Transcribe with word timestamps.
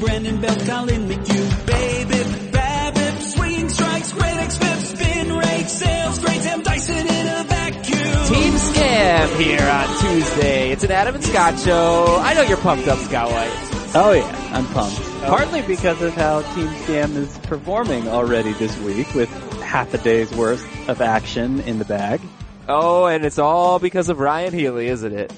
Brandon 0.00 0.40
Belt, 0.40 0.58
Collin 0.66 1.08
McHugh, 1.08 1.66
Baby, 1.66 2.50
Babbitt, 2.52 3.22
swinging 3.22 3.68
strikes, 3.68 4.12
great 4.12 4.34
XFIP, 4.34 4.80
spin 4.96 5.36
rate, 5.36 5.68
sales, 5.68 6.18
great 6.20 6.40
Sam 6.42 6.62
Dyson 6.62 7.06
in 7.06 7.26
a 7.26 7.44
vacuum. 7.44 8.26
Team 8.26 8.52
Scam 8.54 9.40
here 9.40 9.60
on 9.68 9.98
Tuesday. 10.00 10.70
It's 10.70 10.84
an 10.84 10.90
Adam 10.92 11.14
and 11.16 11.24
Scott 11.24 11.58
show. 11.58 12.18
I 12.20 12.34
know 12.34 12.42
you're 12.42 12.56
pumped 12.58 12.86
up, 12.88 12.98
Scott 13.00 13.30
White. 13.30 13.94
Oh 13.94 14.12
yeah, 14.12 14.50
I'm 14.52 14.66
pumped. 14.66 14.98
Oh. 15.00 15.24
Partly 15.28 15.62
because 15.62 16.00
of 16.02 16.14
how 16.14 16.42
Team 16.54 16.68
Scam 16.68 17.16
is 17.16 17.36
performing 17.38 18.06
already 18.08 18.52
this 18.52 18.76
week 18.80 19.12
with 19.14 19.28
half 19.62 19.92
a 19.94 19.98
day's 19.98 20.30
worth 20.32 20.88
of 20.88 21.00
action 21.00 21.60
in 21.60 21.78
the 21.78 21.84
bag. 21.84 22.20
Oh, 22.68 23.06
and 23.06 23.24
it's 23.24 23.38
all 23.38 23.78
because 23.78 24.08
of 24.10 24.18
Ryon 24.20 24.52
Healy, 24.52 24.88
isn't 24.88 25.12
it? 25.12 25.32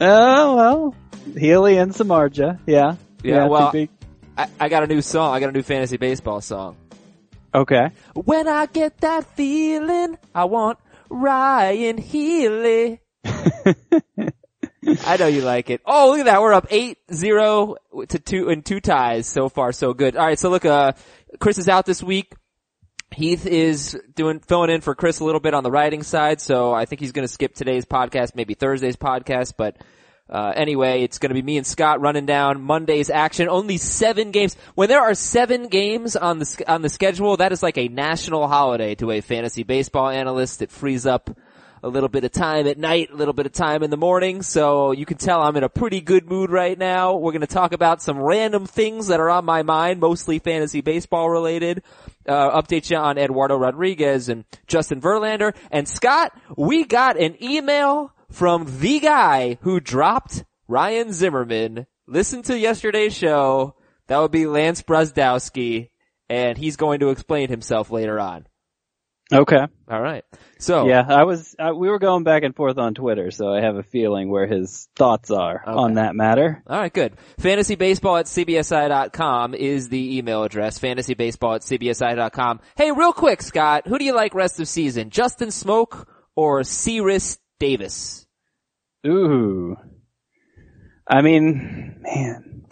Oh 0.00 0.56
well, 0.56 0.94
Healy 1.36 1.76
and 1.78 1.92
Samardzija, 1.92 2.60
yeah. 2.66 2.94
Yeah, 3.24 3.48
well- 3.48 3.72
big- 3.72 3.90
I, 4.36 4.48
I 4.60 4.68
got 4.68 4.82
a 4.82 4.86
new 4.86 5.02
song. 5.02 5.34
I 5.34 5.40
got 5.40 5.48
a 5.48 5.52
new 5.52 5.62
fantasy 5.62 5.96
baseball 5.96 6.40
song. 6.40 6.76
okay. 7.54 7.90
When 8.14 8.48
I 8.48 8.66
get 8.66 8.98
that 8.98 9.24
feeling, 9.36 10.18
I 10.34 10.44
want 10.44 10.78
Ryon 11.08 11.98
Healy. 11.98 13.00
I 15.04 15.16
know 15.16 15.26
you 15.26 15.42
like 15.42 15.70
it. 15.70 15.80
Oh, 15.84 16.10
look 16.10 16.20
at 16.20 16.26
that. 16.26 16.40
We're 16.40 16.52
up 16.52 16.68
8-0 16.68 17.76
to 18.08 18.18
two 18.18 18.48
and 18.50 18.64
two 18.64 18.80
ties 18.80 19.26
so 19.26 19.48
far. 19.48 19.72
So 19.72 19.94
good. 19.94 20.16
All 20.16 20.26
right. 20.26 20.38
So 20.38 20.48
look, 20.48 20.64
uh, 20.64 20.92
Chris 21.40 21.58
is 21.58 21.68
out 21.68 21.86
this 21.86 22.02
week. 22.02 22.32
Heath 23.12 23.46
is 23.46 23.98
doing, 24.14 24.40
filling 24.40 24.70
in 24.70 24.80
for 24.80 24.94
Chris 24.94 25.20
a 25.20 25.24
little 25.24 25.40
bit 25.40 25.54
on 25.54 25.64
the 25.64 25.70
writing 25.70 26.02
side. 26.02 26.40
So 26.40 26.72
I 26.72 26.84
think 26.84 27.00
he's 27.00 27.12
going 27.12 27.26
to 27.26 27.32
skip 27.32 27.54
today's 27.54 27.84
podcast, 27.84 28.34
maybe 28.34 28.54
Thursday's 28.54 28.96
podcast, 28.96 29.54
but 29.56 29.76
uh, 30.28 30.52
anyway, 30.56 31.02
it's 31.02 31.18
going 31.18 31.30
to 31.30 31.34
be 31.34 31.42
me 31.42 31.56
and 31.56 31.66
Scott 31.66 32.00
running 32.00 32.26
down 32.26 32.60
Monday's 32.60 33.10
action. 33.10 33.48
Only 33.48 33.76
seven 33.76 34.32
games. 34.32 34.56
When 34.74 34.88
there 34.88 35.00
are 35.00 35.14
seven 35.14 35.68
games 35.68 36.16
on 36.16 36.40
the 36.40 36.64
on 36.66 36.82
the 36.82 36.88
schedule, 36.88 37.36
that 37.36 37.52
is 37.52 37.62
like 37.62 37.78
a 37.78 37.88
national 37.88 38.48
holiday 38.48 38.96
to 38.96 39.12
a 39.12 39.20
fantasy 39.20 39.62
baseball 39.62 40.08
analyst. 40.08 40.62
It 40.62 40.70
frees 40.72 41.06
up 41.06 41.30
a 41.82 41.88
little 41.88 42.08
bit 42.08 42.24
of 42.24 42.32
time 42.32 42.66
at 42.66 42.76
night, 42.76 43.10
a 43.12 43.14
little 43.14 43.34
bit 43.34 43.46
of 43.46 43.52
time 43.52 43.84
in 43.84 43.90
the 43.90 43.96
morning. 43.96 44.42
So 44.42 44.90
you 44.90 45.06
can 45.06 45.18
tell 45.18 45.40
I'm 45.40 45.56
in 45.56 45.62
a 45.62 45.68
pretty 45.68 46.00
good 46.00 46.28
mood 46.28 46.50
right 46.50 46.76
now. 46.76 47.14
We're 47.16 47.30
going 47.30 47.42
to 47.42 47.46
talk 47.46 47.72
about 47.72 48.02
some 48.02 48.18
random 48.18 48.66
things 48.66 49.06
that 49.06 49.20
are 49.20 49.30
on 49.30 49.44
my 49.44 49.62
mind, 49.62 50.00
mostly 50.00 50.40
fantasy 50.40 50.80
baseball 50.80 51.30
related. 51.30 51.84
Uh, 52.26 52.60
update 52.60 52.90
you 52.90 52.96
on 52.96 53.18
Eduardo 53.18 53.56
Rodriguez 53.56 54.28
and 54.28 54.44
Justin 54.66 55.00
Verlander. 55.00 55.54
And 55.70 55.88
Scott, 55.88 56.36
we 56.56 56.84
got 56.84 57.16
an 57.16 57.40
email 57.40 58.12
from 58.30 58.80
the 58.80 59.00
guy 59.00 59.58
who 59.62 59.80
dropped 59.80 60.44
Ryan 60.68 61.12
Zimmerman. 61.12 61.86
Listen 62.06 62.42
to 62.42 62.58
yesterday's 62.58 63.14
show. 63.14 63.76
That 64.08 64.18
would 64.18 64.30
be 64.30 64.46
Lance 64.46 64.82
Brozdowski. 64.82 65.90
And 66.28 66.58
he's 66.58 66.76
going 66.76 67.00
to 67.00 67.10
explain 67.10 67.48
himself 67.48 67.90
later 67.90 68.18
on. 68.18 68.46
Okay. 69.32 69.66
All 69.90 70.00
right. 70.00 70.24
So 70.58 70.86
Yeah, 70.86 71.04
I 71.08 71.24
was, 71.24 71.54
uh, 71.58 71.72
we 71.74 71.88
were 71.88 71.98
going 71.98 72.22
back 72.22 72.44
and 72.44 72.54
forth 72.54 72.78
on 72.78 72.94
Twitter, 72.94 73.30
so 73.30 73.52
I 73.52 73.60
have 73.60 73.76
a 73.76 73.82
feeling 73.82 74.30
where 74.30 74.46
his 74.46 74.88
thoughts 74.94 75.30
are 75.30 75.62
on 75.66 75.94
that 75.94 76.14
matter. 76.14 76.62
All 76.66 76.78
right, 76.78 76.92
good. 76.92 77.14
Fantasybaseball 77.40 78.20
at 78.20 78.26
cbsi.com 78.26 79.54
is 79.54 79.88
the 79.88 80.18
email 80.18 80.44
address. 80.44 80.78
Fantasybaseball 80.78 81.56
at 81.56 81.62
cbsi.com. 81.62 82.60
Hey, 82.76 82.92
real 82.92 83.12
quick, 83.12 83.42
Scott, 83.42 83.86
who 83.86 83.98
do 83.98 84.04
you 84.04 84.14
like 84.14 84.34
rest 84.34 84.60
of 84.60 84.68
season? 84.68 85.10
Justin 85.10 85.48
Smoak 85.48 86.06
or 86.36 86.62
Khris 86.62 87.38
Davis? 87.58 88.26
Ooh. 89.06 89.76
I 91.08 91.22
mean, 91.22 92.00
man. 92.00 92.64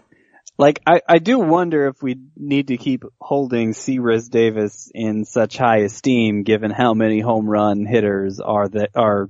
Like, 0.56 0.81
I, 0.86 1.00
I 1.08 1.19
do 1.19 1.38
wonder 1.38 1.88
if 1.88 2.03
we 2.03 2.16
need 2.36 2.69
to 2.69 2.76
keep 2.76 3.04
holding 3.20 3.72
Khris 3.75 4.28
Davis 4.28 4.91
in 4.94 5.25
such 5.25 5.56
high 5.56 5.78
esteem 5.78 6.44
given 6.44 6.70
how 6.70 6.94
many 6.94 7.20
home 7.20 7.48
run 7.48 7.86
hitters 7.86 8.38
are 8.41 8.69
that 8.69 8.91
are, 8.94 9.28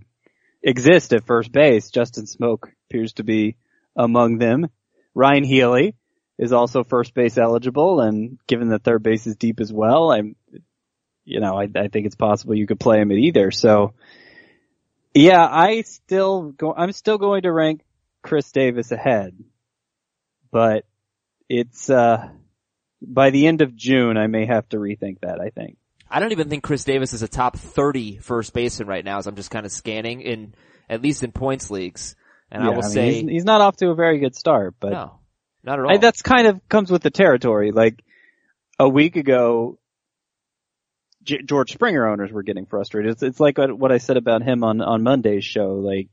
exist 0.62 1.12
at 1.12 1.26
first 1.26 1.52
base. 1.52 1.90
Justin 1.90 2.24
Smoak 2.24 2.70
appears 2.88 3.14
to 3.14 3.24
be 3.24 3.56
among 3.96 4.38
them. 4.38 4.68
Ryan 5.14 5.44
Healy 5.44 5.94
is 6.38 6.52
also 6.52 6.84
first 6.84 7.14
base 7.14 7.38
eligible 7.38 8.00
and 8.00 8.38
given 8.46 8.68
that 8.70 8.82
third 8.82 9.02
base 9.02 9.26
is 9.26 9.36
deep 9.36 9.60
as 9.60 9.72
well, 9.72 10.10
I'm, 10.10 10.36
you 11.24 11.40
know, 11.40 11.54
I, 11.58 11.68
I 11.76 11.88
think 11.88 12.06
it's 12.06 12.16
possible 12.16 12.54
you 12.54 12.66
could 12.66 12.80
play 12.80 13.00
him 13.00 13.12
at 13.12 13.18
either. 13.18 13.50
So, 13.50 13.94
yeah, 15.14 15.46
I 15.46 15.82
still 15.82 16.50
go, 16.52 16.74
I'm 16.76 16.92
still 16.92 17.18
going 17.18 17.42
to 17.42 17.52
rank 17.52 17.82
Chris 18.22 18.50
Davis 18.52 18.90
ahead, 18.92 19.34
but 20.50 20.84
it's, 21.48 21.88
uh, 21.88 22.28
by 23.00 23.30
the 23.30 23.46
end 23.46 23.62
of 23.62 23.76
June, 23.76 24.16
I 24.16 24.26
may 24.26 24.46
have 24.46 24.68
to 24.70 24.78
rethink 24.78 25.20
that, 25.20 25.40
I 25.40 25.50
think. 25.50 25.76
I 26.10 26.20
don't 26.20 26.32
even 26.32 26.48
think 26.48 26.62
Chris 26.62 26.84
Davis 26.84 27.12
is 27.12 27.22
a 27.22 27.28
top 27.28 27.56
30 27.56 28.18
first 28.18 28.52
baseman 28.52 28.88
right 28.88 29.04
now 29.04 29.18
as 29.18 29.26
I'm 29.26 29.36
just 29.36 29.50
kind 29.50 29.66
of 29.66 29.72
scanning 29.72 30.20
in, 30.20 30.54
at 30.88 31.02
least 31.02 31.22
in 31.22 31.32
points 31.32 31.70
leagues. 31.70 32.14
And 32.50 32.62
I 32.62 32.66
Yeah, 32.66 32.76
will 32.76 32.82
mean, 32.82 32.90
say, 32.90 33.22
he's, 33.22 33.30
he's 33.30 33.44
not 33.44 33.60
off 33.60 33.76
to 33.78 33.88
a 33.90 33.94
very 33.94 34.18
good 34.18 34.34
start, 34.34 34.74
but 34.78 34.92
no, 34.92 35.18
not 35.64 35.78
at 35.78 35.84
all. 35.84 35.92
I, 35.92 35.96
that's 35.96 36.22
kind 36.22 36.46
of 36.46 36.66
comes 36.68 36.90
with 36.90 37.02
the 37.02 37.10
territory. 37.10 37.72
Like 37.72 38.02
a 38.78 38.88
week 38.88 39.16
ago, 39.16 39.78
J- 41.24 41.42
George 41.42 41.72
Springer 41.72 42.06
owners 42.06 42.32
were 42.32 42.42
getting 42.42 42.66
frustrated. 42.66 43.12
It's, 43.12 43.22
it's 43.22 43.40
like 43.40 43.58
what 43.58 43.92
I 43.92 43.98
said 43.98 44.16
about 44.16 44.42
him 44.42 44.62
on, 44.62 44.80
on 44.80 45.02
Monday's 45.02 45.44
show. 45.44 45.74
Like 45.74 46.08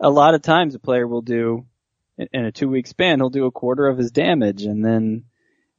a 0.00 0.10
lot 0.10 0.34
of 0.34 0.42
times 0.42 0.74
a 0.74 0.78
player 0.78 1.06
will 1.06 1.22
do 1.22 1.66
in, 2.16 2.44
a 2.44 2.52
two 2.52 2.68
week 2.68 2.86
span, 2.86 3.20
he'll 3.20 3.30
do 3.30 3.46
a 3.46 3.50
quarter 3.50 3.86
of 3.86 3.98
his 3.98 4.10
damage. 4.10 4.62
And 4.62 4.84
then 4.84 5.24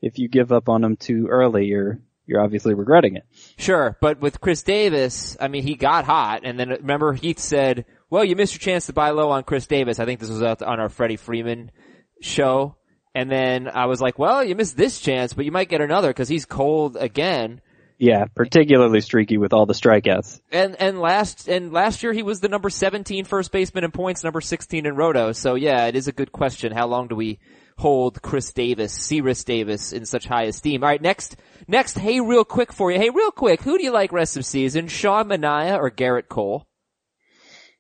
if 0.02 0.18
you 0.20 0.30
give 0.30 0.52
up 0.52 0.70
on 0.70 0.84
him 0.84 0.96
too 0.96 1.28
early, 1.30 1.66
you're, 1.66 2.00
you're 2.26 2.42
obviously 2.42 2.74
regretting 2.74 3.16
it. 3.16 3.24
Sure, 3.58 3.98
but 4.02 4.22
with 4.22 4.40
Chris 4.40 4.64
Davis, 4.64 5.36
I 5.40 5.48
mean, 5.48 5.64
he 5.64 5.76
got 5.76 6.06
hot, 6.06 6.42
and 6.44 6.60
then 6.60 6.70
remember 6.70 7.14
Heath 7.14 7.40
said, 7.40 7.86
well, 8.10 8.24
you 8.24 8.36
missed 8.36 8.54
your 8.54 8.60
chance 8.60 8.86
to 8.86 8.94
buy 8.94 9.10
low 9.12 9.32
on 9.32 9.44
Chris 9.44 9.68
Davis. 9.68 10.00
I 10.00 10.06
think 10.06 10.20
this 10.20 10.30
was 10.30 10.42
on 10.42 10.80
our 10.80 10.90
Freddie 10.90 11.18
Freeman 11.18 11.72
show. 12.22 12.76
And 13.16 13.32
then 13.32 13.68
I 13.68 13.88
was 13.88 14.00
like, 14.00 14.20
well, 14.20 14.44
you 14.44 14.56
missed 14.56 14.78
this 14.78 15.00
chance, 15.00 15.34
but 15.34 15.46
you 15.46 15.52
might 15.52 15.70
get 15.70 15.82
another 15.82 16.10
because 16.10 16.30
he's 16.30 16.46
cold 16.46 16.96
again. 16.96 17.62
Yeah, 18.00 18.26
particularly 18.34 19.02
streaky 19.02 19.38
with 19.38 19.52
all 19.52 19.66
the 19.66 19.74
strikeouts. 19.74 20.40
And, 20.54 20.78
and 20.78 21.02
last, 21.02 21.50
and 21.50 21.74
last 21.74 22.02
year 22.02 22.14
he 22.14 22.24
was 22.24 22.40
the 22.40 22.48
number 22.48 22.70
17 22.70 23.26
first 23.26 23.52
baseman 23.52 23.84
in 23.84 23.92
points, 23.92 24.24
number 24.24 24.40
16 24.40 24.86
in 24.86 24.96
roto. 24.96 25.34
So 25.34 25.56
yeah, 25.56 25.86
it 25.88 25.98
is 25.98 26.08
a 26.08 26.14
good 26.14 26.32
question. 26.32 26.72
How 26.72 26.88
long 26.88 27.10
do 27.10 27.16
we 27.16 27.40
hold 27.78 28.22
Chris 28.22 28.54
Davis, 28.54 29.10
Khris 29.10 29.44
Davis 29.44 29.92
in 29.92 30.06
such 30.06 30.28
high 30.28 30.44
esteem? 30.44 30.82
Alright, 30.82 31.02
next, 31.02 31.36
next, 31.68 31.98
hey 31.98 32.22
real 32.22 32.46
quick 32.46 32.72
for 32.72 32.90
you. 32.90 32.98
Hey 32.98 33.10
real 33.10 33.32
quick, 33.32 33.62
who 33.62 33.78
do 33.78 33.84
you 33.84 33.92
like 33.92 34.14
rest 34.14 34.38
of 34.38 34.46
season? 34.46 34.88
Sean 34.88 35.28
Manaea 35.28 35.78
or 35.78 35.92
Gerrit 35.92 36.30
Cole? 36.30 36.66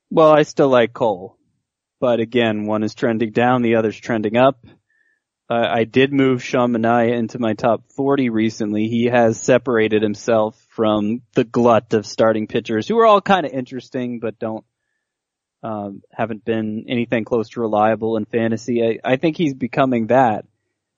Well, 0.09 0.31
I 0.31 0.43
still 0.43 0.69
like 0.69 0.91
Cole, 0.91 1.37
but 2.01 2.19
again, 2.19 2.65
one 2.65 2.83
is 2.83 2.93
trending 2.93 3.31
down, 3.31 3.61
the 3.61 3.75
other's 3.75 3.97
trending 3.97 4.35
up. 4.35 4.65
Uh, 5.49 5.67
I 5.67 5.83
did 5.83 6.13
move 6.13 6.43
Sean 6.43 6.71
Manaea 6.73 7.17
into 7.17 7.39
my 7.39 7.53
top 7.53 7.81
40 7.93 8.29
recently. 8.29 8.87
He 8.87 9.05
has 9.05 9.41
separated 9.41 10.03
himself 10.03 10.63
from 10.69 11.21
the 11.33 11.43
glut 11.43 11.93
of 11.93 12.05
starting 12.05 12.45
pitchers 12.45 12.87
who 12.87 12.99
are 12.99 13.05
all 13.05 13.19
kind 13.21 13.45
of 13.47 13.51
interesting, 13.51 14.19
but 14.19 14.37
don't, 14.37 14.63
um, 15.63 16.03
haven't 16.11 16.45
been 16.45 16.85
anything 16.87 17.25
close 17.25 17.49
to 17.49 17.61
reliable 17.61 18.15
in 18.17 18.25
fantasy. 18.25 18.83
I, 19.03 19.13
I 19.13 19.15
think 19.15 19.37
he's 19.37 19.55
becoming 19.55 20.07
that 20.07 20.45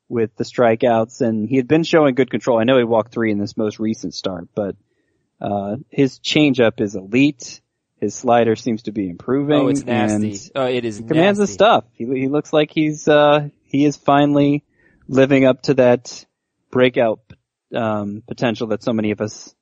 with 0.10 0.36
the 0.36 0.44
strikeouts 0.44 1.22
and 1.22 1.48
he 1.48 1.56
had 1.56 1.70
been 1.70 1.84
showing 1.86 2.16
good 2.16 2.30
control. 2.30 2.60
I 2.60 2.66
know 2.66 2.78
he 2.78 2.84
walked 2.84 3.14
three 3.14 3.32
in 3.32 3.40
this 3.40 3.56
most 3.56 3.80
recent 3.80 4.14
start, 4.14 4.50
but, 4.54 4.76
uh, 5.40 5.78
his 5.90 6.20
changeup 6.20 6.82
is 6.82 6.96
elite. 6.96 7.62
His 8.02 8.16
slider 8.16 8.56
seems 8.58 8.84
to 8.84 8.92
be 8.92 9.10
improving. 9.10 9.62
Oh, 9.62 9.68
it's 9.70 9.86
nasty. 9.86 10.32
and 10.32 10.52
Oh, 10.56 10.66
it 10.66 10.84
is 10.84 10.98
he 10.98 11.04
commands 11.06 11.40
nasty. 11.40 11.50
his 11.50 11.54
stuff. 11.54 11.86
He, 11.94 12.06
he 12.06 12.28
looks 12.28 12.52
like 12.52 12.72
he's, 12.72 13.08
uh, 13.08 13.48
he 13.72 13.86
is 13.86 13.98
finally 13.98 14.64
living 15.08 15.46
up 15.46 15.64
to 15.64 15.76
that 15.76 16.26
breakout, 16.72 17.20
um, 17.76 18.24
potential 18.28 18.68
that 18.68 18.84
so 18.84 18.94
many 18.94 19.12
of 19.12 19.22
us 19.22 19.54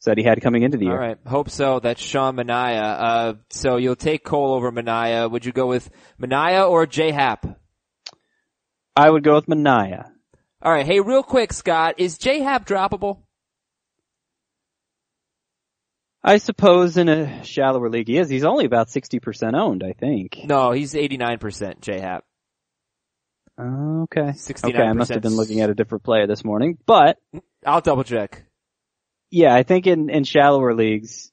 said 0.00 0.16
he 0.16 0.24
had 0.24 0.40
coming 0.40 0.62
into 0.62 0.78
the 0.78 0.86
year. 0.86 0.94
All 0.94 0.98
right, 0.98 1.18
hope 1.26 1.50
so. 1.50 1.78
That's 1.78 2.00
Sean 2.00 2.36
Manaea. 2.36 2.82
Uh, 2.82 3.34
so 3.50 3.76
you'll 3.76 3.96
take 3.96 4.24
Cole 4.24 4.54
over 4.54 4.72
Manaea. 4.72 5.30
Would 5.30 5.44
you 5.44 5.52
go 5.52 5.66
with 5.66 5.90
Manaea 6.20 6.68
or 6.68 6.86
J 6.86 7.10
Happ? 7.10 7.46
I 8.96 9.08
would 9.08 9.22
go 9.22 9.34
with 9.34 9.46
Manaea. 9.46 10.10
All 10.62 10.72
right. 10.72 10.86
Hey, 10.86 11.00
real 11.00 11.22
quick, 11.22 11.52
Scott, 11.52 11.94
is 11.98 12.18
J 12.18 12.40
Happ 12.40 12.66
droppable? 12.66 13.20
I 16.22 16.36
suppose 16.36 16.98
in 16.98 17.08
a 17.08 17.44
shallower 17.44 17.88
league 17.88 18.08
he 18.08 18.18
is. 18.18 18.28
He's 18.28 18.44
only 18.44 18.66
about 18.66 18.88
60% 18.88 19.54
owned, 19.54 19.82
I 19.82 19.94
think. 19.94 20.40
No, 20.44 20.70
he's 20.72 20.92
89% 20.92 21.80
J 21.80 22.00
Happ. 22.00 22.24
Okay. 23.60 24.30
69%. 24.32 24.64
Okay, 24.64 24.82
I 24.82 24.92
must 24.94 25.10
have 25.12 25.22
been 25.22 25.36
looking 25.36 25.60
at 25.60 25.70
a 25.70 25.74
different 25.74 26.04
player 26.04 26.26
this 26.26 26.44
morning, 26.44 26.78
but 26.86 27.18
I'll 27.66 27.80
double 27.82 28.04
check. 28.04 28.44
yeah, 29.30 29.54
I 29.54 29.62
think 29.62 29.86
in, 29.86 30.08
in 30.08 30.24
shallower 30.24 30.74
leagues, 30.74 31.30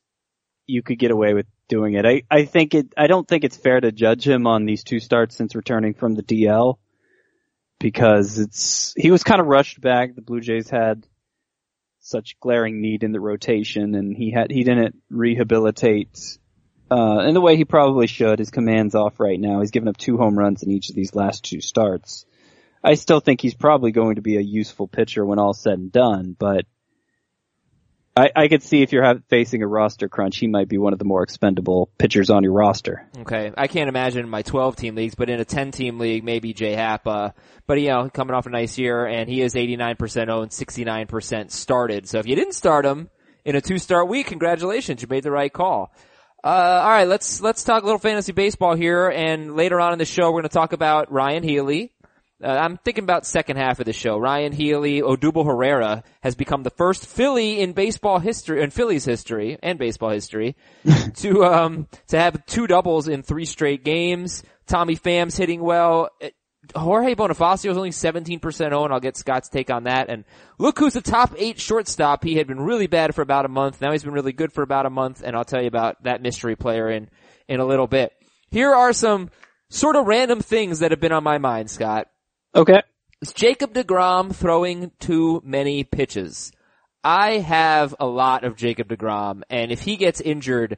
you 0.65 0.83
could 0.83 0.99
get 0.99 1.11
away 1.11 1.33
with 1.33 1.45
doing 1.69 1.93
it. 1.93 2.05
I, 2.05 2.23
I 2.29 2.45
think 2.45 2.73
it, 2.75 2.93
I 2.97 3.07
don't 3.07 3.27
think 3.27 3.43
it's 3.43 3.57
fair 3.57 3.79
to 3.79 3.91
judge 3.91 4.27
him 4.27 4.45
on 4.47 4.65
these 4.65 4.83
two 4.83 4.99
starts 4.99 5.35
since 5.35 5.55
returning 5.55 5.93
from 5.93 6.15
the 6.15 6.23
DL. 6.23 6.77
because 7.79 8.39
it's 8.39 8.93
he 8.97 9.11
was 9.11 9.23
kind 9.23 9.39
of 9.41 9.47
rushed 9.47 9.79
back. 9.81 10.15
The 10.15 10.21
Blue 10.21 10.41
Jays 10.41 10.69
had 10.69 11.05
such 11.99 12.39
glaring 12.39 12.81
need 12.81 13.03
in 13.03 13.11
the 13.11 13.19
rotation, 13.19 13.95
and 13.95 14.15
he 14.15 14.31
had 14.31 14.51
he 14.51 14.63
didn't 14.63 14.95
rehabilitate 15.09 16.37
uh, 16.89 17.19
in 17.27 17.33
the 17.33 17.41
way 17.41 17.57
he 17.57 17.65
probably 17.65 18.07
should. 18.07 18.39
His 18.39 18.51
command's 18.51 18.95
off 18.95 19.19
right 19.19 19.39
now. 19.39 19.61
He's 19.61 19.71
given 19.71 19.89
up 19.89 19.97
two 19.97 20.17
home 20.17 20.37
runs 20.37 20.63
in 20.63 20.71
each 20.71 20.89
of 20.89 20.95
these 20.95 21.15
last 21.15 21.43
two 21.43 21.61
starts. 21.61 22.25
I 22.83 22.93
still 22.93 23.19
think 23.19 23.41
he's 23.41 23.55
probably 23.55 23.91
going 23.91 24.15
to 24.15 24.21
be 24.21 24.37
a 24.37 24.41
useful 24.41 24.87
pitcher 24.87 25.25
when 25.25 25.39
all's 25.39 25.59
said 25.59 25.79
and 25.79 25.91
done, 25.91 26.35
but 26.37 26.65
I, 28.17 28.31
I 28.35 28.47
could 28.47 28.63
see 28.63 28.81
if 28.81 28.93
you're 28.93 29.03
have, 29.03 29.21
facing 29.29 29.61
a 29.61 29.67
roster 29.67 30.09
crunch, 30.09 30.37
he 30.37 30.47
might 30.47 30.67
be 30.67 30.79
one 30.79 30.91
of 30.91 30.97
the 30.97 31.05
more 31.05 31.21
expendable 31.21 31.91
pitchers 31.99 32.31
on 32.31 32.43
your 32.43 32.53
roster. 32.53 33.07
Okay, 33.19 33.51
I 33.55 33.67
can't 33.67 33.89
imagine 33.89 34.21
in 34.21 34.29
my 34.29 34.41
12 34.41 34.75
team 34.75 34.95
leagues, 34.95 35.13
but 35.13 35.29
in 35.29 35.39
a 35.39 35.45
10 35.45 35.69
team 35.69 35.99
league, 35.99 36.23
maybe 36.23 36.51
J 36.51 36.73
Happ. 36.73 37.05
Uh, 37.05 37.31
but 37.67 37.79
you 37.79 37.89
know, 37.89 38.09
coming 38.11 38.33
off 38.33 38.47
a 38.47 38.49
nice 38.49 38.79
year, 38.79 39.05
and 39.05 39.29
he 39.29 39.43
is 39.43 39.53
89% 39.53 40.29
owned, 40.29 40.49
69% 40.49 41.51
started. 41.51 42.07
So 42.07 42.17
if 42.17 42.25
you 42.25 42.35
didn't 42.35 42.55
start 42.55 42.87
him 42.87 43.11
in 43.45 43.55
a 43.55 43.61
two 43.61 43.77
start 43.77 44.07
week, 44.07 44.25
congratulations, 44.25 45.03
you 45.03 45.07
made 45.07 45.23
the 45.23 45.31
right 45.31 45.53
call. 45.53 45.93
Uh, 46.43 46.81
all 46.83 46.89
right, 46.89 47.07
let's 47.07 47.41
let's 47.41 47.63
talk 47.63 47.81
a 47.81 47.85
little 47.85 47.99
fantasy 47.99 48.31
baseball 48.31 48.75
here, 48.75 49.09
and 49.09 49.55
later 49.55 49.79
on 49.81 49.93
in 49.93 49.99
the 49.99 50.05
show, 50.05 50.25
we're 50.25 50.41
going 50.41 50.43
to 50.43 50.49
talk 50.49 50.71
about 50.71 51.11
Ryon 51.11 51.43
Healy. 51.43 51.91
Uh, 52.43 52.49
I'm 52.49 52.77
thinking 52.77 53.03
about 53.03 53.25
second 53.25 53.57
half 53.57 53.79
of 53.79 53.87
the 53.87 53.93
show. 53.93 54.19
Ryon 54.19 54.51
Healy, 54.51 55.01
Odubel 55.01 55.43
Herrera 55.43 56.03
has 56.21 56.35
become 56.35 56.61
the 56.61 56.69
first 56.69 57.07
Philly 57.07 57.59
in 57.59 57.73
baseball 57.73 58.19
history, 58.19 58.61
in 58.61 58.69
Philly's 58.69 59.05
history 59.05 59.57
and 59.63 59.79
baseball 59.79 60.11
history, 60.11 60.55
to 61.15 61.43
um 61.43 61.87
to 62.09 62.19
have 62.19 62.45
two 62.45 62.67
doubles 62.67 63.07
in 63.07 63.23
three 63.23 63.45
straight 63.45 63.83
games. 63.83 64.43
Tommy 64.67 64.95
Pham's 64.95 65.35
hitting 65.35 65.61
well. 65.61 66.09
Jorge 66.75 67.15
Bonifacio 67.15 67.71
is 67.71 67.77
only 67.77 67.91
17% 67.91 68.71
owned. 68.71 68.93
I'll 68.93 68.99
get 68.99 69.17
Scott's 69.17 69.49
take 69.49 69.69
on 69.69 69.83
that. 69.83 70.09
And 70.09 70.25
look 70.57 70.79
who's 70.79 70.93
the 70.93 71.01
top 71.01 71.33
eight 71.37 71.59
shortstop. 71.59 72.23
He 72.23 72.35
had 72.35 72.47
been 72.47 72.59
really 72.59 72.87
bad 72.87 73.15
for 73.15 73.21
about 73.21 73.45
a 73.45 73.49
month. 73.49 73.81
Now 73.81 73.91
he's 73.91 74.03
been 74.03 74.13
really 74.13 74.33
good 74.33 74.51
for 74.51 74.61
about 74.61 74.85
a 74.85 74.89
month. 74.89 75.21
And 75.23 75.35
I'll 75.35 75.45
tell 75.45 75.61
you 75.61 75.67
about 75.67 76.03
that 76.03 76.21
mystery 76.21 76.55
player 76.55 76.89
in, 76.89 77.09
in 77.47 77.59
a 77.59 77.65
little 77.65 77.87
bit. 77.87 78.13
Here 78.49 78.73
are 78.73 78.93
some 78.93 79.29
sort 79.69 79.95
of 79.95 80.05
random 80.05 80.41
things 80.41 80.79
that 80.79 80.91
have 80.91 80.99
been 80.99 81.11
on 81.11 81.23
my 81.23 81.37
mind, 81.37 81.69
Scott. 81.69 82.07
Okay. 82.55 82.81
Is 83.21 83.33
Jacob 83.33 83.73
DeGrom 83.73 84.33
throwing 84.33 84.91
too 84.99 85.41
many 85.43 85.83
pitches? 85.83 86.51
I 87.03 87.39
have 87.39 87.95
a 87.99 88.05
lot 88.05 88.43
of 88.43 88.55
Jacob 88.55 88.89
DeGrom, 88.89 89.41
and 89.49 89.71
if 89.71 89.81
he 89.81 89.95
gets 89.95 90.19
injured, 90.19 90.77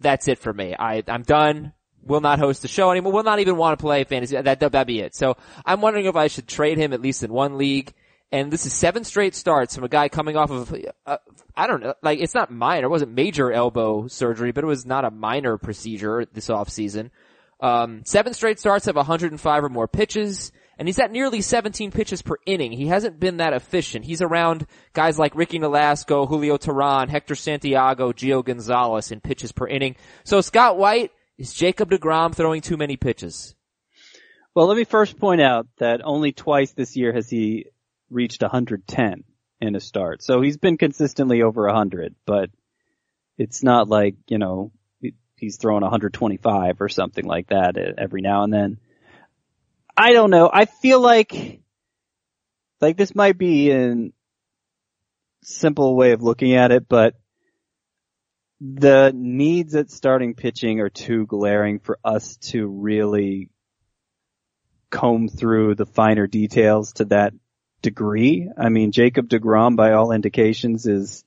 that's 0.00 0.28
it 0.28 0.38
for 0.38 0.52
me. 0.52 0.74
I, 0.78 1.02
I'm 1.08 1.22
done. 1.22 1.72
Will 2.06 2.20
not 2.20 2.38
host 2.38 2.62
the 2.62 2.68
show 2.68 2.90
anymore. 2.90 3.12
Will 3.12 3.22
not 3.22 3.40
even 3.40 3.56
want 3.56 3.78
to 3.78 3.82
play 3.82 4.04
fantasy. 4.04 4.40
That, 4.40 4.60
that'd 4.60 4.86
be 4.86 5.00
it. 5.00 5.14
So 5.14 5.36
I'm 5.64 5.80
wondering 5.80 6.06
if 6.06 6.16
I 6.16 6.28
should 6.28 6.46
trade 6.46 6.78
him 6.78 6.92
at 6.92 7.00
least 7.00 7.22
in 7.22 7.32
one 7.32 7.58
league. 7.58 7.92
And 8.32 8.50
this 8.50 8.66
is 8.66 8.72
seven 8.72 9.04
straight 9.04 9.34
starts 9.34 9.74
from 9.74 9.84
a 9.84 9.88
guy 9.88 10.08
coming 10.08 10.36
off 10.36 10.50
of, 10.50 10.74
uh, 11.06 11.18
I 11.56 11.66
don't 11.66 11.80
know, 11.82 11.94
like 12.02 12.18
it's 12.18 12.34
not 12.34 12.50
minor. 12.50 12.86
It 12.86 12.90
wasn't 12.90 13.12
major 13.12 13.52
elbow 13.52 14.08
surgery, 14.08 14.50
but 14.50 14.64
it 14.64 14.66
was 14.66 14.84
not 14.84 15.04
a 15.04 15.10
minor 15.10 15.56
procedure 15.56 16.24
this 16.32 16.50
off 16.50 16.68
season. 16.68 17.10
Um, 17.60 18.02
seven 18.04 18.34
straight 18.34 18.58
starts 18.58 18.86
have 18.86 18.96
105 18.96 19.64
or 19.64 19.68
more 19.68 19.86
pitches 19.86 20.50
and 20.78 20.88
he's 20.88 20.98
at 20.98 21.12
nearly 21.12 21.40
17 21.40 21.90
pitches 21.90 22.22
per 22.22 22.36
inning. 22.46 22.72
He 22.72 22.88
hasn't 22.88 23.20
been 23.20 23.38
that 23.38 23.52
efficient. 23.52 24.04
He's 24.04 24.22
around 24.22 24.66
guys 24.92 25.18
like 25.18 25.34
Ricky 25.36 25.58
Nolasco, 25.58 26.28
Julio 26.28 26.56
Teheran, 26.56 27.08
Hector 27.08 27.34
Santiago, 27.34 28.12
Gio 28.12 28.44
Gonzalez 28.44 29.12
in 29.12 29.20
pitches 29.20 29.52
per 29.52 29.66
inning. 29.68 29.96
So 30.24 30.40
Scott 30.40 30.76
White, 30.76 31.12
is 31.38 31.52
Jacob 31.52 31.90
DeGrom 31.90 32.34
throwing 32.34 32.60
too 32.60 32.76
many 32.76 32.96
pitches? 32.96 33.54
Well, 34.54 34.66
let 34.66 34.76
me 34.76 34.84
first 34.84 35.18
point 35.18 35.40
out 35.40 35.66
that 35.78 36.00
only 36.04 36.32
twice 36.32 36.72
this 36.72 36.96
year 36.96 37.12
has 37.12 37.28
he 37.28 37.66
reached 38.08 38.42
110 38.42 39.24
in 39.60 39.74
a 39.74 39.80
start. 39.80 40.22
So 40.22 40.40
he's 40.40 40.56
been 40.56 40.78
consistently 40.78 41.42
over 41.42 41.66
100, 41.66 42.14
but 42.24 42.50
it's 43.36 43.64
not 43.64 43.88
like, 43.88 44.14
you 44.28 44.38
know, 44.38 44.70
he's 45.36 45.56
throwing 45.56 45.82
125 45.82 46.80
or 46.80 46.88
something 46.88 47.24
like 47.24 47.48
that 47.48 47.76
every 47.76 48.20
now 48.20 48.44
and 48.44 48.52
then. 48.52 48.78
I 49.96 50.12
don't 50.12 50.30
know. 50.30 50.48
I 50.52 50.66
feel 50.66 51.00
like, 51.00 51.60
like 52.80 52.96
this 52.96 53.14
might 53.14 53.38
be 53.38 53.72
a 53.72 54.10
simple 55.42 55.96
way 55.96 56.12
of 56.12 56.22
looking 56.22 56.54
at 56.54 56.70
it, 56.70 56.88
but 56.88 57.14
the 58.60 59.12
needs 59.14 59.74
at 59.74 59.90
starting 59.90 60.34
pitching 60.34 60.80
are 60.80 60.90
too 60.90 61.26
glaring 61.26 61.78
for 61.80 61.98
us 62.04 62.36
to 62.36 62.66
really 62.66 63.50
comb 64.90 65.28
through 65.28 65.74
the 65.74 65.86
finer 65.86 66.26
details 66.26 66.92
to 66.94 67.04
that 67.06 67.34
degree. 67.82 68.48
I 68.56 68.68
mean, 68.68 68.92
Jacob 68.92 69.28
DeGrom, 69.28 69.76
by 69.76 69.92
all 69.92 70.12
indications, 70.12 70.86
is 70.86 71.24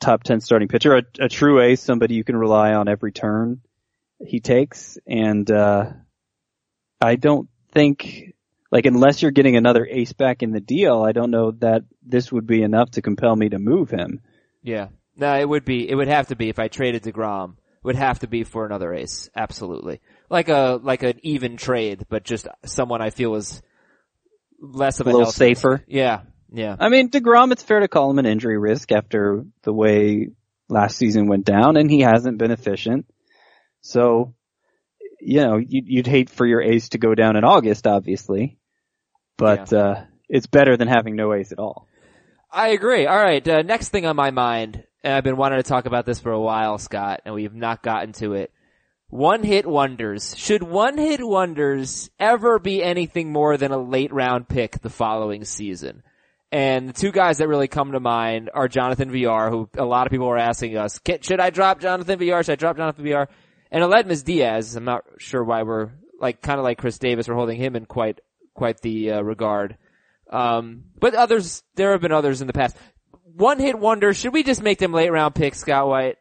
top 0.00 0.22
10 0.22 0.40
starting 0.40 0.68
pitcher, 0.68 0.96
a, 0.96 1.02
a 1.18 1.28
true 1.28 1.60
ace, 1.60 1.80
somebody 1.80 2.14
you 2.14 2.24
can 2.24 2.36
rely 2.36 2.74
on 2.74 2.88
every 2.88 3.12
turn 3.12 3.60
he 4.24 4.40
takes. 4.40 4.98
And, 5.06 5.50
uh, 5.50 5.92
I 7.00 7.16
don't 7.16 7.48
think, 7.72 8.34
like, 8.70 8.86
unless 8.86 9.20
you're 9.20 9.30
getting 9.30 9.56
another 9.56 9.86
ace 9.86 10.12
back 10.12 10.42
in 10.42 10.52
the 10.52 10.60
deal, 10.60 11.02
I 11.02 11.12
don't 11.12 11.30
know 11.30 11.50
that 11.58 11.82
this 12.02 12.30
would 12.30 12.46
be 12.46 12.62
enough 12.62 12.92
to 12.92 13.02
compel 13.02 13.34
me 13.34 13.48
to 13.48 13.58
move 13.58 13.90
him. 13.90 14.20
Yeah. 14.62 14.88
No, 15.16 15.38
it 15.38 15.48
would 15.48 15.64
be, 15.64 15.88
it 15.88 15.94
would 15.94 16.08
have 16.08 16.28
to 16.28 16.36
be 16.36 16.48
if 16.48 16.58
I 16.58 16.68
traded 16.68 17.02
DeGrom. 17.02 17.52
It 17.52 17.84
would 17.84 17.96
have 17.96 18.20
to 18.20 18.26
be 18.26 18.44
for 18.44 18.66
another 18.66 18.92
ace. 18.92 19.30
Absolutely. 19.36 20.00
Like 20.30 20.48
a, 20.48 20.80
like 20.82 21.02
an 21.02 21.20
even 21.22 21.56
trade, 21.56 22.06
but 22.08 22.24
just 22.24 22.48
someone 22.64 23.00
I 23.00 23.10
feel 23.10 23.34
is 23.34 23.62
less 24.60 25.00
of 25.00 25.06
a, 25.06 25.10
a 25.10 25.12
little 25.12 25.32
safer. 25.32 25.84
Yeah. 25.86 26.22
Yeah. 26.52 26.76
I 26.78 26.88
mean, 26.88 27.10
DeGrom, 27.10 27.52
it's 27.52 27.62
fair 27.62 27.80
to 27.80 27.88
call 27.88 28.10
him 28.10 28.18
an 28.18 28.26
injury 28.26 28.58
risk 28.58 28.92
after 28.92 29.44
the 29.62 29.72
way 29.72 30.30
last 30.68 30.96
season 30.96 31.26
went 31.26 31.44
down 31.44 31.76
and 31.76 31.90
he 31.90 32.00
hasn't 32.00 32.38
been 32.38 32.50
efficient. 32.50 33.06
So 33.80 34.34
you 35.24 35.42
know, 35.42 35.58
you'd 35.66 36.06
hate 36.06 36.28
for 36.28 36.46
your 36.46 36.60
ace 36.60 36.90
to 36.90 36.98
go 36.98 37.14
down 37.14 37.36
in 37.36 37.44
August, 37.44 37.86
obviously, 37.86 38.58
but 39.38 39.72
yeah. 39.72 39.78
uh, 39.78 40.04
it's 40.28 40.46
better 40.46 40.76
than 40.76 40.86
having 40.86 41.16
no 41.16 41.32
ace 41.32 41.50
at 41.50 41.58
all. 41.58 41.88
I 42.50 42.68
agree. 42.68 43.06
All 43.06 43.16
right, 43.16 43.46
uh, 43.48 43.62
next 43.62 43.88
thing 43.88 44.06
on 44.06 44.16
my 44.16 44.30
mind, 44.30 44.84
and 45.04 45.12
I've 45.12 45.22
been 45.22 45.36
wanting 45.36 45.58
to 45.58 45.68
talk 45.68 45.84
about 45.84 46.06
this 46.06 46.18
for 46.18 46.32
a 46.32 46.40
while, 46.40 46.78
Scott, 46.78 47.20
and 47.24 47.34
we've 47.34 47.54
not 47.54 47.82
gotten 47.82 48.12
to 48.14 48.32
it. 48.32 48.50
One 49.08 49.42
hit 49.42 49.66
wonders. 49.66 50.34
Should 50.36 50.62
one 50.62 50.96
hit 50.96 51.24
wonders 51.24 52.10
ever 52.18 52.58
be 52.58 52.82
anything 52.82 53.30
more 53.30 53.56
than 53.58 53.70
a 53.70 53.78
late 53.78 54.12
round 54.12 54.48
pick 54.48 54.80
the 54.80 54.88
following 54.88 55.44
season? 55.44 56.02
And 56.50 56.88
the 56.88 56.94
two 56.94 57.12
guys 57.12 57.38
that 57.38 57.48
really 57.48 57.68
come 57.68 57.92
to 57.92 58.00
mind 58.00 58.50
are 58.54 58.66
Jonathan 58.66 59.10
Villar, 59.10 59.50
who 59.50 59.68
a 59.76 59.84
lot 59.84 60.06
of 60.06 60.10
people 60.10 60.28
are 60.28 60.38
asking 60.38 60.76
us, 60.78 60.98
should 61.20 61.38
I 61.40 61.50
drop 61.50 61.80
Jonathan 61.80 62.18
Villar? 62.18 62.42
Should 62.42 62.52
I 62.52 62.56
drop 62.56 62.76
Jonathan 62.76 63.04
Villar? 63.04 63.28
And 63.70 63.84
Aledmys 63.84 64.24
Diaz, 64.24 64.74
I'm 64.74 64.84
not 64.84 65.04
sure 65.18 65.44
why 65.44 65.64
we're 65.64 65.90
like 66.18 66.40
kind 66.40 66.58
of 66.58 66.64
like 66.64 66.78
Chris 66.78 66.98
Davis, 66.98 67.28
we're 67.28 67.34
holding 67.34 67.60
him 67.60 67.76
in 67.76 67.84
quite 67.84 68.20
quite 68.54 68.80
the 68.80 69.12
uh, 69.12 69.20
regard. 69.20 69.76
Um, 70.30 70.84
but 70.98 71.14
others, 71.14 71.62
there 71.74 71.92
have 71.92 72.00
been 72.00 72.12
others 72.12 72.40
in 72.40 72.46
the 72.46 72.52
past. 72.52 72.76
One 73.36 73.58
hit 73.58 73.76
wonder. 73.78 74.14
Should 74.14 74.32
we 74.32 74.44
just 74.44 74.62
make 74.62 74.78
them 74.78 74.92
late 74.92 75.10
round 75.10 75.34
picks, 75.34 75.58
Scott 75.58 75.88
White? 75.88 76.18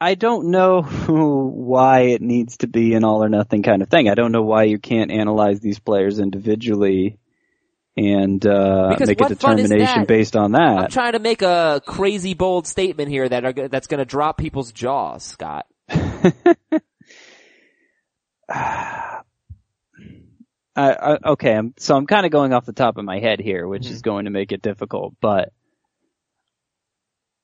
I 0.00 0.14
don't 0.14 0.50
know 0.50 0.82
why 1.06 2.00
it 2.00 2.22
needs 2.22 2.56
to 2.58 2.66
be 2.66 2.94
an 2.94 3.04
all 3.04 3.22
or 3.22 3.28
nothing 3.28 3.62
kind 3.62 3.80
of 3.82 3.88
thing. 3.88 4.08
I 4.08 4.14
don't 4.14 4.32
know 4.32 4.42
why 4.42 4.64
you 4.64 4.78
can't 4.78 5.12
analyze 5.12 5.60
these 5.60 5.78
players 5.78 6.18
individually 6.18 7.18
and 7.96 8.44
uh, 8.44 8.96
make 8.98 9.20
a 9.20 9.28
determination 9.28 10.06
based 10.06 10.34
on 10.34 10.52
that. 10.52 10.78
I'm 10.78 10.90
trying 10.90 11.12
to 11.12 11.18
make 11.20 11.42
a 11.42 11.80
crazy 11.86 12.34
bold 12.34 12.66
statement 12.66 13.08
here 13.10 13.28
that 13.28 13.44
are, 13.44 13.52
that's 13.68 13.86
going 13.86 13.98
to 13.98 14.04
drop 14.04 14.36
people's 14.36 14.72
jaws, 14.72 15.22
Scott. 15.22 15.66
I, 20.88 21.18
okay, 21.30 21.54
I'm, 21.54 21.74
so 21.78 21.96
I'm 21.96 22.06
kind 22.06 22.26
of 22.26 22.32
going 22.32 22.52
off 22.52 22.66
the 22.66 22.72
top 22.72 22.96
of 22.96 23.04
my 23.04 23.18
head 23.18 23.40
here, 23.40 23.66
which 23.66 23.84
mm-hmm. 23.84 23.92
is 23.92 24.02
going 24.02 24.24
to 24.24 24.30
make 24.30 24.52
it 24.52 24.62
difficult. 24.62 25.14
But 25.20 25.52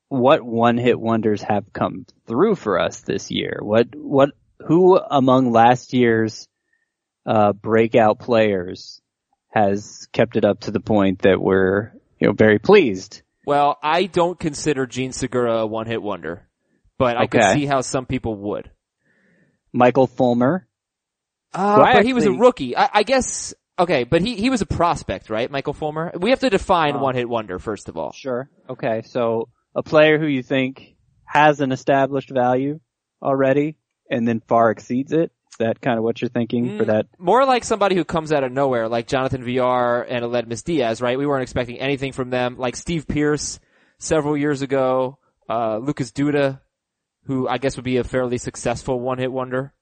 what 0.08 0.42
one-hit 0.42 0.98
wonders 0.98 1.42
have 1.42 1.72
come 1.72 2.06
through 2.26 2.54
for 2.54 2.80
us 2.80 3.00
this 3.00 3.30
year? 3.30 3.58
What 3.62 3.94
what 3.94 4.30
who 4.60 4.98
among 4.98 5.52
last 5.52 5.92
year's 5.92 6.48
uh, 7.26 7.52
breakout 7.52 8.18
players 8.18 9.00
has 9.48 10.06
kept 10.12 10.36
it 10.36 10.44
up 10.44 10.60
to 10.60 10.70
the 10.70 10.80
point 10.80 11.20
that 11.20 11.40
we're, 11.40 11.92
you 12.18 12.28
know, 12.28 12.32
very 12.32 12.58
pleased. 12.58 13.22
Well, 13.44 13.78
I 13.82 14.04
don't 14.04 14.38
consider 14.38 14.86
Jean 14.86 15.12
Segura 15.12 15.58
a 15.58 15.66
one 15.66 15.86
hit 15.86 16.02
wonder, 16.02 16.46
but 16.98 17.16
I 17.16 17.24
okay. 17.24 17.38
can 17.38 17.54
see 17.56 17.66
how 17.66 17.80
some 17.80 18.06
people 18.06 18.36
would. 18.36 18.70
Michael 19.72 20.06
Fulmer. 20.06 20.66
Uh, 21.56 21.76
but 21.76 21.88
actually, 21.88 22.06
he 22.06 22.12
was 22.12 22.26
a 22.26 22.32
rookie. 22.32 22.76
I, 22.76 22.90
I, 22.92 23.02
guess, 23.02 23.54
okay, 23.78 24.04
but 24.04 24.22
he, 24.22 24.36
he 24.36 24.50
was 24.50 24.60
a 24.60 24.66
prospect, 24.66 25.30
right, 25.30 25.50
Michael 25.50 25.72
Fulmer? 25.72 26.12
We 26.18 26.30
have 26.30 26.40
to 26.40 26.50
define 26.50 26.96
oh. 26.96 27.02
one 27.02 27.14
hit 27.14 27.28
wonder, 27.28 27.58
first 27.58 27.88
of 27.88 27.96
all. 27.96 28.12
Sure. 28.12 28.50
Okay, 28.68 29.02
so 29.06 29.48
a 29.74 29.82
player 29.82 30.18
who 30.18 30.26
you 30.26 30.42
think 30.42 30.96
has 31.24 31.60
an 31.60 31.72
established 31.72 32.30
value 32.30 32.80
already 33.22 33.76
and 34.10 34.28
then 34.28 34.40
far 34.46 34.70
exceeds 34.70 35.12
it? 35.12 35.32
that 35.58 35.80
kind 35.80 35.98
of 35.98 36.04
what 36.04 36.20
you're 36.20 36.28
thinking 36.28 36.78
for 36.78 36.84
Mm. 36.84 36.88
that? 36.88 37.06
More 37.18 37.44
like 37.44 37.64
somebody 37.64 37.94
who 37.94 38.04
comes 38.04 38.32
out 38.32 38.44
of 38.44 38.52
nowhere, 38.52 38.88
like 38.88 39.06
Jonathan 39.06 39.42
Villar 39.42 40.02
and 40.02 40.24
Aledmys 40.24 40.64
Diaz, 40.64 41.00
right? 41.00 41.18
We 41.18 41.26
weren't 41.26 41.42
expecting 41.42 41.78
anything 41.78 42.12
from 42.12 42.30
them. 42.30 42.56
Like 42.58 42.76
Steve 42.76 43.06
Pearce 43.06 43.58
several 43.98 44.36
years 44.36 44.62
ago, 44.62 45.18
uh, 45.48 45.78
Lucas 45.78 46.12
Duda, 46.12 46.60
who 47.24 47.48
I 47.48 47.58
guess 47.58 47.76
would 47.76 47.84
be 47.84 47.96
a 47.96 48.04
fairly 48.04 48.38
successful 48.38 49.00
one-hit 49.00 49.32
wonder. 49.32 49.72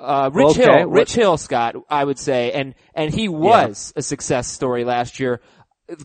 Uh, 0.00 0.30
Rich 0.32 0.58
Okay, 0.58 0.78
Hill, 0.78 0.88
Rich 0.88 1.12
Hill, 1.12 1.36
Scott, 1.36 1.76
I 1.90 2.02
would 2.02 2.18
say, 2.18 2.52
and, 2.52 2.74
and 2.94 3.12
he 3.12 3.28
was 3.28 3.92
a 3.94 4.02
success 4.02 4.48
story 4.48 4.84
last 4.84 5.20
year. 5.20 5.42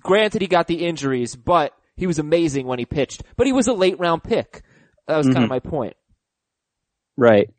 Granted, 0.02 0.42
he 0.42 0.48
got 0.48 0.68
the 0.68 0.86
injuries, 0.86 1.36
but 1.36 1.74
he 1.96 2.06
was 2.06 2.20
amazing 2.20 2.68
when 2.68 2.78
he 2.78 2.86
pitched, 2.86 3.24
but 3.38 3.48
he 3.48 3.54
was 3.54 3.68
a 3.68 3.74
late 3.74 3.98
round 3.98 4.22
pick. 4.22 4.64
That 5.08 5.18
was 5.18 5.28
kind 5.28 5.44
of 5.44 5.50
my 5.50 5.60
point. 5.60 5.96
Right. 7.16 7.50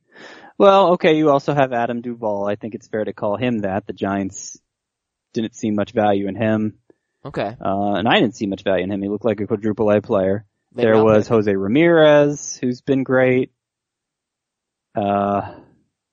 Well, 0.59 0.93
okay, 0.95 1.17
you 1.17 1.31
also 1.31 1.55
have 1.55 1.73
Adam 1.73 2.01
Duvall. 2.03 2.47
I 2.49 2.57
think 2.57 2.75
it's 2.75 2.89
fair 2.89 3.05
to 3.05 3.13
call 3.13 3.37
him 3.37 3.61
that. 3.61 3.87
The 3.87 3.93
Giants 3.93 4.59
didn't 5.33 5.55
see 5.55 5.71
much 5.71 5.93
value 5.93 6.29
in 6.29 6.35
him. 6.35 6.79
Okay. 7.25 7.57
Uh, 7.61 7.95
and 7.95 8.09
I 8.09 8.21
didn't 8.21 8.37
see 8.37 8.47
much 8.47 8.63
value 8.63 8.85
in 8.85 8.91
him. 8.91 9.03
He 9.03 9.09
looked 9.09 9.25
like 9.25 9.41
a 9.41 9.47
quadruple 9.47 9.91
A 9.91 10.01
player. 10.01 10.45
There 10.73 11.03
was. 11.03 11.29
Jose 11.29 11.55
Ramirez, 11.55 12.59
who's 12.61 12.81
been 12.83 13.03
great. 13.03 13.53
Uh, 14.95 15.55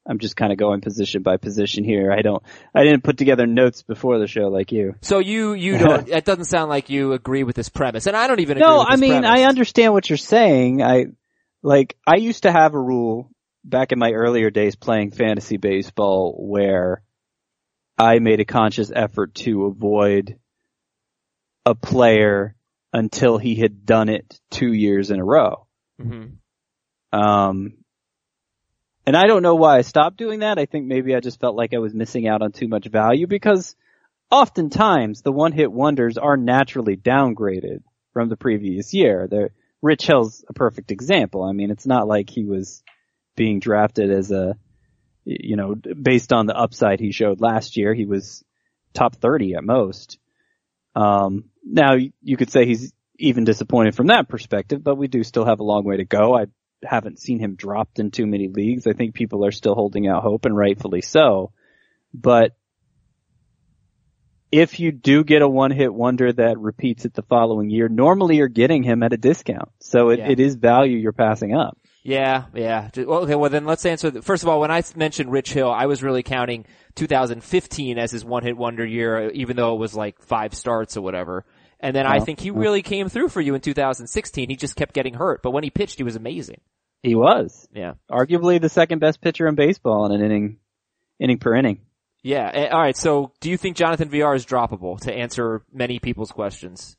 I'm 0.05 0.19
just 0.19 0.35
kind 0.35 0.51
of 0.51 0.57
going 0.57 0.81
position 0.81 1.21
by 1.21 1.37
position 1.37 1.83
here. 1.83 2.11
I 2.11 2.21
don't, 2.21 2.43
I 2.75 2.83
didn't 2.83 3.03
put 3.03 3.17
together 3.17 3.47
notes 3.47 3.83
before 3.83 4.19
the 4.19 4.27
show 4.27 4.49
like 4.49 4.71
you. 4.71 4.95
So 5.01 5.19
you, 5.19 5.53
you 5.53 5.77
don't, 5.79 6.09
it 6.09 6.25
doesn't 6.25 6.45
sound 6.45 6.69
like 6.69 6.89
you 6.89 7.13
agree 7.13 7.43
with 7.43 7.55
this 7.55 7.69
premise. 7.69 8.05
And 8.05 8.15
I 8.15 8.27
don't 8.27 8.41
even 8.41 8.57
agree 8.57 8.67
No, 8.67 8.85
I 8.85 8.97
mean, 8.97 9.21
premise. 9.21 9.29
I 9.29 9.43
understand 9.43 9.93
what 9.93 10.09
you're 10.09 10.17
saying. 10.17 10.83
I, 10.83 11.05
like, 11.61 11.95
I 12.05 12.17
used 12.17 12.43
to 12.43 12.51
have 12.51 12.73
a 12.73 12.79
rule 12.79 13.31
back 13.63 13.93
in 13.93 13.99
my 13.99 14.11
earlier 14.11 14.49
days 14.49 14.75
playing 14.75 15.11
fantasy 15.11 15.57
baseball 15.57 16.35
where 16.37 17.01
I 17.97 18.19
made 18.19 18.39
a 18.39 18.45
conscious 18.45 18.91
effort 18.93 19.35
to 19.35 19.65
avoid 19.65 20.37
a 21.65 21.75
player 21.75 22.55
until 22.91 23.37
he 23.37 23.55
had 23.55 23.85
done 23.85 24.09
it 24.09 24.39
two 24.51 24.73
years 24.73 25.11
in 25.11 25.19
a 25.19 25.23
row. 25.23 25.65
Mhm. 26.01 26.33
Um, 27.13 27.73
and 29.05 29.15
I 29.15 29.25
don't 29.27 29.43
know 29.43 29.55
why 29.55 29.77
I 29.77 29.81
stopped 29.81 30.17
doing 30.17 30.39
that. 30.39 30.57
I 30.57 30.65
think 30.65 30.85
maybe 30.85 31.15
I 31.15 31.19
just 31.19 31.39
felt 31.39 31.55
like 31.55 31.73
I 31.73 31.79
was 31.79 31.93
missing 31.93 32.27
out 32.27 32.41
on 32.41 32.51
too 32.51 32.67
much 32.67 32.87
value 32.87 33.27
because 33.27 33.75
oftentimes 34.31 35.21
the 35.21 35.31
one 35.31 35.51
hit 35.51 35.71
wonders 35.71 36.17
are 36.17 36.37
naturally 36.37 36.95
downgraded 36.95 37.83
from 38.13 38.29
the 38.29 38.37
previous 38.37 38.93
year. 38.93 39.27
They're, 39.29 39.51
Rich 39.81 40.05
Hill's 40.05 40.45
a 40.47 40.53
perfect 40.53 40.91
example. 40.91 41.43
I 41.43 41.51
mean, 41.51 41.69
it's 41.69 41.85
not 41.85 42.07
like 42.07 42.29
he 42.29 42.45
was 42.45 42.81
being 43.35 43.59
drafted 43.59 44.11
as 44.11 44.31
a, 44.31 44.55
you 45.25 45.55
know, 45.55 45.75
based 45.75 46.31
on 46.31 46.45
the 46.45 46.57
upside 46.57 46.99
he 46.99 47.11
showed 47.11 47.41
last 47.41 47.75
year. 47.75 47.93
He 47.93 48.05
was 48.05 48.43
top 48.93 49.15
30 49.15 49.55
at 49.55 49.63
most. 49.63 50.19
Um, 50.95 51.45
now 51.65 51.95
you- 51.95 52.13
you 52.21 52.37
could 52.37 52.51
say 52.51 52.65
he's 52.65 52.93
even 53.19 53.43
disappointed 53.43 53.95
from 53.95 54.07
that 54.07 54.29
perspective, 54.29 54.83
but 54.83 54.95
we 54.95 55.07
do 55.07 55.23
still 55.23 55.45
have 55.45 55.59
a 55.59 55.63
long 55.63 55.83
way 55.83 55.97
to 55.97 56.05
go. 56.05 56.35
I 56.35 56.47
haven't 56.85 57.19
seen 57.19 57.39
him 57.39 57.55
dropped 57.55 57.99
in 57.99 58.11
too 58.11 58.25
many 58.25 58.47
leagues. 58.47 58.87
I 58.87 58.93
think 58.93 59.13
people 59.13 59.45
are 59.45 59.51
still 59.51 59.75
holding 59.75 60.07
out 60.07 60.23
hope 60.23 60.45
and 60.45 60.55
rightfully 60.55 61.01
so. 61.01 61.51
But 62.13 62.55
if 64.51 64.79
you 64.79 64.91
do 64.91 65.23
get 65.23 65.41
a 65.41 65.47
one 65.47 65.71
hit 65.71 65.93
wonder 65.93 66.31
that 66.31 66.59
repeats 66.59 67.05
it 67.05 67.13
the 67.13 67.23
following 67.23 67.69
year, 67.69 67.89
normally 67.89 68.37
you're 68.37 68.47
getting 68.47 68.83
him 68.83 69.01
at 69.01 69.13
a 69.13 69.17
discount. 69.17 69.69
So 69.79 70.09
it, 70.09 70.19
Yeah. 70.19 70.29
it 70.29 70.39
is 70.39 70.55
value 70.55 70.97
you're 70.97 71.11
passing 71.11 71.55
up. 71.55 71.77
Yeah, 72.03 72.45
yeah. 72.53 72.89
Well, 72.97 73.23
Okay, 73.23 73.35
well 73.35 73.49
then 73.49 73.65
let's 73.65 73.85
answer. 73.85 74.11
The, 74.11 74.21
first 74.21 74.43
of 74.43 74.49
all, 74.49 74.59
when 74.59 74.69
I 74.71 74.83
mentioned 74.95 75.31
Rich 75.31 75.53
Hill, 75.53 75.71
I 75.71 75.85
was 75.85 76.03
really 76.03 76.21
counting 76.21 76.65
2015 76.95 77.97
as 77.97 78.11
his 78.11 78.25
one 78.25 78.43
hit 78.43 78.57
wonder 78.57 78.85
year, 78.85 79.29
even 79.31 79.55
though 79.55 79.73
it 79.73 79.79
was 79.79 79.95
like 79.95 80.21
five 80.21 80.53
starts 80.53 80.97
or 80.97 81.01
whatever. 81.01 81.45
And 81.83 81.93
then 81.93 82.07
I 82.07 82.21
think 82.21 82.39
he 82.39 82.49
really 82.49 82.81
came 82.81 83.09
through 83.09 83.27
for 83.27 83.41
you 83.41 83.55
in 83.55 83.61
2016. 83.61 84.49
He 84.49 84.55
just 84.55 84.77
kept 84.77 84.93
getting 84.93 85.13
hurt, 85.15 85.43
but 85.43 85.51
when 85.51 85.63
he 85.65 85.69
pitched, 85.69 85.97
he 85.97 86.03
was 86.03 86.15
amazing. 86.15 86.61
He 87.01 87.13
was 87.13 87.67
Yeah. 87.73 87.95
arguably 88.09 88.61
the 88.61 88.69
second 88.69 88.99
best 88.99 89.19
pitcher 89.19 89.47
in 89.47 89.55
baseball 89.55 90.05
in 90.05 90.13
an 90.13 90.21
inning, 90.25 90.57
inning 91.19 91.39
per 91.39 91.53
inning. 91.55 91.81
Yeah. 92.23 92.69
All 92.71 92.79
right. 92.79 92.95
So, 92.95 93.33
do 93.41 93.49
you 93.49 93.57
think 93.57 93.75
Jonathan 93.75 94.07
Villar 94.07 94.33
is 94.33 94.45
droppable? 94.45 94.97
To 95.01 95.13
answer 95.13 95.63
many 95.73 95.99
people's 95.99 96.31
questions, 96.31 96.95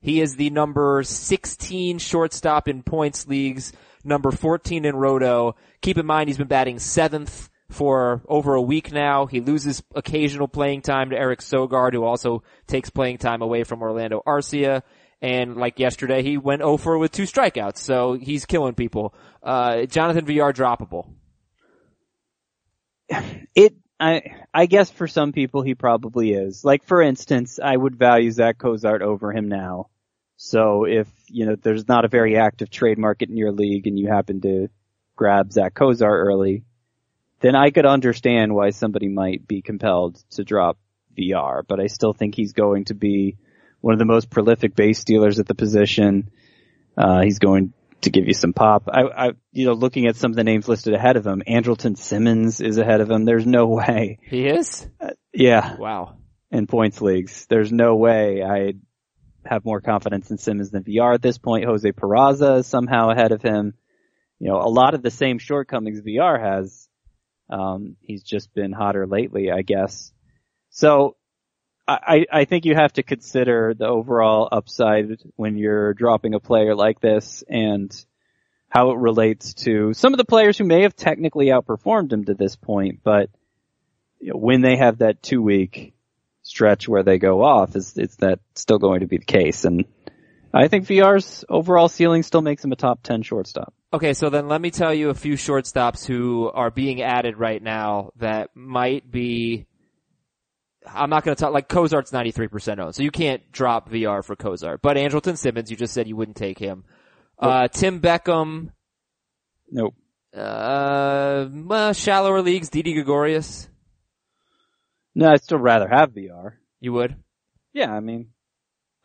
he 0.00 0.20
is 0.20 0.34
the 0.34 0.50
number 0.50 1.04
16 1.04 1.98
shortstop 1.98 2.66
in 2.66 2.82
points 2.82 3.28
leagues, 3.28 3.72
number 4.02 4.32
14 4.32 4.84
in 4.84 4.96
Roto. 4.96 5.54
Keep 5.82 5.98
in 5.98 6.06
mind 6.06 6.28
he's 6.28 6.38
been 6.38 6.48
batting 6.48 6.80
seventh 6.80 7.48
for 7.74 8.22
over 8.26 8.54
a 8.54 8.62
week 8.62 8.92
now. 8.92 9.26
He 9.26 9.40
loses 9.40 9.82
occasional 9.94 10.48
playing 10.48 10.82
time 10.82 11.10
to 11.10 11.16
Eric 11.16 11.40
Sogard, 11.40 11.92
who 11.92 12.04
also 12.04 12.42
takes 12.66 12.90
playing 12.90 13.18
time 13.18 13.42
away 13.42 13.64
from 13.64 13.82
Orlando 13.82 14.22
Arcia. 14.26 14.82
And 15.20 15.56
like 15.56 15.78
yesterday, 15.78 16.22
he 16.22 16.38
went 16.38 16.62
over 16.62 16.98
with 16.98 17.12
two 17.12 17.22
strikeouts, 17.24 17.78
so 17.78 18.12
he's 18.14 18.46
killing 18.46 18.74
people. 18.74 19.14
Uh, 19.42 19.86
Jonathan 19.86 20.26
Villar 20.26 20.52
droppable. 20.52 21.08
It, 23.54 23.74
I, 24.00 24.22
I 24.52 24.66
guess 24.66 24.90
for 24.90 25.06
some 25.06 25.32
people 25.32 25.62
he 25.62 25.74
probably 25.74 26.32
is. 26.32 26.64
Like 26.64 26.84
for 26.84 27.00
instance, 27.00 27.58
I 27.62 27.76
would 27.76 27.96
value 27.96 28.30
Zach 28.30 28.58
Cozart 28.58 29.02
over 29.02 29.32
him 29.32 29.48
now. 29.48 29.88
So 30.36 30.84
if, 30.84 31.08
you 31.28 31.46
know, 31.46 31.56
there's 31.56 31.88
not 31.88 32.04
a 32.04 32.08
very 32.08 32.36
active 32.36 32.70
trade 32.70 32.98
market 32.98 33.30
in 33.30 33.36
your 33.36 33.52
league 33.52 33.86
and 33.86 33.98
you 33.98 34.08
happen 34.08 34.40
to 34.42 34.68
grab 35.16 35.52
Zach 35.52 35.74
Cozart 35.74 36.26
early, 36.26 36.64
then 37.44 37.54
I 37.54 37.68
could 37.70 37.84
understand 37.84 38.54
why 38.54 38.70
somebody 38.70 39.08
might 39.08 39.46
be 39.46 39.60
compelled 39.60 40.16
to 40.30 40.44
drop 40.44 40.78
Villar, 41.14 41.62
but 41.68 41.78
I 41.78 41.88
still 41.88 42.14
think 42.14 42.34
he's 42.34 42.54
going 42.54 42.86
to 42.86 42.94
be 42.94 43.36
one 43.82 43.92
of 43.92 43.98
the 43.98 44.06
most 44.06 44.30
prolific 44.30 44.74
base 44.74 44.98
stealers 44.98 45.38
at 45.38 45.46
the 45.46 45.54
position. 45.54 46.30
Uh, 46.96 47.20
he's 47.20 47.38
going 47.38 47.74
to 48.00 48.08
give 48.10 48.26
you 48.26 48.32
some 48.32 48.54
pop. 48.54 48.84
I, 48.88 49.02
I, 49.02 49.30
you 49.52 49.66
know, 49.66 49.74
looking 49.74 50.06
at 50.06 50.16
some 50.16 50.30
of 50.32 50.36
the 50.36 50.44
names 50.44 50.66
listed 50.68 50.94
ahead 50.94 51.16
of 51.18 51.26
him, 51.26 51.42
Andrelton 51.46 51.98
Simmons 51.98 52.62
is 52.62 52.78
ahead 52.78 53.02
of 53.02 53.10
him. 53.10 53.26
There's 53.26 53.46
no 53.46 53.66
way. 53.66 54.20
He 54.22 54.46
is? 54.46 54.86
Yeah, 55.34 55.76
Wow. 55.76 56.16
in 56.50 56.66
points 56.66 57.02
leagues. 57.02 57.44
There's 57.50 57.70
no 57.72 57.94
way 57.96 58.42
I'd 58.42 58.80
have 59.44 59.66
more 59.66 59.82
confidence 59.82 60.30
in 60.30 60.38
Simmons 60.38 60.70
than 60.70 60.82
Villar 60.82 61.12
at 61.12 61.20
this 61.20 61.36
point. 61.36 61.66
Jose 61.66 61.92
Peraza 61.92 62.60
is 62.60 62.66
somehow 62.66 63.10
ahead 63.10 63.32
of 63.32 63.42
him. 63.42 63.74
You 64.38 64.48
know, 64.48 64.56
a 64.60 64.68
lot 64.70 64.94
of 64.94 65.02
the 65.02 65.10
same 65.10 65.38
shortcomings 65.38 66.00
Villar 66.00 66.38
has. 66.38 66.83
Um, 67.48 67.96
he's 68.00 68.22
just 68.22 68.52
been 68.54 68.72
hotter 68.72 69.06
lately, 69.06 69.50
I 69.50 69.62
guess. 69.62 70.12
So 70.70 71.16
I, 71.86 72.24
I 72.32 72.44
think 72.46 72.64
you 72.64 72.74
have 72.74 72.94
to 72.94 73.02
consider 73.02 73.74
the 73.76 73.86
overall 73.86 74.48
upside 74.50 75.20
when 75.36 75.58
you're 75.58 75.92
dropping 75.92 76.34
a 76.34 76.40
player 76.40 76.74
like 76.74 77.00
this 77.00 77.44
and 77.46 77.94
how 78.68 78.90
it 78.90 78.98
relates 78.98 79.54
to 79.54 79.92
some 79.92 80.14
of 80.14 80.18
the 80.18 80.24
players 80.24 80.56
who 80.56 80.64
may 80.64 80.82
have 80.82 80.96
technically 80.96 81.46
outperformed 81.46 82.12
him 82.12 82.24
to 82.24 82.34
this 82.34 82.56
point, 82.56 83.00
but 83.04 83.28
you 84.18 84.32
know, 84.32 84.38
when 84.38 84.62
they 84.62 84.76
have 84.76 84.98
that 84.98 85.22
two 85.22 85.42
week 85.42 85.94
stretch 86.42 86.88
where 86.88 87.02
they 87.02 87.18
go 87.18 87.42
off, 87.42 87.76
is 87.76 87.96
is 87.98 88.16
that 88.16 88.40
still 88.54 88.78
going 88.78 89.00
to 89.00 89.06
be 89.06 89.18
the 89.18 89.24
case? 89.24 89.64
And 89.64 89.84
I 90.52 90.68
think 90.68 90.86
Villar's 90.86 91.44
overall 91.48 91.88
ceiling 91.88 92.22
still 92.22 92.42
makes 92.42 92.64
him 92.64 92.72
a 92.72 92.76
top 92.76 93.02
ten 93.02 93.22
shortstop. 93.22 93.74
Okay, 93.94 94.12
so 94.12 94.28
then 94.28 94.48
let 94.48 94.60
me 94.60 94.72
tell 94.72 94.92
you 94.92 95.10
a 95.10 95.14
few 95.14 95.34
shortstops 95.34 96.04
who 96.04 96.50
are 96.52 96.72
being 96.72 97.00
added 97.00 97.38
right 97.38 97.62
now 97.62 98.10
that 98.16 98.50
might 98.56 99.08
be. 99.08 99.66
I'm 100.84 101.10
not 101.10 101.22
going 101.24 101.36
to 101.36 101.40
talk 101.40 101.52
like 101.54 101.68
Cozart's 101.68 102.10
93% 102.10 102.80
owned, 102.80 102.96
so 102.96 103.04
you 103.04 103.12
can't 103.12 103.52
drop 103.52 103.88
Villar 103.88 104.22
for 104.24 104.34
Cozart. 104.34 104.82
But 104.82 104.96
Andrelton 104.96 105.38
Simmons, 105.38 105.70
you 105.70 105.76
just 105.76 105.94
said 105.94 106.08
you 106.08 106.16
wouldn't 106.16 106.36
take 106.36 106.58
him. 106.58 106.82
Uh, 107.38 107.68
Tim 107.68 108.00
Beckham, 108.00 108.70
Nope. 109.70 109.94
uh, 110.36 111.46
well, 111.52 111.92
shallower 111.92 112.42
leagues, 112.42 112.70
Didi 112.70 112.94
Gregorius, 112.94 113.68
No, 115.14 115.28
I'd 115.30 115.42
still 115.44 115.58
rather 115.58 115.88
have 115.88 116.10
Villar. 116.12 116.58
you 116.80 116.92
would. 116.92 117.14
Yeah, 117.72 117.92
I 117.92 118.00
mean, 118.00 118.30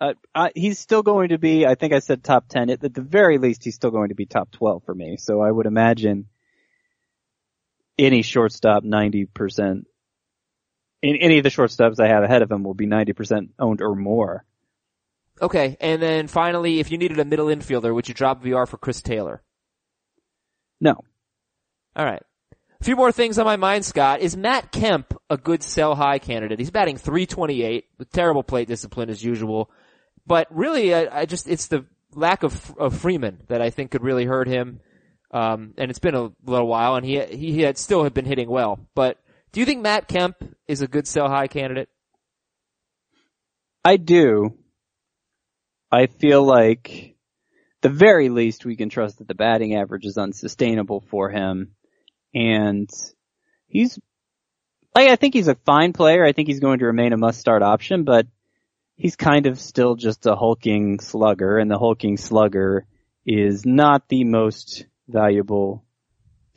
uh, 0.01 0.13
I, 0.33 0.51
he's 0.55 0.79
still 0.79 1.03
going 1.03 1.29
to 1.29 1.37
be. 1.37 1.65
I 1.65 1.75
think 1.75 1.93
I 1.93 1.99
said 1.99 2.23
top 2.23 2.47
ten. 2.47 2.69
At 2.69 2.81
the 2.81 2.89
very 3.01 3.37
least, 3.37 3.63
he's 3.63 3.75
still 3.75 3.91
going 3.91 4.09
to 4.09 4.15
be 4.15 4.25
top 4.25 4.51
twelve 4.51 4.83
for 4.85 4.95
me. 4.95 5.17
So 5.17 5.41
I 5.41 5.51
would 5.51 5.65
imagine 5.65 6.27
any 7.97 8.21
shortstop 8.21 8.83
ninety 8.83 9.25
percent. 9.25 9.87
In 11.01 11.15
any 11.17 11.37
of 11.37 11.43
the 11.43 11.49
shortstops 11.49 11.99
I 11.99 12.07
have 12.07 12.23
ahead 12.23 12.41
of 12.41 12.51
him 12.51 12.63
will 12.63 12.73
be 12.73 12.85
ninety 12.85 13.13
percent 13.13 13.51
owned 13.59 13.81
or 13.81 13.95
more. 13.95 14.45
Okay, 15.41 15.77
and 15.79 16.01
then 16.01 16.27
finally, 16.27 16.79
if 16.79 16.91
you 16.91 16.97
needed 16.97 17.19
a 17.19 17.25
middle 17.25 17.47
infielder, 17.47 17.93
would 17.93 18.07
you 18.07 18.13
drop 18.13 18.43
Villar 18.43 18.65
for 18.65 18.77
Chris 18.77 19.01
Taylor? 19.01 19.41
No, 20.81 20.95
All 21.95 22.05
right. 22.05 22.21
A 22.79 22.83
few 22.85 22.95
more 22.95 23.11
things 23.11 23.37
on 23.37 23.45
my 23.45 23.57
mind, 23.57 23.83
Scott. 23.83 24.21
Is 24.21 24.37
Matt 24.37 24.71
Kemp 24.71 25.13
a 25.29 25.35
good 25.35 25.61
sell 25.61 25.95
high 25.95 26.19
candidate? 26.19 26.59
He's 26.59 26.71
batting 26.71 26.95
328 26.95 27.85
with 27.97 28.09
terrible 28.09 28.43
plate 28.43 28.69
discipline 28.69 29.09
as 29.09 29.21
usual. 29.21 29.69
But 30.29 30.47
really, 30.51 30.93
I, 30.93 31.21
I 31.21 31.25
just, 31.25 31.49
it's 31.49 31.67
the 31.67 31.85
lack 32.13 32.43
of, 32.43 32.77
of 32.77 32.95
Freeman 32.95 33.39
that 33.47 33.63
I 33.63 33.71
think 33.71 33.89
could 33.89 34.03
really 34.03 34.25
hurt 34.25 34.47
him. 34.47 34.79
Um, 35.31 35.73
and 35.75 35.89
it's 35.89 35.99
been 35.99 36.13
a 36.13 36.29
little 36.45 36.67
while 36.67 36.95
and 36.95 37.05
he, 37.05 37.19
he 37.19 37.61
had 37.61 37.79
still 37.79 38.03
have 38.03 38.13
been 38.13 38.25
hitting 38.25 38.47
well. 38.47 38.79
But 38.93 39.17
do 39.51 39.59
you 39.59 39.65
think 39.65 39.81
Matt 39.81 40.07
Kemp 40.07 40.35
is 40.67 40.83
a 40.83 40.87
good 40.87 41.07
sell 41.07 41.27
high 41.27 41.47
candidate? 41.47 41.89
I 43.83 43.97
do. 43.97 44.53
I 45.91 46.05
feel 46.05 46.43
like 46.43 47.15
the 47.81 47.89
very 47.89 48.29
least 48.29 48.65
we 48.65 48.75
can 48.75 48.89
trust 48.89 49.17
that 49.17 49.27
the 49.27 49.33
batting 49.33 49.75
average 49.75 50.05
is 50.05 50.19
unsustainable 50.19 51.03
for 51.09 51.31
him. 51.31 51.71
And 52.35 52.87
he's, 53.65 53.97
like, 54.93 55.09
I 55.09 55.15
think 55.15 55.33
he's 55.33 55.47
a 55.47 55.55
fine 55.55 55.91
player. 55.91 56.23
I 56.23 56.33
think 56.33 56.47
he's 56.47 56.59
going 56.59 56.79
to 56.79 56.85
remain 56.85 57.13
a 57.13 57.17
must 57.17 57.39
start 57.39 57.63
option, 57.63 58.03
but 58.03 58.27
he's 58.99 59.15
kind 59.15 59.47
of 59.47 59.59
still 59.59 59.95
just 59.95 60.25
a 60.27 60.35
hulking 60.35 60.99
slugger 60.99 61.57
and 61.57 61.71
the 61.71 61.79
hulking 61.79 62.17
slugger 62.17 62.85
is 63.25 63.65
not 63.65 64.07
the 64.09 64.23
most 64.25 64.85
valuable 65.07 65.83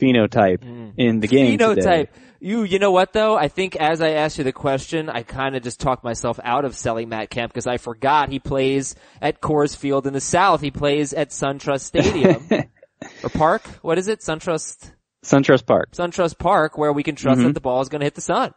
phenotype 0.01 0.63
in 0.97 1.21
the 1.21 1.29
game 1.29 1.57
today. 1.59 1.81
Phenotype. 1.81 2.09
You, 2.41 2.65
you 2.65 2.81
know 2.81 2.91
what 2.91 3.13
though? 3.13 3.37
I 3.37 3.47
think 3.47 3.77
as 3.77 4.01
I 4.03 4.11
asked 4.11 4.37
you 4.39 4.43
the 4.45 4.53
question, 4.53 5.09
I 5.09 5.23
kind 5.23 5.55
of 5.55 5.63
just 5.63 5.79
talked 5.79 6.03
myself 6.03 6.41
out 6.43 6.65
of 6.65 6.75
selling 6.75 7.09
Matt 7.09 7.31
Kemp 7.31 7.53
because 7.53 7.69
I 7.69 7.77
forgot 7.77 8.31
he 8.31 8.41
plays 8.41 8.97
at 9.21 9.41
Coors 9.41 9.77
Field 9.77 10.09
in 10.09 10.13
the 10.13 10.21
South. 10.21 10.61
He 10.61 10.73
plays 10.73 11.13
at 11.13 11.31
SunTrust 11.31 11.83
Stadium 11.83 12.45
or 13.23 13.31
Park. 13.31 13.63
What 13.83 13.97
is 13.99 14.09
it? 14.09 14.21
SunTrust. 14.21 14.91
SunTrust 15.25 15.67
Park. 15.67 15.93
SunTrust 15.93 16.37
Park, 16.37 16.77
where 16.77 16.93
we 16.93 17.05
can 17.05 17.15
trust 17.15 17.41
Mhm. 17.41 17.45
that 17.45 17.55
the 17.55 17.61
ball 17.61 17.81
is 17.81 17.89
going 17.89 18.01
to 18.01 18.07
hit 18.07 18.17
the 18.17 18.21
sun. 18.21 18.53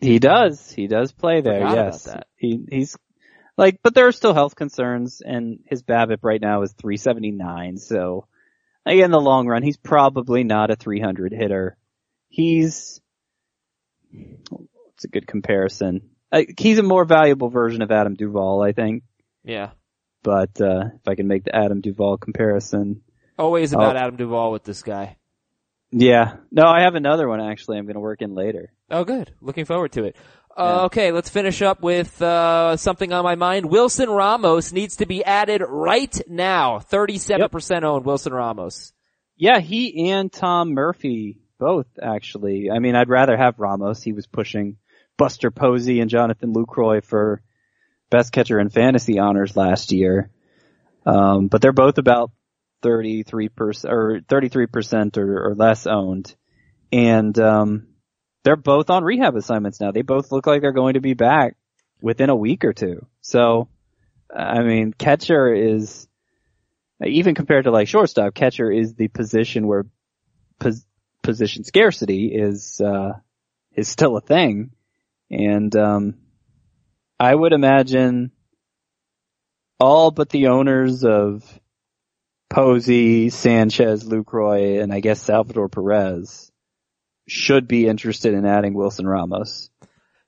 He 0.00 0.18
does. 0.18 0.70
He 0.70 0.86
does 0.86 1.12
play 1.12 1.40
there. 1.40 1.60
Yes. 1.60 2.04
that. 2.04 2.26
He 2.36 2.64
he's 2.70 2.96
like, 3.56 3.80
but 3.82 3.94
there 3.94 4.06
are 4.06 4.12
still 4.12 4.34
health 4.34 4.54
concerns, 4.54 5.22
and 5.24 5.60
his 5.66 5.82
BABIP 5.82 6.18
right 6.22 6.40
now 6.40 6.62
is 6.62 6.72
379. 6.74 7.78
So, 7.78 8.26
in 8.84 9.10
the 9.10 9.20
long 9.20 9.46
run, 9.46 9.62
he's 9.62 9.78
probably 9.78 10.44
not 10.44 10.70
a 10.70 10.76
300 10.76 11.32
hitter. 11.32 11.76
He's 12.28 13.00
it's 14.12 15.04
a 15.04 15.08
good 15.08 15.26
comparison. 15.26 16.10
He's 16.58 16.78
a 16.78 16.82
more 16.82 17.04
valuable 17.04 17.48
version 17.48 17.82
of 17.82 17.90
Adam 17.90 18.14
Duvall, 18.14 18.62
I 18.62 18.72
think. 18.72 19.04
Yeah. 19.44 19.70
But 20.22 20.60
uh 20.60 20.86
if 20.96 21.08
I 21.08 21.14
can 21.14 21.28
make 21.28 21.44
the 21.44 21.54
Adam 21.54 21.80
Duvall 21.80 22.18
comparison, 22.18 23.02
Always 23.38 23.72
about 23.72 23.96
Oh. 23.96 23.98
Adam 24.00 24.16
Duvall 24.16 24.52
with 24.52 24.64
this 24.64 24.82
guy. 24.82 25.16
yeah. 25.92 26.36
No, 26.50 26.64
I 26.66 26.82
have 26.82 26.94
another 26.94 27.28
one 27.28 27.40
actually. 27.40 27.78
I'm 27.78 27.84
going 27.86 27.94
to 27.94 28.00
work 28.00 28.22
in 28.22 28.34
later. 28.34 28.72
Oh, 28.90 29.04
good. 29.04 29.32
Looking 29.40 29.64
forward 29.64 29.92
to 29.92 30.04
it. 30.04 30.16
Yeah. 30.56 30.64
Uh, 30.64 30.84
okay, 30.86 31.12
let's 31.12 31.28
finish 31.28 31.60
up 31.60 31.82
with 31.82 32.20
uh, 32.22 32.76
something 32.76 33.12
on 33.12 33.24
my 33.24 33.34
mind. 33.34 33.66
Wilson 33.66 34.08
Ramos 34.08 34.72
needs 34.72 34.96
to 34.96 35.06
be 35.06 35.22
added 35.22 35.62
right 35.66 36.18
now. 36.28 36.78
Thirty-seven 36.78 37.50
percent 37.50 37.84
owned. 37.84 38.06
Wilson 38.06 38.32
Ramos. 38.32 38.94
Yeah, 39.36 39.60
he 39.60 40.10
and 40.10 40.32
Tom 40.32 40.72
Murphy 40.72 41.40
both 41.58 41.86
actually. 42.02 42.70
I 42.70 42.78
mean, 42.78 42.94
I'd 42.94 43.10
rather 43.10 43.36
have 43.36 43.58
Ramos. 43.58 44.02
He 44.02 44.14
was 44.14 44.26
pushing 44.26 44.78
Buster 45.18 45.50
Posey 45.50 46.00
and 46.00 46.10
Jonathan 46.10 46.54
Lucroy 46.54 47.04
for 47.04 47.42
best 48.10 48.32
catcher 48.32 48.58
in 48.58 48.70
fantasy 48.70 49.18
honors 49.18 49.56
last 49.56 49.92
year. 49.92 50.30
Um, 51.04 51.48
but 51.48 51.60
they're 51.60 51.72
both 51.72 51.98
about 51.98 52.30
33% 52.82 53.84
or 53.90 54.20
33% 54.20 55.16
or, 55.16 55.48
or 55.50 55.54
less 55.54 55.86
owned. 55.86 56.34
And, 56.92 57.38
um, 57.38 57.88
they're 58.46 58.54
both 58.54 58.90
on 58.90 59.02
rehab 59.02 59.34
assignments 59.34 59.80
now. 59.80 59.90
They 59.90 60.02
both 60.02 60.30
look 60.30 60.46
like 60.46 60.60
they're 60.60 60.70
going 60.70 60.94
to 60.94 61.00
be 61.00 61.14
back 61.14 61.56
within 62.00 62.30
a 62.30 62.36
week 62.36 62.64
or 62.64 62.72
two. 62.72 63.04
So, 63.20 63.68
I 64.32 64.62
mean, 64.62 64.92
catcher 64.92 65.52
is, 65.52 66.06
even 67.04 67.34
compared 67.34 67.64
to 67.64 67.72
like 67.72 67.88
shortstop, 67.88 68.34
catcher 68.34 68.70
is 68.70 68.94
the 68.94 69.08
position 69.08 69.66
where 69.66 69.84
pos- 70.60 70.86
position 71.24 71.64
scarcity 71.64 72.26
is, 72.32 72.80
uh, 72.80 73.14
is 73.74 73.88
still 73.88 74.16
a 74.16 74.20
thing. 74.20 74.70
And, 75.28 75.74
um, 75.74 76.14
I 77.18 77.34
would 77.34 77.52
imagine 77.52 78.30
all 79.80 80.12
but 80.12 80.28
the 80.28 80.46
owners 80.46 81.02
of 81.02 81.42
Posey, 82.48 83.28
Sanchez, 83.30 84.04
Lucroy, 84.04 84.80
and 84.80 84.92
I 84.92 85.00
guess 85.00 85.20
Salvador 85.20 85.68
Perez 85.68 86.52
should 87.26 87.66
be 87.68 87.86
interested 87.86 88.34
in 88.34 88.46
adding 88.46 88.74
Wilson 88.74 89.06
Ramos. 89.06 89.70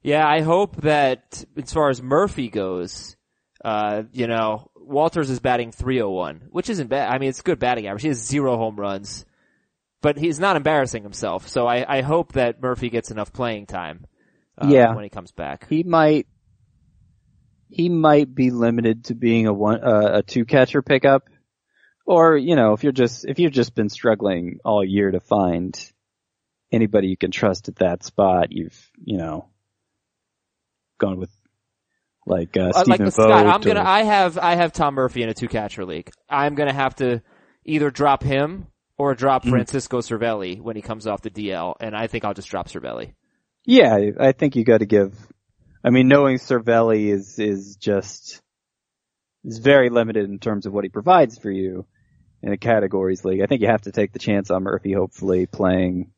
Yeah, 0.02 0.26
I 0.26 0.40
hope 0.40 0.76
that 0.82 1.44
as 1.56 1.72
far 1.72 1.90
as 1.90 2.02
Murphy 2.02 2.48
goes, 2.48 3.16
uh, 3.64 4.04
you 4.12 4.26
know, 4.26 4.70
Wolters 4.76 5.28
is 5.30 5.40
batting 5.40 5.72
301, 5.72 6.48
which 6.50 6.70
isn't 6.70 6.88
bad. 6.88 7.10
I 7.12 7.18
mean, 7.18 7.28
it's 7.28 7.42
good 7.42 7.58
batting 7.58 7.86
average. 7.86 8.02
He 8.02 8.08
has 8.08 8.24
zero 8.24 8.56
home 8.56 8.76
runs, 8.76 9.26
but 10.00 10.16
he's 10.16 10.38
not 10.40 10.56
embarrassing 10.56 11.02
himself. 11.02 11.48
So 11.48 11.66
I, 11.66 11.98
I 11.98 12.00
hope 12.02 12.32
that 12.32 12.62
Murphy 12.62 12.88
gets 12.90 13.10
enough 13.10 13.32
playing 13.32 13.66
time. 13.66 14.06
Uh, 14.56 14.68
Yeah. 14.68 14.94
when 14.94 15.04
he 15.04 15.10
comes 15.10 15.30
back. 15.30 15.68
He 15.68 15.82
might, 15.84 16.26
he 17.68 17.88
might 17.88 18.34
be 18.34 18.50
limited 18.50 19.04
to 19.06 19.14
being 19.14 19.46
a 19.46 19.52
one, 19.52 19.82
uh, 19.84 20.10
a 20.18 20.22
two 20.22 20.44
catcher 20.44 20.82
pickup. 20.82 21.28
Or, 22.06 22.36
you 22.36 22.56
know, 22.56 22.72
if 22.72 22.82
you're 22.82 22.92
just, 22.92 23.24
if 23.26 23.38
you've 23.38 23.52
just 23.52 23.74
been 23.74 23.88
struggling 23.90 24.58
all 24.64 24.82
year 24.82 25.10
to 25.10 25.20
find 25.20 25.78
anybody 26.72 27.08
you 27.08 27.16
can 27.16 27.30
trust 27.30 27.68
at 27.68 27.76
that 27.76 28.04
spot, 28.04 28.48
you've, 28.50 28.90
you 29.04 29.16
know, 29.18 29.48
gone 30.98 31.18
with 31.18 31.30
like, 32.26 32.56
uh, 32.56 32.60
Uh, 32.68 32.72
Stephen 32.72 32.90
like 32.90 33.00
with 33.00 33.14
Scott, 33.14 33.46
I'm 33.46 33.60
gonna. 33.62 33.80
or- 33.80 33.86
I 33.86 34.02
have. 34.02 34.36
I 34.38 34.54
have 34.56 34.72
Tom 34.72 34.94
Murphy 34.94 35.22
in 35.22 35.28
a 35.30 35.34
two 35.34 35.48
catcher 35.48 35.84
league. 35.86 36.10
I'm 36.28 36.54
gonna 36.54 36.74
have 36.74 36.94
to 36.96 37.22
either 37.64 37.90
drop 37.90 38.22
him 38.22 38.66
or 38.98 39.14
drop 39.14 39.42
Mm-hmm. 39.42 39.50
Francisco 39.52 40.00
Cervelli 40.00 40.60
when 40.60 40.76
he 40.76 40.82
comes 40.82 41.06
off 41.06 41.22
the 41.22 41.30
DL, 41.30 41.74
and 41.80 41.96
I 41.96 42.06
think 42.06 42.24
I'll 42.24 42.34
just 42.34 42.48
drop 42.50 42.68
Cervelli. 42.68 43.14
Yeah, 43.64 43.96
I 44.20 44.32
think 44.32 44.56
you 44.56 44.64
got 44.64 44.78
to 44.78 44.86
give. 44.86 45.14
I 45.84 45.90
mean, 45.90 46.08
knowing 46.08 46.36
Cervelli 46.38 47.06
is 47.12 47.38
is 47.38 47.76
just 47.76 48.42
is 49.44 49.58
very 49.58 49.88
limited 49.88 50.28
in 50.28 50.38
terms 50.38 50.66
of 50.66 50.72
what 50.72 50.84
he 50.84 50.90
provides 50.90 51.38
for 51.38 51.50
you 51.50 51.86
in 52.42 52.52
a 52.52 52.56
categories 52.58 53.24
league. 53.24 53.40
I 53.40 53.46
think 53.46 53.62
you 53.62 53.68
have 53.68 53.82
to 53.82 53.92
take 53.92 54.12
the 54.12 54.18
chance 54.18 54.50
on 54.50 54.64
Murphy. 54.64 54.92
Hopefully, 54.92 55.46
playing 55.46 56.10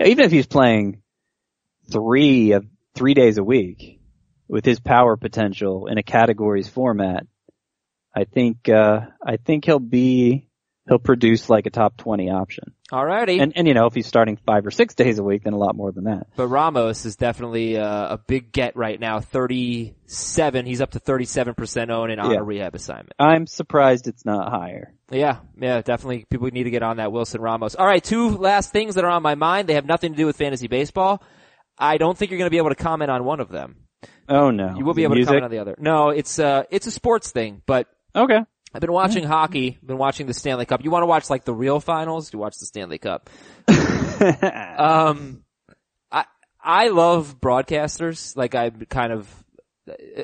even 0.00 0.24
if 0.24 0.32
he's 0.32 0.46
playing 0.46 1.02
three 1.90 2.52
of 2.52 2.66
three 2.94 3.14
days 3.14 3.38
a 3.38 3.44
week 3.44 4.00
with 4.48 4.64
his 4.64 4.80
power 4.80 5.16
potential 5.16 5.86
in 5.86 5.98
a 5.98 6.02
categories 6.02 6.68
format. 6.68 7.26
I 8.14 8.24
think 8.24 8.68
uh 8.68 9.00
I 9.24 9.36
think 9.36 9.64
he'll 9.64 9.78
be 9.78 10.48
he'll 10.88 10.98
produce 10.98 11.48
like 11.50 11.66
a 11.66 11.70
top 11.70 11.96
twenty 11.96 12.30
option. 12.30 12.72
Alrighty. 12.92 13.40
And 13.42 13.52
and 13.56 13.66
you 13.66 13.74
know 13.74 13.86
if 13.86 13.94
he's 13.94 14.06
starting 14.06 14.36
five 14.46 14.66
or 14.66 14.70
six 14.70 14.94
days 14.94 15.18
a 15.18 15.22
week, 15.22 15.44
then 15.44 15.52
a 15.52 15.58
lot 15.58 15.74
more 15.74 15.90
than 15.92 16.04
that. 16.04 16.26
But 16.36 16.48
Ramos 16.48 17.04
is 17.06 17.16
definitely 17.16 17.76
uh, 17.76 18.14
a 18.14 18.18
big 18.18 18.52
get 18.52 18.76
right 18.76 19.00
now. 19.00 19.20
37. 19.20 20.66
He's 20.66 20.80
up 20.80 20.92
to 20.92 21.00
37% 21.00 21.90
owned 21.90 22.12
and 22.12 22.20
on 22.20 22.30
Yeah. 22.30 22.38
a 22.38 22.42
rehab 22.42 22.74
assignment. 22.74 23.12
I'm 23.18 23.46
surprised 23.46 24.06
it's 24.08 24.24
not 24.24 24.50
higher. 24.50 24.92
Yeah, 25.10 25.38
yeah, 25.58 25.80
definitely. 25.82 26.24
People 26.30 26.48
need 26.48 26.64
to 26.64 26.70
get 26.70 26.82
on 26.82 26.96
that 26.98 27.12
Wilson 27.12 27.40
Ramos. 27.40 27.74
All 27.74 27.86
right, 27.86 28.02
two 28.02 28.30
last 28.30 28.72
things 28.72 28.94
that 28.94 29.04
are 29.04 29.10
on 29.10 29.22
my 29.22 29.34
mind. 29.34 29.68
They 29.68 29.74
have 29.74 29.86
nothing 29.86 30.12
to 30.12 30.16
do 30.16 30.26
with 30.26 30.36
fantasy 30.36 30.66
baseball. 30.68 31.22
I 31.78 31.98
don't 31.98 32.16
think 32.16 32.30
you're 32.30 32.38
going 32.38 32.46
to 32.46 32.50
be 32.54 32.58
able 32.58 32.70
to 32.70 32.74
comment 32.76 33.10
on 33.10 33.24
one 33.24 33.40
of 33.40 33.48
them. 33.48 33.76
Oh 34.28 34.50
no. 34.50 34.74
You 34.76 34.84
will 34.84 34.94
be 34.94 35.02
able 35.04 35.16
to 35.16 35.24
comment 35.24 35.44
on 35.44 35.50
the 35.50 35.58
other. 35.58 35.74
No, 35.78 36.10
it's 36.10 36.38
uh, 36.38 36.64
it's 36.70 36.86
a 36.86 36.90
sports 36.90 37.30
thing. 37.30 37.62
But 37.66 37.88
Okay. 38.16 38.38
I've 38.74 38.80
been 38.80 38.92
watching 38.92 39.22
hockey. 39.24 39.78
Been 39.84 39.98
watching 39.98 40.26
the 40.26 40.34
Stanley 40.34 40.66
Cup. 40.66 40.82
You 40.82 40.90
want 40.90 41.02
to 41.04 41.06
watch 41.06 41.30
like 41.30 41.44
the 41.44 41.54
real 41.54 41.78
finals? 41.78 42.32
You 42.32 42.40
watch 42.40 42.56
the 42.58 42.66
Stanley 42.66 42.98
Cup. 42.98 43.30
Um, 44.78 45.44
I 46.10 46.24
I 46.62 46.88
love 46.88 47.40
broadcasters. 47.40 48.36
Like 48.36 48.54
I 48.54 48.70
kind 48.70 49.12
of 49.12 49.28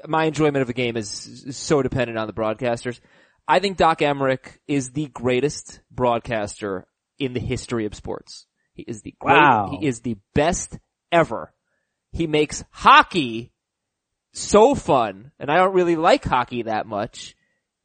my 0.06 0.24
enjoyment 0.24 0.58
of 0.62 0.68
the 0.68 0.72
game 0.74 0.96
is, 0.96 1.26
is 1.46 1.56
so 1.56 1.82
dependent 1.82 2.18
on 2.18 2.26
the 2.26 2.32
broadcasters. 2.32 3.00
I 3.46 3.58
think 3.58 3.76
Doc 3.76 3.98
Emrick 3.98 4.58
is 4.68 4.90
the 4.92 5.06
greatest 5.06 5.80
broadcaster 5.90 6.86
in 7.18 7.32
the 7.34 7.40
history 7.40 7.84
of 7.84 7.94
sports. 7.94 8.46
He 8.74 8.82
is 8.82 9.02
the 9.02 9.14
great, 9.18 9.34
Wow. 9.34 9.76
he 9.78 9.86
is 9.86 10.00
the 10.00 10.16
best 10.34 10.78
ever. 11.12 11.52
He 12.12 12.26
makes 12.26 12.64
hockey 12.70 13.52
so 14.32 14.74
fun, 14.74 15.32
and 15.38 15.50
I 15.50 15.56
don't 15.56 15.74
really 15.74 15.96
like 15.96 16.24
hockey 16.24 16.62
that 16.62 16.86
much. 16.86 17.34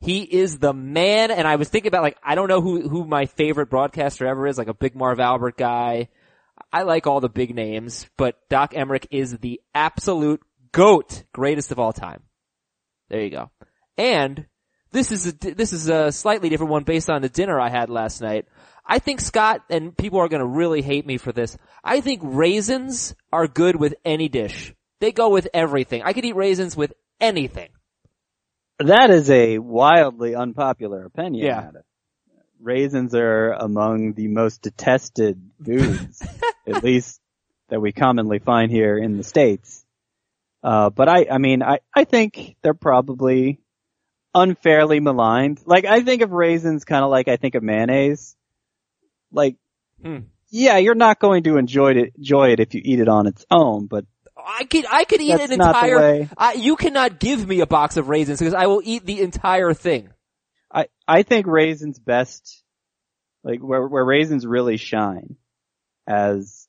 He 0.06 0.22
is 0.22 0.60
the 0.60 0.72
man, 0.72 1.32
and 1.32 1.48
I 1.48 1.56
was 1.56 1.68
thinking 1.68 1.88
about 1.88 2.04
like, 2.04 2.18
I 2.24 2.36
don't 2.36 2.48
know 2.48 2.62
who, 2.62 2.88
who 2.88 3.06
my 3.06 3.26
favorite 3.26 3.72
broadcaster 3.72 4.28
ever 4.28 4.46
is, 4.46 4.56
like 4.56 4.68
a 4.68 4.74
big 4.76 4.96
Marv 4.96 5.20
Albert 5.20 5.58
guy. 5.58 6.10
I 6.72 6.84
like 6.84 7.08
all 7.08 7.22
the 7.22 7.28
big 7.28 7.56
names, 7.56 8.06
but 8.16 8.38
Doc 8.48 8.74
Emrick 8.74 9.08
is 9.10 9.36
the 9.40 9.62
absolute 9.74 10.42
GOAT, 10.72 11.24
greatest 11.34 11.72
of 11.72 11.80
all 11.80 11.92
time. 11.92 12.22
There 13.10 13.22
you 13.22 13.32
go. 13.32 13.50
And 13.98 14.46
this 14.92 15.12
is 15.12 15.26
a, 15.26 15.32
this 15.32 15.74
is 15.74 15.90
a 15.90 16.12
slightly 16.12 16.50
different 16.50 16.72
one 16.72 16.84
based 16.84 17.10
on 17.10 17.24
the 17.24 17.30
dinner 17.30 17.60
I 17.60 17.70
had 17.70 17.90
last 17.90 18.22
night. 18.22 18.46
I 18.86 19.00
think 19.00 19.20
Scott, 19.20 19.64
and 19.72 19.98
people 19.98 20.20
are 20.20 20.30
gonna 20.30 20.46
really 20.46 20.84
hate 20.84 21.08
me 21.08 21.18
for 21.18 21.32
this, 21.32 21.58
I 21.84 22.02
think 22.02 22.22
raisins 22.24 23.16
are 23.34 23.48
good 23.48 23.76
with 23.76 23.96
any 24.06 24.30
dish. 24.30 24.72
They 25.00 25.12
go 25.12 25.30
with 25.30 25.48
everything. 25.52 26.04
I 26.04 26.14
could 26.14 26.26
eat 26.26 26.36
raisins 26.36 26.78
with 26.78 26.94
anything. 27.20 27.70
That 28.80 29.10
is 29.10 29.30
a 29.30 29.60
wildly 29.60 30.36
unpopular 30.36 31.06
opinion. 31.06 31.46
Yeah. 31.46 31.72
Raisins 32.62 33.14
are 33.14 33.52
among 33.52 34.14
the 34.14 34.28
most 34.28 34.62
detested 34.62 35.40
foods, 35.64 36.22
at 36.68 36.84
least 36.84 37.20
that 37.70 37.80
we 37.82 37.92
commonly 37.92 38.40
find 38.40 38.72
here 38.72 38.98
in 38.98 39.18
the 39.18 39.24
States. 39.24 39.86
Uh, 40.64 40.90
but 40.90 41.08
I, 41.08 41.28
I 41.30 41.38
mean, 41.38 41.62
I, 41.62 41.80
I 41.96 42.06
think 42.06 42.56
they're 42.62 42.74
probably 42.74 43.60
unfairly 44.34 45.00
maligned. 45.00 45.62
Like, 45.66 45.86
I 45.86 46.02
think 46.02 46.22
of 46.22 46.32
raisins 46.32 46.86
kind 46.86 47.04
of 47.04 47.12
like 47.12 47.28
I 47.28 47.38
think 47.38 47.56
of 47.56 47.64
mayonnaise. 47.64 48.36
Like, 49.32 49.58
Hmm. 50.02 50.20
yeah, 50.50 50.78
you're 50.78 50.96
not 50.96 51.20
going 51.20 51.44
to 51.44 51.58
enjoy 51.58 51.92
it, 51.94 52.14
enjoy 52.18 52.50
it 52.52 52.60
if 52.60 52.74
you 52.74 52.82
eat 52.84 53.00
it 53.00 53.08
on 53.08 53.28
its 53.28 53.46
own, 53.52 53.86
but 53.88 54.06
I 54.46 54.64
could 54.66 54.86
I 54.90 55.04
could 55.06 55.22
eat 55.22 55.30
That's 55.38 55.52
an 55.52 55.62
entire. 55.62 55.98
way. 55.98 56.30
I, 56.38 56.54
you 56.54 56.76
cannot 56.76 57.20
give 57.20 57.48
me 57.48 57.62
a 57.62 57.66
box 57.68 57.98
of 57.98 58.10
raisins 58.10 58.40
because 58.40 58.54
I 58.54 58.68
will 58.68 58.82
eat 58.84 59.06
the 59.06 59.22
entire 59.22 59.74
thing. 59.74 60.10
I, 60.74 60.88
I 61.08 61.24
think 61.24 61.48
raisins 61.48 62.00
best, 62.00 62.64
like 63.44 63.60
where, 63.62 63.88
where 63.88 64.04
raisins 64.04 64.46
really 64.46 64.78
shine 64.78 65.38
as 66.08 66.68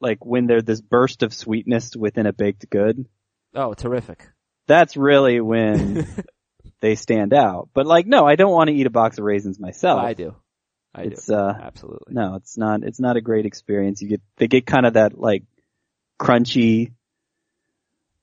like 0.00 0.24
when 0.24 0.46
they're 0.46 0.62
this 0.62 0.80
burst 0.80 1.22
of 1.22 1.32
sweetness 1.32 1.96
within 1.96 2.26
a 2.26 2.32
baked 2.32 2.68
good. 2.70 3.06
Oh, 3.54 3.72
terrific! 3.74 4.26
That's 4.66 4.96
really 4.96 5.40
when 5.40 6.06
they 6.80 6.94
stand 6.96 7.32
out. 7.32 7.70
But 7.72 7.86
like, 7.86 8.06
no, 8.06 8.26
I 8.26 8.36
don't 8.36 8.52
want 8.52 8.68
to 8.68 8.74
eat 8.74 8.86
a 8.86 8.90
box 8.90 9.18
of 9.18 9.24
raisins 9.24 9.58
myself. 9.58 10.02
I 10.02 10.14
do. 10.14 10.34
I 10.94 11.02
It's, 11.02 11.26
do. 11.26 11.34
uh, 11.34 11.54
Absolutely. 11.62 12.14
no, 12.14 12.34
it's 12.36 12.56
not, 12.56 12.82
it's 12.82 12.98
not 13.00 13.16
a 13.16 13.20
great 13.20 13.46
experience. 13.46 14.00
You 14.02 14.08
get, 14.08 14.20
they 14.38 14.46
get 14.48 14.66
kind 14.66 14.86
of 14.86 14.94
that 14.94 15.18
like 15.18 15.44
crunchy, 16.18 16.92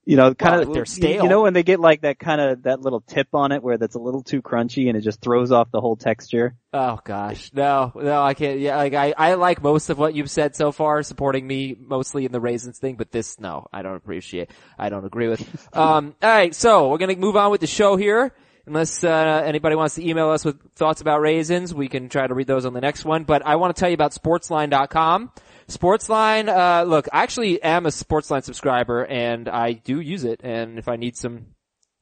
you 0.08 0.18
know, 0.18 0.36
kind 0.36 0.60
Well, 0.60 0.68
of, 0.70 0.74
they're 0.76 0.86
stale. 0.86 1.24
you 1.24 1.30
know, 1.30 1.42
when 1.42 1.54
they 1.54 1.64
get 1.64 1.80
like 1.80 2.02
that 2.02 2.20
kind 2.20 2.40
of, 2.40 2.64
that 2.64 2.80
little 2.82 3.02
tip 3.02 3.30
on 3.34 3.52
it 3.52 3.64
where 3.64 3.78
that's 3.80 3.96
a 3.96 4.00
little 4.00 4.22
too 4.22 4.42
crunchy 4.42 4.88
and 4.88 4.96
it 4.98 5.02
just 5.02 5.20
throws 5.20 5.52
off 5.52 5.72
the 5.72 5.82
whole 5.82 5.96
texture. 5.96 6.56
Oh 6.74 7.00
gosh, 7.04 7.52
no, 7.54 7.92
no, 7.96 8.22
I 8.22 8.34
can't. 8.36 8.60
Yeah, 8.60 8.78
like 8.78 8.94
I, 8.94 9.14
I 9.18 9.34
like 9.34 9.64
most 9.64 9.90
of 9.90 9.98
what 9.98 10.14
you've 10.14 10.30
said 10.30 10.56
so 10.56 10.72
far, 10.72 11.02
supporting 11.02 11.48
me 11.48 11.76
mostly 11.80 12.26
in 12.26 12.32
the 12.32 12.40
raisins 12.40 12.78
thing, 12.78 12.96
but 12.98 13.12
this, 13.12 13.40
no, 13.40 13.66
I 13.74 13.82
don't 13.82 13.96
appreciate. 13.96 14.52
I 14.78 14.90
don't 14.90 15.06
agree 15.06 15.28
with. 15.28 15.42
Um, 15.74 16.16
all 16.22 16.30
right, 16.30 16.54
so 16.54 16.90
we're 16.90 17.00
gonna 17.00 17.16
move 17.16 17.36
on 17.36 17.50
with 17.52 17.62
the 17.62 17.68
show 17.68 17.96
here. 17.96 18.32
Unless 18.68 19.04
uh, 19.04 19.44
anybody 19.46 19.76
wants 19.76 19.94
to 19.96 20.08
email 20.08 20.30
us 20.32 20.44
with 20.44 20.60
thoughts 20.74 21.00
about 21.00 21.22
raisins, 21.22 21.72
we 21.72 21.88
can 21.88 22.10
try 22.10 22.26
to 22.26 22.34
read 22.34 22.48
those 22.48 22.66
on 22.66 22.74
the 22.74 22.82
next 22.82 23.06
one. 23.06 23.24
But 23.24 23.46
I 23.46 23.58
want 23.58 23.76
to 23.76 23.80
tell 23.80 23.90
you 23.90 23.94
about 23.94 24.12
Sportsline.com. 24.14 25.32
Sportsline, 25.70 26.48
uh, 26.48 26.84
look, 26.84 27.08
I 27.12 27.24
actually 27.24 27.62
am 27.62 27.86
a 27.86 27.90
Sportsline 27.90 28.44
subscriber, 28.44 29.06
and 29.06 29.50
I 29.50 29.74
do 29.74 30.00
use 30.00 30.24
it. 30.24 30.42
And 30.44 30.78
if 30.78 30.88
I 30.88 30.96
need 30.96 31.18
some 31.18 31.48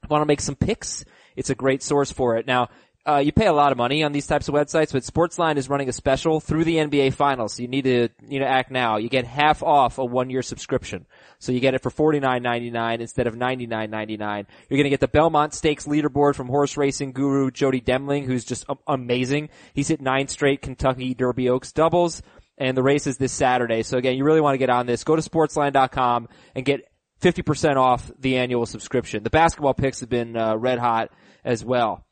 want 0.09 0.21
to 0.21 0.25
make 0.25 0.41
some 0.41 0.55
picks, 0.55 1.05
it's 1.35 1.49
a 1.49 1.55
great 1.55 1.81
source 1.81 2.11
for 2.11 2.37
it. 2.37 2.45
Now, 2.45 2.69
uh, 3.05 3.17
you 3.17 3.33
pay 3.33 3.47
a 3.47 3.53
lot 3.53 3.73
of 3.73 3.77
money 3.77 4.01
on 4.01 4.13
these 4.13 4.27
types 4.27 4.47
of 4.47 4.53
websites, 4.55 4.93
but 4.93 5.03
Sportsline 5.03 5.57
is 5.57 5.67
running 5.67 5.89
a 5.89 5.93
special 5.93 6.39
through 6.39 6.63
the 6.63 6.77
NBA 6.77 7.13
Finals. 7.13 7.55
So 7.55 7.61
you 7.61 7.67
need 7.67 7.83
to, 7.83 8.07
you 8.25 8.39
know, 8.39 8.45
act 8.45 8.71
now. 8.71 8.95
You 8.95 9.09
get 9.09 9.25
half 9.25 9.61
off 9.61 9.97
a 9.97 10.05
one-year 10.05 10.41
subscription. 10.41 11.05
So 11.39 11.51
you 11.51 11.59
get 11.59 11.73
it 11.73 11.81
for 11.81 11.89
forty 11.89 12.21
nine 12.21 12.43
ninety 12.43 12.69
nine 12.69 13.01
instead 13.01 13.27
of 13.27 13.35
ninety 13.35 13.67
nine 13.67 13.89
ninety 13.89 14.15
nine. 14.15 14.47
You're 14.69 14.81
to 14.81 14.89
get 14.89 15.01
the 15.01 15.09
Belmont 15.09 15.53
Stakes 15.53 15.85
leaderboard 15.85 16.35
from 16.35 16.47
horse 16.47 16.77
racing 16.77 17.11
guru 17.11 17.51
Jody 17.51 17.81
Demling, 17.81 18.25
who's 18.25 18.45
just 18.45 18.65
amazing. 18.87 19.49
He's 19.73 19.89
hit 19.89 19.99
nine 19.99 20.29
straight 20.29 20.61
Kentucky 20.61 21.13
Derby 21.13 21.49
Oaks 21.49 21.73
doubles, 21.73 22.21
and 22.57 22.77
the 22.77 22.83
race 22.83 23.07
is 23.07 23.17
this 23.17 23.31
Saturday. 23.31 23.83
So 23.83 23.97
again, 23.97 24.17
you 24.17 24.23
really 24.23 24.41
want 24.41 24.53
to 24.53 24.59
get 24.59 24.69
on 24.69 24.85
this. 24.85 25.03
Go 25.03 25.15
to 25.15 25.21
Sportsline.com 25.21 26.29
and 26.55 26.65
get 26.65 26.81
50% 27.21 27.77
off 27.77 28.11
the 28.19 28.37
annual 28.37 28.65
subscription. 28.65 29.23
The 29.23 29.29
basketball 29.29 29.73
picks 29.73 30.01
have 30.01 30.09
been 30.09 30.35
uh, 30.35 30.55
red 30.57 30.79
hot 30.79 31.09
as 31.43 31.63
well. 31.63 32.05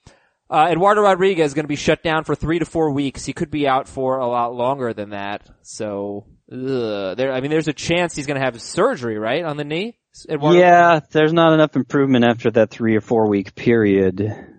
Uh, 0.49 0.67
Eduardo 0.69 1.01
Rodriguez 1.01 1.47
is 1.47 1.53
going 1.53 1.63
to 1.63 1.69
be 1.69 1.77
shut 1.77 2.03
down 2.03 2.25
for 2.25 2.35
three 2.35 2.59
to 2.59 2.65
four 2.65 2.91
weeks. 2.91 3.23
He 3.23 3.31
could 3.31 3.49
be 3.49 3.67
out 3.67 3.87
for 3.87 4.17
a 4.17 4.27
lot 4.27 4.53
longer 4.53 4.93
than 4.93 5.11
that. 5.11 5.49
So, 5.61 6.25
ugh, 6.51 7.15
there, 7.15 7.31
I 7.31 7.39
mean, 7.39 7.51
there's 7.51 7.69
a 7.69 7.73
chance 7.73 8.15
he's 8.15 8.27
going 8.27 8.39
to 8.39 8.43
have 8.43 8.61
surgery, 8.61 9.17
right, 9.17 9.45
on 9.45 9.55
the 9.55 9.63
knee? 9.63 9.97
Eduardo? 10.29 10.59
Yeah, 10.59 10.99
there's 11.11 11.31
not 11.31 11.53
enough 11.53 11.77
improvement 11.77 12.25
after 12.25 12.51
that 12.51 12.69
three 12.69 12.97
or 12.97 13.01
four 13.01 13.29
week 13.29 13.55
period. 13.55 14.50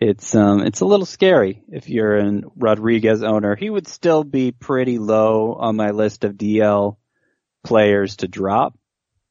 It's 0.00 0.34
um 0.34 0.60
it's 0.60 0.80
a 0.80 0.86
little 0.86 1.06
scary 1.06 1.62
if 1.68 1.88
you're 1.88 2.16
an 2.16 2.44
Rodriguez 2.56 3.22
owner. 3.22 3.56
He 3.56 3.68
would 3.68 3.88
still 3.88 4.22
be 4.22 4.52
pretty 4.52 4.98
low 4.98 5.54
on 5.54 5.76
my 5.76 5.90
list 5.90 6.24
of 6.24 6.34
DL 6.34 6.96
players 7.64 8.16
to 8.18 8.28
drop. 8.28 8.78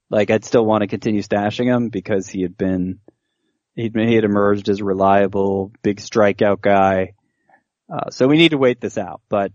Like 0.09 0.29
I'd 0.29 0.43
still 0.43 0.65
want 0.65 0.81
to 0.81 0.87
continue 0.87 1.21
stashing 1.21 1.65
him 1.65 1.89
because 1.89 2.27
he 2.27 2.41
had 2.41 2.57
been 2.57 2.99
he'd 3.75 3.95
he 3.95 4.15
had 4.15 4.25
emerged 4.25 4.67
as 4.67 4.81
reliable 4.81 5.71
big 5.83 5.97
strikeout 5.97 6.59
guy. 6.61 7.13
Uh, 7.89 8.09
so 8.09 8.27
we 8.27 8.37
need 8.37 8.51
to 8.51 8.57
wait 8.57 8.81
this 8.81 8.97
out, 8.97 9.21
but 9.29 9.53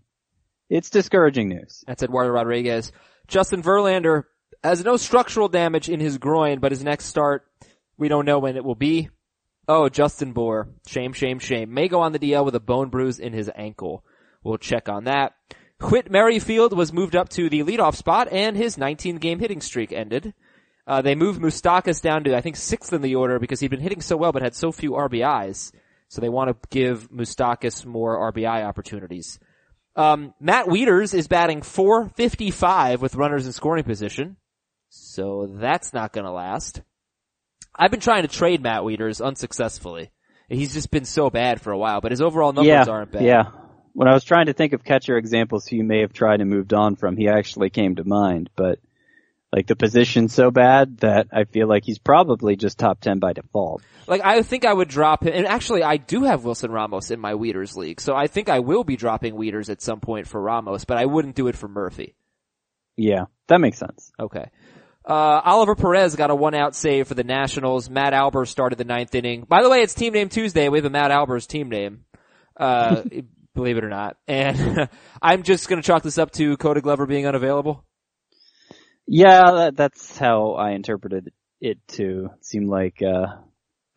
it's 0.71 0.89
discouraging 0.89 1.51
news. 1.51 1.85
That's 1.87 2.03
Eduardo 2.03 2.31
Rodriguez. 2.31 2.93
Justin 3.29 3.63
Verlander 3.63 4.25
has 4.65 4.83
no 4.83 4.97
structural 4.97 5.49
damage 5.49 5.91
in 5.91 6.01
his 6.01 6.17
groin, 6.17 6.59
but 6.59 6.73
his 6.73 6.83
next 6.83 7.07
start, 7.07 7.47
we 7.99 8.09
don't 8.09 8.25
know 8.25 8.39
when 8.39 8.57
it 8.57 8.65
will 8.65 8.75
be. 8.75 9.11
Oh, 9.69 9.89
Justin 9.89 10.33
Bour. 10.33 10.69
Shame, 10.87 11.13
shame, 11.13 11.39
shame. 11.39 11.73
May 11.73 11.89
go 11.89 12.01
on 12.01 12.13
the 12.13 12.19
DL 12.19 12.45
with 12.45 12.55
a 12.55 12.61
bone 12.61 12.89
bruise 12.89 13.19
in 13.19 13.33
his 13.33 13.51
ankle. 13.55 14.05
We'll 14.43 14.59
check 14.59 14.89
on 14.89 15.05
that. 15.05 15.35
Whit 15.81 16.11
Merrifield 16.11 16.77
was 16.77 16.93
moved 16.93 17.17
up 17.17 17.29
to 17.31 17.49
the 17.49 17.63
leadoff 17.63 17.97
spot 17.97 18.29
and 18.31 18.57
his 18.57 18.79
19 18.79 19.17
game 19.17 19.39
hitting 19.39 19.61
streak 19.61 19.93
ended. 19.93 20.35
Uh, 20.87 21.03
they 21.03 21.15
moved 21.15 21.41
Moustakas 21.41 22.03
down 22.03 22.25
to, 22.25 22.37
I 22.37 22.41
think, 22.41 22.57
sixth 22.57 22.93
in 22.93 23.03
the 23.03 23.15
order 23.15 23.39
because 23.39 23.61
he'd 23.61 23.71
been 23.71 23.81
hitting 23.81 24.01
so 24.01 24.17
well 24.17 24.33
but 24.33 24.43
had 24.43 24.55
so 24.55 24.73
few 24.73 24.93
RBIs. 24.93 25.73
So 26.09 26.21
they 26.21 26.29
want 26.29 26.51
to 26.51 26.69
give 26.71 27.11
Moustakas 27.11 27.87
more 27.87 28.33
RBI 28.33 28.65
opportunities. 28.65 29.39
Um, 29.95 30.35
Matt 30.41 30.67
Wieters 30.67 31.15
is 31.15 31.29
batting 31.29 31.63
455 31.63 33.01
with 33.01 33.15
runners 33.15 33.47
in 33.47 33.53
scoring 33.53 33.85
position. 33.85 34.37
So 34.89 35.49
that's 35.51 35.93
not 35.93 36.13
gonna 36.13 36.33
last. 36.33 36.83
I've 37.75 37.91
been 37.91 38.01
trying 38.01 38.23
to 38.23 38.29
trade 38.29 38.63
Matt 38.63 38.83
Wieters 38.83 39.25
unsuccessfully. 39.25 40.11
He's 40.49 40.75
just 40.75 40.91
been 40.91 41.05
so 41.05 41.31
bad 41.31 41.61
for 41.61 41.73
a 41.73 41.79
while, 41.79 42.01
but 42.01 42.13
his 42.13 42.21
overall 42.21 42.53
numbers 42.53 42.69
yeah, 42.69 42.85
aren't 42.85 43.13
bad. 43.13 43.23
Yeah. 43.23 43.51
When 43.95 44.09
I 44.09 44.15
was 44.15 44.25
trying 44.25 44.47
to 44.47 44.53
think 44.53 44.73
of 44.73 44.85
catcher 44.85 45.17
examples 45.17 45.67
who 45.67 45.77
you 45.77 45.85
may 45.85 46.01
have 46.01 46.13
tried 46.13 46.41
and 46.41 46.51
moved 46.51 46.75
on 46.75 46.97
from, 46.97 47.17
he 47.17 47.29
actually 47.29 47.71
came 47.71 47.97
to 47.97 48.05
mind, 48.05 48.51
but 48.57 48.79
like 49.53 49.67
the 49.67 49.77
position's 49.77 50.33
so 50.33 50.51
bad 50.51 50.99
that 50.99 51.29
I 51.33 51.45
feel 51.45 51.69
like 51.69 51.85
he's 51.85 51.99
probably 51.99 52.57
just 52.57 52.79
top 52.79 53.01
10 53.01 53.19
by 53.19 53.35
default. 53.35 53.83
Like 54.07 54.23
I 54.25 54.43
think 54.43 54.65
I 54.65 54.73
would 54.73 54.89
drop 54.89 55.25
him, 55.25 55.33
and 55.35 55.47
actually 55.47 55.83
I 55.83 55.99
do 55.99 56.25
have 56.25 56.45
Wilson 56.45 56.71
Ramos 56.71 57.11
in 57.11 57.21
my 57.21 57.35
Wieters 57.35 57.77
league, 57.77 58.01
so 58.01 58.15
I 58.15 58.27
think 58.27 58.49
I 58.49 58.61
will 58.61 58.83
be 58.83 58.97
dropping 58.97 59.35
Wieters 59.35 59.69
at 59.69 59.83
some 59.83 60.01
point 60.01 60.27
for 60.27 60.41
Ramos, 60.41 60.85
but 60.85 60.97
I 60.97 61.05
wouldn't 61.05 61.37
do 61.37 61.49
it 61.49 61.57
for 61.57 61.69
Murphy. 61.69 62.15
Yeah, 62.97 63.27
that 63.49 63.61
makes 63.61 63.79
sense. 63.79 64.11
Okay. 64.19 64.47
Uh, 65.05 65.41
Oliver 65.45 65.75
Perez 65.75 66.15
got 66.15 66.31
a 66.31 66.35
one 66.35 66.55
out 66.55 66.75
save 66.75 67.09
for 67.09 67.15
the 67.15 67.25
Nationals. 67.25 67.91
Matt 67.91 68.13
Albers 68.13 68.49
started 68.49 68.79
the 68.79 68.85
ninth 68.85 69.15
inning. 69.15 69.45
By 69.49 69.63
the 69.63 69.71
way, 69.71 69.81
it's 69.81 69.95
team 69.95 70.13
name 70.13 70.29
Tuesday. 70.29 70.69
We 70.69 70.79
have 70.79 70.85
a 70.85 70.91
Matt 70.91 71.11
Albers 71.11 71.47
team 71.47 71.69
name. 71.69 72.05
Uh, 72.57 73.03
believe 73.55 73.77
it 73.77 73.85
or 73.85 73.89
not. 73.89 74.17
And 74.29 74.89
I'm 75.23 75.43
just 75.43 75.69
gonna 75.69 75.83
chalk 75.83 76.03
this 76.03 76.19
up 76.19 76.31
to 76.33 76.57
Koda 76.57 76.81
Glover 76.81 77.07
being 77.07 77.27
unavailable. 77.27 77.85
Yeah, 79.07 79.51
that, 79.51 79.77
that's 79.77 80.17
how 80.17 80.53
I 80.53 80.71
interpreted 80.71 81.33
it 81.61 81.79
too. 81.89 82.31
It 82.39 82.45
seemed 82.45 82.69
like, 82.69 83.03
uh, 83.03 83.39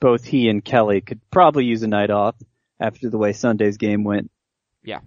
both 0.01 0.25
he 0.25 0.49
and 0.49 0.63
Kelly 0.63 1.01
could 1.01 1.21
probably 1.31 1.65
use 1.65 1.83
a 1.83 1.87
night 1.87 2.09
off 2.09 2.35
after 2.79 3.09
the 3.09 3.17
way 3.17 3.33
Sunday's 3.33 3.77
game 3.77 4.03
went. 4.03 4.31
Yeah. 4.83 4.99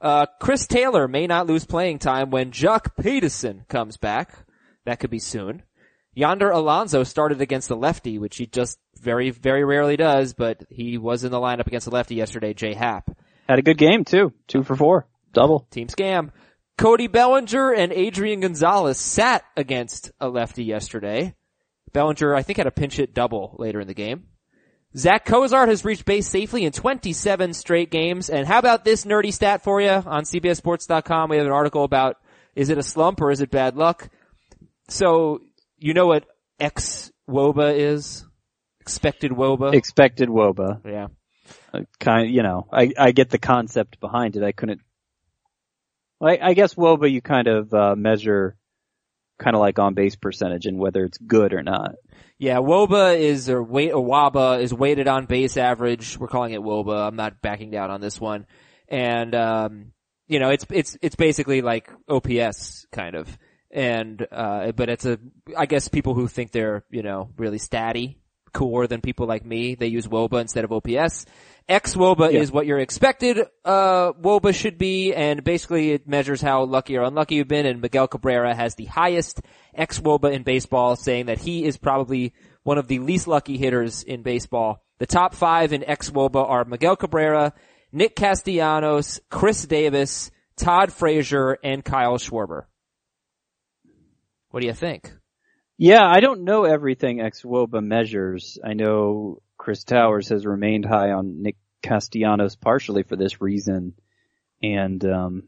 Uh, 0.00 0.26
Chris 0.40 0.66
Taylor 0.66 1.08
may 1.08 1.26
not 1.26 1.46
lose 1.46 1.64
playing 1.64 1.98
time 1.98 2.30
when 2.30 2.50
Joc 2.50 2.94
Pederson 2.96 3.66
comes 3.68 3.96
back. 3.96 4.45
That 4.86 5.00
could 5.00 5.10
be 5.10 5.18
soon. 5.18 5.62
Yonder 6.14 6.50
Alonso 6.50 7.02
started 7.02 7.42
against 7.42 7.68
the 7.68 7.76
lefty, 7.76 8.18
which 8.18 8.38
he 8.38 8.46
just 8.46 8.78
very, 8.98 9.30
very 9.30 9.64
rarely 9.64 9.96
does, 9.96 10.32
but 10.32 10.64
he 10.70 10.96
was 10.96 11.24
in 11.24 11.30
the 11.30 11.38
lineup 11.38 11.66
against 11.66 11.84
the 11.84 11.94
lefty 11.94 12.14
yesterday, 12.14 12.54
Jay 12.54 12.72
Happ. 12.72 13.10
Had 13.48 13.58
a 13.58 13.62
good 13.62 13.76
game 13.76 14.04
too. 14.04 14.32
Two 14.48 14.62
for 14.62 14.74
four. 14.74 15.06
Double. 15.34 15.66
Team 15.70 15.88
scam. 15.88 16.30
Cody 16.78 17.06
Bellinger 17.06 17.72
and 17.72 17.92
Adrian 17.92 18.40
Gonzalez 18.40 18.98
sat 18.98 19.44
against 19.56 20.10
a 20.20 20.28
lefty 20.28 20.64
yesterday. 20.64 21.34
Bellinger, 21.92 22.34
I 22.34 22.42
think, 22.42 22.58
had 22.58 22.66
a 22.66 22.72
pinch 22.72 22.96
hit 22.96 23.12
double 23.12 23.56
later 23.58 23.80
in 23.80 23.86
the 23.86 23.94
game. 23.94 24.24
Zach 24.96 25.24
Cozart 25.26 25.68
has 25.68 25.84
reached 25.84 26.06
base 26.06 26.28
safely 26.28 26.64
in 26.64 26.72
27 26.72 27.52
straight 27.52 27.90
games. 27.90 28.30
And 28.30 28.46
how 28.46 28.58
about 28.58 28.84
this 28.84 29.04
nerdy 29.04 29.32
stat 29.32 29.62
for 29.62 29.80
you 29.80 29.90
on 29.90 30.24
CBSSports.com? 30.24 31.30
We 31.30 31.36
have 31.36 31.46
an 31.46 31.52
article 31.52 31.84
about 31.84 32.16
is 32.54 32.70
it 32.70 32.78
a 32.78 32.82
slump 32.82 33.20
or 33.20 33.30
is 33.30 33.42
it 33.42 33.50
bad 33.50 33.76
luck? 33.76 34.08
So 34.88 35.40
you 35.78 35.94
know 35.94 36.06
what 36.06 36.24
X 36.58 37.10
WOBA 37.28 37.76
is? 37.78 38.24
Expected 38.80 39.32
WOBA. 39.32 39.74
Expected 39.74 40.28
Woba. 40.28 40.80
yeah. 40.84 41.08
Uh, 41.72 41.80
kind, 42.00 42.30
you 42.30 42.42
know, 42.42 42.66
I, 42.72 42.92
I 42.98 43.12
get 43.12 43.30
the 43.30 43.38
concept 43.38 44.00
behind 44.00 44.36
it. 44.36 44.42
I 44.42 44.52
couldn't, 44.52 44.80
I, 46.20 46.38
I 46.40 46.54
guess 46.54 46.74
Woba 46.74 47.10
you 47.10 47.20
kind 47.20 47.46
of, 47.46 47.72
uh, 47.74 47.94
measure 47.96 48.56
kind 49.38 49.54
of 49.54 49.60
like 49.60 49.78
on 49.78 49.94
base 49.94 50.16
percentage 50.16 50.66
and 50.66 50.78
whether 50.78 51.04
it's 51.04 51.18
good 51.18 51.52
or 51.52 51.62
not. 51.62 51.96
Yeah, 52.38 52.56
Woba 52.56 53.18
is 53.18 53.50
or 53.50 53.62
wait 53.62 53.92
or 53.92 54.04
Waba 54.04 54.60
is 54.60 54.72
weighted 54.72 55.08
on 55.08 55.26
base 55.26 55.56
average. 55.56 56.18
We're 56.18 56.28
calling 56.28 56.52
it 56.52 56.60
Woba. 56.60 57.06
I'm 57.06 57.16
not 57.16 57.40
backing 57.42 57.70
down 57.70 57.90
on 57.90 58.00
this 58.00 58.20
one. 58.20 58.46
And 58.88 59.34
um 59.34 59.92
you 60.28 60.40
know, 60.40 60.50
it's 60.50 60.66
it's 60.70 60.96
it's 61.02 61.16
basically 61.16 61.62
like 61.62 61.90
OPS 62.08 62.86
kind 62.92 63.14
of. 63.14 63.28
And 63.70 64.26
uh 64.30 64.72
but 64.72 64.88
it's 64.88 65.04
a 65.04 65.18
I 65.56 65.66
guess 65.66 65.88
people 65.88 66.14
who 66.14 66.28
think 66.28 66.52
they're, 66.52 66.84
you 66.90 67.02
know, 67.02 67.30
really 67.36 67.58
statty 67.58 68.16
cooler 68.52 68.86
than 68.86 69.00
people 69.02 69.26
like 69.26 69.44
me, 69.44 69.74
they 69.74 69.88
use 69.88 70.06
Woba 70.06 70.40
instead 70.40 70.64
of 70.64 70.72
OPS. 70.72 71.26
X 71.68 71.94
Woba 71.94 72.32
Yeah. 72.32 72.40
is 72.40 72.50
what 72.52 72.64
you're 72.66 72.78
expected 72.78 73.40
uh 73.64 74.12
Woba 74.12 74.54
should 74.54 74.78
be 74.78 75.12
and 75.12 75.42
basically 75.44 75.90
it 75.92 76.06
measures 76.08 76.40
how 76.40 76.64
lucky 76.64 76.96
or 76.96 77.02
unlucky 77.02 77.34
you've 77.34 77.48
been 77.48 77.66
and 77.66 77.82
Miguel 77.82 78.08
Cabrera 78.08 78.54
has 78.54 78.76
the 78.76 78.84
highest 78.86 79.40
X 79.74 80.00
Woba 80.00 80.32
in 80.32 80.42
baseball 80.42 80.96
saying 80.96 81.26
that 81.26 81.38
he 81.38 81.64
is 81.64 81.76
probably 81.76 82.32
one 82.62 82.78
of 82.78 82.88
the 82.88 83.00
least 83.00 83.28
lucky 83.28 83.58
hitters 83.58 84.02
in 84.02 84.22
baseball. 84.22 84.82
The 84.98 85.06
top 85.06 85.34
5 85.34 85.72
in 85.72 85.84
X 85.84 86.10
Woba 86.10 86.48
are 86.48 86.64
Miguel 86.64 86.96
Cabrera, 86.96 87.52
Nick 87.92 88.16
Castellanos, 88.16 89.20
Chris 89.30 89.66
Davis, 89.66 90.30
Todd 90.56 90.92
Frazier 90.92 91.58
and 91.62 91.84
Kyle 91.84 92.16
Schwarber. 92.16 92.64
What 94.56 94.62
do 94.62 94.68
you 94.68 94.72
think? 94.72 95.12
Yeah, 95.76 96.02
I 96.02 96.20
don't 96.20 96.44
know 96.44 96.64
everything 96.64 97.20
ex-Woba 97.20 97.84
measures. 97.84 98.56
I 98.64 98.72
know 98.72 99.42
Chris 99.58 99.84
Towers 99.84 100.30
has 100.30 100.46
remained 100.46 100.86
high 100.86 101.10
on 101.10 101.42
Nick 101.42 101.56
Castellanos 101.82 102.56
partially 102.56 103.02
for 103.02 103.16
this 103.16 103.42
reason. 103.42 103.92
And, 104.62 105.04
um, 105.04 105.42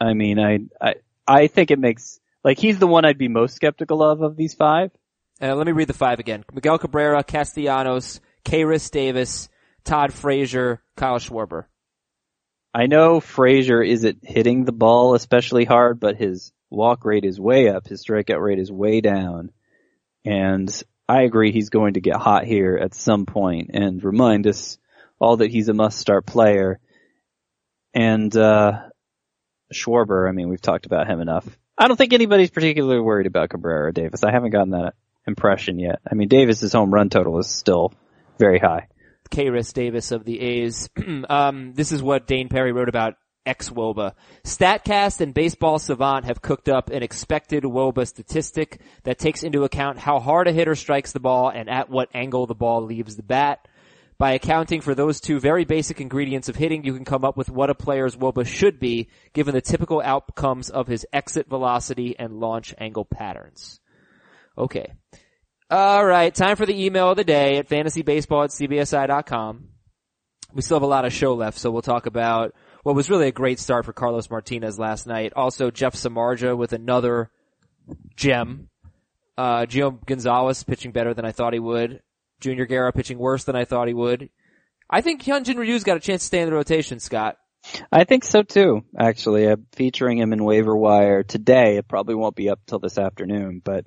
I 0.00 0.14
mean, 0.14 0.38
I, 0.38 0.60
I, 0.80 0.94
I 1.28 1.46
think 1.48 1.70
it 1.70 1.78
makes, 1.78 2.18
like 2.42 2.58
he's 2.58 2.78
the 2.78 2.86
one 2.86 3.04
I'd 3.04 3.18
be 3.18 3.28
most 3.28 3.54
skeptical 3.54 4.02
of 4.02 4.22
of 4.22 4.34
these 4.34 4.54
five. 4.54 4.92
Uh, 5.38 5.54
let 5.54 5.66
me 5.66 5.72
read 5.74 5.88
the 5.88 5.92
five 5.92 6.18
again. 6.18 6.42
Miguel 6.54 6.78
Cabrera, 6.78 7.22
Castellanos, 7.22 8.20
Khris 8.46 8.88
Davis, 8.88 9.50
Todd 9.84 10.14
Frazier, 10.14 10.80
Kyle 10.96 11.18
Schwarber. 11.18 11.64
I 12.72 12.86
know 12.86 13.20
Frazier 13.20 13.82
isn't 13.82 14.20
hitting 14.22 14.64
the 14.64 14.72
ball 14.72 15.14
especially 15.14 15.66
hard, 15.66 16.00
but 16.00 16.16
his 16.16 16.54
walk 16.70 17.04
rate 17.04 17.24
is 17.24 17.40
way 17.40 17.68
up. 17.68 17.86
His 17.86 18.04
strikeout 18.04 18.42
rate 18.42 18.58
is 18.58 18.70
way 18.70 19.00
down. 19.00 19.50
And 20.24 20.70
I 21.08 21.22
agree 21.22 21.52
he's 21.52 21.70
going 21.70 21.94
to 21.94 22.00
get 22.00 22.16
hot 22.16 22.44
here 22.44 22.78
at 22.80 22.94
some 22.94 23.26
point 23.26 23.70
and 23.74 24.02
remind 24.02 24.46
us 24.46 24.78
all 25.18 25.38
that 25.38 25.50
he's 25.50 25.68
a 25.68 25.74
must 25.74 25.98
start 25.98 26.26
player. 26.26 26.80
And, 27.94 28.36
uh, 28.36 28.88
Schwarber, 29.72 30.28
I 30.28 30.32
mean, 30.32 30.48
we've 30.48 30.60
talked 30.60 30.86
about 30.86 31.08
him 31.08 31.20
enough. 31.20 31.46
I 31.78 31.88
don't 31.88 31.96
think 31.96 32.12
anybody's 32.12 32.50
particularly 32.50 33.00
worried 33.00 33.26
about 33.26 33.50
Cabrera 33.50 33.92
Davis. 33.92 34.24
I 34.24 34.32
haven't 34.32 34.50
gotten 34.50 34.70
that 34.70 34.94
impression 35.26 35.78
yet. 35.78 36.00
I 36.10 36.14
mean, 36.14 36.28
Davis's 36.28 36.72
home 36.72 36.92
run 36.92 37.10
total 37.10 37.38
is 37.38 37.48
still 37.48 37.92
very 38.38 38.58
high. 38.58 38.88
Khris 39.30 39.72
Davis 39.72 40.12
of 40.12 40.24
the 40.24 40.40
A's. 40.40 40.88
um, 41.28 41.72
this 41.74 41.92
is 41.92 42.02
what 42.02 42.26
Dayn 42.26 42.48
Perry 42.48 42.72
wrote 42.72 42.88
about 42.88 43.14
ex 43.46 43.70
Woba. 43.70 44.12
Statcast 44.44 45.20
and 45.20 45.32
Baseball 45.32 45.78
Savant 45.78 46.24
have 46.26 46.42
cooked 46.42 46.68
up 46.68 46.90
an 46.90 47.02
expected 47.02 47.62
Woba 47.62 48.06
statistic 48.06 48.80
that 49.04 49.18
takes 49.18 49.42
into 49.42 49.64
account 49.64 49.98
how 49.98 50.18
hard 50.18 50.48
a 50.48 50.52
hitter 50.52 50.74
strikes 50.74 51.12
the 51.12 51.20
ball 51.20 51.48
and 51.48 51.70
at 51.70 51.88
what 51.88 52.10
angle 52.12 52.46
the 52.46 52.54
ball 52.54 52.82
leaves 52.84 53.16
the 53.16 53.22
bat. 53.22 53.66
By 54.18 54.32
accounting 54.32 54.80
for 54.80 54.94
those 54.94 55.20
two 55.20 55.38
very 55.38 55.64
basic 55.66 56.00
ingredients 56.00 56.48
of 56.48 56.56
hitting, 56.56 56.84
you 56.84 56.94
can 56.94 57.04
come 57.04 57.24
up 57.24 57.36
with 57.36 57.50
what 57.50 57.68
a 57.68 57.74
player's 57.74 58.16
Woba 58.16 58.46
should 58.46 58.80
be, 58.80 59.08
given 59.34 59.54
the 59.54 59.60
typical 59.60 60.00
outcomes 60.02 60.70
of 60.70 60.86
his 60.86 61.06
exit 61.12 61.48
velocity 61.48 62.16
and 62.18 62.40
launch 62.40 62.74
angle 62.78 63.04
patterns. 63.04 63.78
Okay. 64.56 64.92
Alright, 65.70 66.34
time 66.34 66.56
for 66.56 66.64
the 66.64 66.84
email 66.84 67.10
of 67.10 67.16
the 67.16 67.24
day 67.24 67.58
at 67.58 67.68
fantasybaseball 67.68 68.44
at 68.44 68.50
cbsi.com. 68.50 69.68
We 70.54 70.62
still 70.62 70.76
have 70.76 70.82
a 70.82 70.86
lot 70.86 71.04
of 71.04 71.12
show 71.12 71.34
left, 71.34 71.58
so 71.58 71.70
we'll 71.70 71.82
talk 71.82 72.06
about 72.06 72.54
what 72.86 72.94
was 72.94 73.10
really 73.10 73.26
a 73.26 73.32
great 73.32 73.58
start 73.58 73.84
for 73.84 73.92
Carlos 73.92 74.30
Martinez 74.30 74.78
last 74.78 75.08
night. 75.08 75.32
Also, 75.34 75.72
Jeff 75.72 75.94
Samardzija 75.94 76.56
with 76.56 76.72
another 76.72 77.32
gem. 78.14 78.68
Uh, 79.36 79.66
Gio 79.66 79.98
Gonzalez 80.06 80.62
pitching 80.62 80.92
better 80.92 81.12
than 81.12 81.24
I 81.24 81.32
thought 81.32 81.52
he 81.52 81.58
would. 81.58 82.00
Junior 82.38 82.64
Guerra 82.64 82.92
pitching 82.92 83.18
worse 83.18 83.42
than 83.42 83.56
I 83.56 83.64
thought 83.64 83.88
he 83.88 83.92
would. 83.92 84.30
I 84.88 85.00
think 85.00 85.24
Hyunjin 85.24 85.56
Ryu's 85.56 85.82
got 85.82 85.96
a 85.96 86.00
chance 86.00 86.22
to 86.22 86.26
stay 86.28 86.40
in 86.40 86.48
the 86.48 86.54
rotation, 86.54 87.00
Scott. 87.00 87.38
I 87.90 88.04
think 88.04 88.22
so 88.22 88.44
too, 88.44 88.84
actually. 88.96 89.48
I'm 89.48 89.66
featuring 89.72 90.18
him 90.18 90.32
in 90.32 90.44
waiver 90.44 90.76
wire 90.76 91.24
today. 91.24 91.78
It 91.78 91.88
probably 91.88 92.14
won't 92.14 92.36
be 92.36 92.50
up 92.50 92.60
till 92.68 92.78
this 92.78 92.98
afternoon, 92.98 93.62
but 93.64 93.84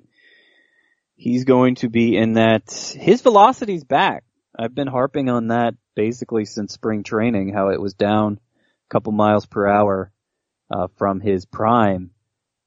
he's 1.14 1.44
going 1.44 1.76
to 1.76 1.88
be 1.88 2.18
in 2.18 2.34
that, 2.34 2.70
his 3.00 3.22
velocity's 3.22 3.82
back. 3.82 4.24
I've 4.54 4.74
been 4.74 4.88
harping 4.88 5.30
on 5.30 5.46
that 5.46 5.72
basically 5.96 6.44
since 6.44 6.74
spring 6.74 7.02
training, 7.02 7.54
how 7.54 7.70
it 7.70 7.80
was 7.80 7.94
down 7.94 8.40
couple 8.90 9.12
miles 9.12 9.46
per 9.46 9.66
hour, 9.66 10.12
uh, 10.70 10.88
from 10.96 11.20
his 11.20 11.46
prime. 11.46 12.10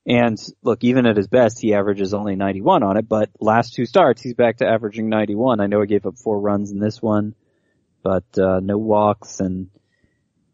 And 0.06 0.38
look, 0.64 0.84
even 0.84 1.06
at 1.06 1.16
his 1.16 1.28
best, 1.28 1.62
he 1.62 1.74
averages 1.74 2.14
only 2.14 2.36
91 2.36 2.84
on 2.84 2.98
it, 2.98 3.08
but 3.08 3.30
last 3.40 3.74
two 3.74 3.86
starts, 3.86 4.22
he's 4.22 4.34
back 4.34 4.58
to 4.58 4.68
averaging 4.68 5.08
91. 5.08 5.62
I 5.62 5.68
know 5.68 5.80
he 5.82 5.88
gave 5.88 6.06
up 6.06 6.18
four 6.18 6.40
runs 6.40 6.72
in 6.72 6.80
this 6.80 7.02
one, 7.02 7.36
but, 8.04 8.26
uh, 8.38 8.60
no 8.60 8.78
walks 8.78 9.40
and, 9.40 9.70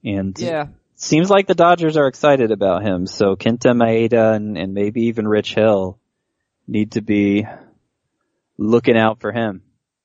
and 0.04 0.38
Yeah. 0.38 0.68
seems 0.96 1.30
like 1.32 1.48
the 1.48 1.56
Dodgers 1.56 1.98
are 1.98 2.08
excited 2.08 2.52
about 2.52 2.84
him. 2.84 3.08
So 3.08 3.36
Kenta 3.36 3.74
Maeda 3.74 4.36
and, 4.36 4.58
and 4.58 4.74
maybe 4.74 5.06
even 5.06 5.28
Rich 5.28 5.56
Hill 5.56 5.98
need 6.68 6.92
to 6.92 7.02
be 7.02 7.48
looking 8.58 8.98
out 8.98 9.20
for 9.20 9.32
him. 9.32 9.64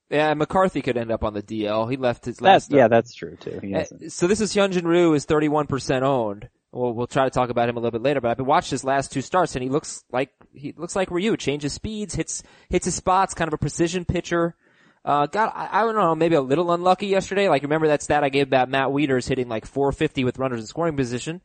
Yeah, 0.09 0.33
McCarthy 0.35 0.81
could 0.81 0.97
end 0.97 1.11
up 1.11 1.23
on 1.23 1.33
the 1.33 1.41
DL. 1.41 1.89
He 1.89 1.97
left 1.97 2.25
his 2.25 2.39
last 2.41 2.71
yeah, 2.71 2.87
that's 2.87 3.13
true 3.13 3.35
too. 3.37 3.59
Uh. 3.75 4.09
So 4.09 4.27
this 4.27 4.39
is 4.39 4.53
Hyunjin 4.53 4.83
Ryu 4.83 5.13
is 5.13 5.25
31% 5.25 6.03
owned. 6.03 6.49
We'll, 6.71 6.93
we'll 6.93 7.07
try 7.07 7.23
to 7.23 7.29
talk 7.31 7.49
about 7.49 7.69
him 7.69 7.77
a 7.77 7.79
little 7.79 7.97
bit 7.97 8.03
later, 8.03 8.21
but 8.21 8.29
I've 8.29 8.37
been 8.37 8.45
watched 8.45 8.69
his 8.69 8.83
last 8.83 9.11
two 9.11 9.21
starts 9.21 9.55
and 9.55 9.63
he 9.63 9.69
looks 9.69 10.03
like, 10.11 10.29
he 10.53 10.73
looks 10.77 10.95
like 10.95 11.09
Ryu. 11.09 11.37
Changes 11.37 11.73
speeds, 11.73 12.13
hits, 12.13 12.43
hits 12.69 12.85
his 12.85 12.95
spots, 12.95 13.33
kind 13.33 13.47
of 13.47 13.53
a 13.53 13.57
precision 13.57 14.05
pitcher. 14.05 14.55
Uh, 15.03 15.25
got, 15.25 15.55
I, 15.55 15.69
I 15.71 15.81
don't 15.81 15.95
know, 15.95 16.13
maybe 16.13 16.35
a 16.35 16.41
little 16.41 16.71
unlucky 16.71 17.07
yesterday. 17.07 17.49
Like 17.49 17.63
remember 17.63 17.87
that 17.87 18.03
stat 18.03 18.23
I 18.23 18.29
gave 18.29 18.47
about 18.47 18.69
Matt 18.69 18.89
Wieters 18.89 19.27
hitting 19.27 19.47
like 19.47 19.65
450 19.65 20.23
with 20.23 20.37
runners 20.37 20.59
in 20.59 20.67
scoring 20.67 20.97
position. 20.97 21.41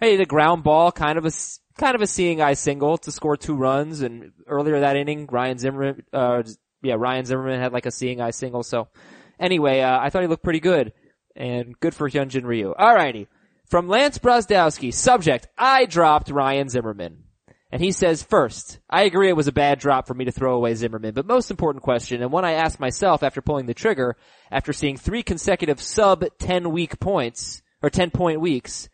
Hey, 0.00 0.16
the 0.16 0.26
ground 0.26 0.64
ball, 0.64 0.90
kind 0.90 1.16
of 1.16 1.24
a, 1.24 1.30
kind 1.78 1.94
of 1.94 2.02
a 2.02 2.06
seeing 2.06 2.42
eye 2.42 2.54
single 2.54 2.98
to 2.98 3.12
score 3.12 3.36
two 3.36 3.54
runs 3.54 4.02
and 4.02 4.32
earlier 4.48 4.80
that 4.80 4.96
inning, 4.96 5.28
Ryan 5.30 5.58
Zimmerman, 5.58 6.02
uh, 6.12 6.42
yeah, 6.82 6.94
Ryan 6.98 7.24
Zimmerman 7.24 7.60
had 7.60 7.72
like 7.72 7.86
a 7.86 7.90
seeing 7.90 8.20
eye 8.20 8.30
single. 8.30 8.62
So 8.62 8.88
anyway, 9.38 9.80
uh, 9.80 9.98
I 10.00 10.10
thought 10.10 10.22
he 10.22 10.28
looked 10.28 10.44
pretty 10.44 10.60
good 10.60 10.92
and 11.36 11.78
good 11.80 11.94
for 11.94 12.08
Hyunjin 12.08 12.44
Ryu. 12.44 12.74
Alrighty. 12.74 13.26
From 13.66 13.88
Lance 13.88 14.18
Brozdowski, 14.18 14.92
subject, 14.92 15.48
I 15.56 15.86
dropped 15.86 16.30
Ryan 16.30 16.68
Zimmerman. 16.68 17.24
And 17.70 17.80
he 17.80 17.90
says, 17.90 18.22
first, 18.22 18.80
I 18.90 19.04
agree 19.04 19.30
it 19.30 19.36
was 19.36 19.48
a 19.48 19.52
bad 19.52 19.78
drop 19.78 20.06
for 20.06 20.12
me 20.12 20.26
to 20.26 20.30
throw 20.30 20.54
away 20.54 20.74
Zimmerman, 20.74 21.14
but 21.14 21.24
most 21.24 21.50
important 21.50 21.82
question, 21.82 22.20
and 22.20 22.30
one 22.30 22.44
I 22.44 22.52
asked 22.52 22.78
myself 22.78 23.22
after 23.22 23.40
pulling 23.40 23.64
the 23.64 23.72
trigger, 23.72 24.16
after 24.50 24.74
seeing 24.74 24.98
three 24.98 25.22
consecutive 25.22 25.80
sub 25.80 26.22
10 26.38 26.70
week 26.70 27.00
points, 27.00 27.62
or 27.82 27.88
10 27.88 28.10
point 28.10 28.42
weeks, 28.42 28.90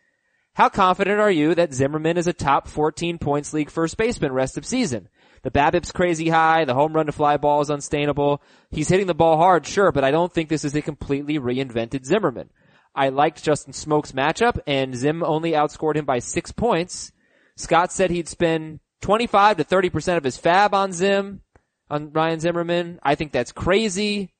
how 0.53 0.69
confident 0.69 1.19
are 1.19 1.31
you 1.31 1.55
that 1.55 1.73
Zimmerman 1.73 2.17
is 2.17 2.27
a 2.27 2.33
top 2.33 2.67
14 2.67 3.17
points 3.17 3.53
league 3.53 3.69
first 3.69 3.97
baseman 3.97 4.33
rest 4.33 4.57
of 4.57 4.65
season? 4.65 5.09
The 5.41 5.51
BABIP's 5.51 5.91
crazy 5.91 6.29
high, 6.29 6.65
the 6.65 6.73
home 6.73 6.93
run 6.93 7.05
to 7.05 7.11
fly 7.11 7.37
ball 7.37 7.61
is 7.61 7.69
unstainable. 7.69 8.41
He's 8.69 8.89
hitting 8.89 9.07
the 9.07 9.13
ball 9.13 9.37
hard, 9.37 9.65
sure, 9.65 9.91
but 9.91 10.03
I 10.03 10.11
don't 10.11 10.33
think 10.33 10.49
this 10.49 10.65
is 10.65 10.75
a 10.75 10.81
completely 10.81 11.39
reinvented 11.39 12.05
Zimmerman. 12.05 12.49
I 12.95 13.09
liked 13.09 13.43
Justin 13.43 13.73
Smoak's 13.73 14.11
matchup, 14.11 14.59
and 14.67 14.95
Zim 14.95 15.23
only 15.23 15.51
outscored 15.51 15.95
him 15.95 16.05
by 16.05 16.19
six 16.19 16.51
points. 16.51 17.11
Scott 17.55 17.91
said 17.91 18.09
he'd 18.09 18.27
spend 18.27 18.79
25 19.01 19.57
to 19.57 19.63
30% 19.63 20.17
of 20.17 20.23
his 20.23 20.37
fab 20.37 20.73
on 20.73 20.91
Zim, 20.91 21.41
on 21.89 22.11
Ryan 22.11 22.39
Zimmerman. 22.39 22.99
I 23.03 23.15
think 23.15 23.31
that's 23.31 23.51
crazy. 23.51 24.33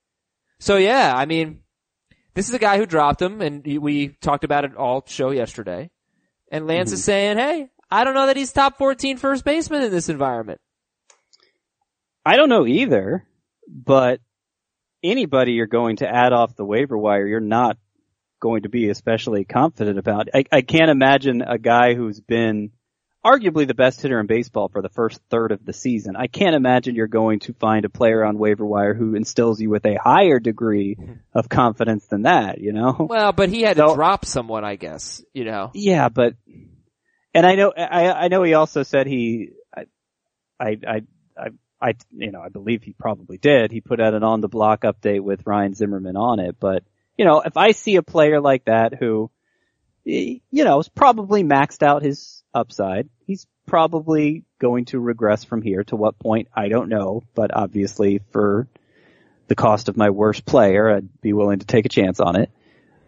So 0.60 0.78
yeah, 0.78 1.14
I 1.16 1.26
mean, 1.26 1.62
this 2.34 2.50
is 2.50 2.56
a 2.56 2.60
guy 2.60 2.78
who 2.78 2.86
dropped 2.86 3.22
him, 3.22 3.42
and 3.42 3.66
we 3.66 4.10
talked 4.22 4.44
about 4.44 4.66
it 4.66 4.76
all 4.76 5.04
show 5.08 5.32
yesterday. 5.32 5.90
And 6.52 6.68
Lance 6.68 6.92
is 6.92 7.00
mm-hmm. 7.00 7.06
saying, 7.06 7.38
hey, 7.38 7.70
I 7.92 8.04
don't 8.04 8.14
know 8.14 8.28
that 8.28 8.38
he's 8.38 8.52
top 8.52 8.78
14 8.78 9.18
first 9.18 9.46
baseman 9.46 9.84
in 9.84 9.92
this 9.92 10.10
environment. 10.10 10.60
I 12.30 12.36
don't 12.36 12.50
know 12.50 12.68
either, 12.68 13.26
but 13.68 14.20
anybody 15.04 15.54
you're 15.54 15.65
going 15.65 15.96
to 15.96 16.08
add 16.08 16.32
off 16.32 16.56
the 16.56 16.63
waiver 16.63 16.96
wire, 16.96 17.26
you're 17.26 17.39
not 17.39 17.78
going 18.39 18.62
to 18.62 18.70
be 18.70 18.89
especially 18.89 19.46
confident 19.46 19.98
about. 19.98 20.30
I, 20.32 20.44
I 20.52 20.62
can't 20.62 20.92
imagine 20.92 21.42
a 21.42 21.58
guy 21.58 21.96
who's 21.96 22.20
been 22.20 22.70
arguably 23.26 23.65
the 23.65 23.74
best 23.74 24.00
hitter 24.04 24.20
in 24.20 24.28
baseball 24.28 24.70
for 24.70 24.84
the 24.84 24.89
first 24.89 25.20
third 25.32 25.52
of 25.52 25.65
the 25.65 25.74
season. 25.74 26.15
I 26.15 26.28
can't 26.28 26.54
imagine 26.56 26.94
you're 26.94 27.08
going 27.08 27.39
to 27.39 27.54
find 27.54 27.84
a 27.84 27.89
player 27.89 28.24
on 28.24 28.38
waiver 28.38 28.63
wire 28.63 28.94
who 28.94 29.15
instills 29.15 29.60
you 29.60 29.72
with 29.72 29.88
a 29.88 29.98
higher 30.00 30.39
degree 30.39 30.98
of 31.34 31.50
confidence 31.50 32.06
than 32.06 32.22
that, 32.22 32.62
you 32.62 32.74
know? 32.74 33.08
Well, 33.10 33.32
but 33.32 33.50
he 33.50 33.63
had 33.63 33.78
to 33.78 33.92
drop 33.96 34.26
someone, 34.26 34.63
I 34.63 34.76
guess, 34.76 35.24
you 35.34 35.46
know. 35.46 35.72
Yeah, 35.74 36.10
but, 36.10 36.36
and 37.34 37.44
I 37.48 37.56
know, 37.56 37.74
I, 37.76 38.12
I 38.12 38.28
know 38.28 38.44
he 38.44 38.54
also 38.54 38.84
said 38.84 39.08
he, 39.08 39.50
I, 39.76 39.86
I, 40.60 40.78
I, 40.88 41.02
I, 41.36 41.48
I, 41.82 41.94
you 42.12 42.32
know, 42.32 42.42
I 42.42 42.50
believe 42.50 42.84
he 42.84 42.94
probably 42.94 43.38
did. 43.38 43.72
He 43.72 43.82
put 43.82 44.02
out 44.02 44.13
an 44.13 44.24
on 44.24 44.42
the 44.42 44.48
block 44.48 44.82
update 44.82 45.22
with 45.22 45.46
Ryan 45.46 45.74
Zimmerman 45.74 46.18
on 46.18 46.39
it. 46.39 46.58
But, 46.60 46.84
you 47.18 47.26
know, 47.26 47.42
if 47.42 47.56
I 47.58 47.72
see 47.72 47.96
a 47.96 48.04
player 48.04 48.42
like 48.42 48.65
that 48.65 48.94
who, 48.94 49.32
you 50.04 50.42
know, 50.52 50.78
has 50.78 50.89
probably 50.89 51.44
maxed 51.44 51.84
out 51.84 52.04
his 52.04 52.44
upside, 52.54 53.10
he's 53.26 53.48
probably 53.65 54.44
going 54.60 54.86
to 54.86 55.00
regress 55.00 55.44
from 55.44 55.62
here. 55.62 55.84
To 55.86 55.96
what 55.96 56.20
point, 56.20 56.50
I 56.54 56.68
don't 56.68 56.89
know. 56.89 57.24
But 57.34 57.56
obviously 57.56 58.22
for 58.32 58.68
the 59.48 59.56
cost 59.56 59.89
of 59.89 59.98
my 59.98 60.10
worst 60.10 60.46
player, 60.46 60.96
I'd 60.96 61.22
be 61.22 61.34
willing 61.34 61.60
to 61.60 61.65
take 61.65 61.86
a 61.86 61.89
chance 61.89 62.20
on 62.20 62.36
it. 62.36 62.52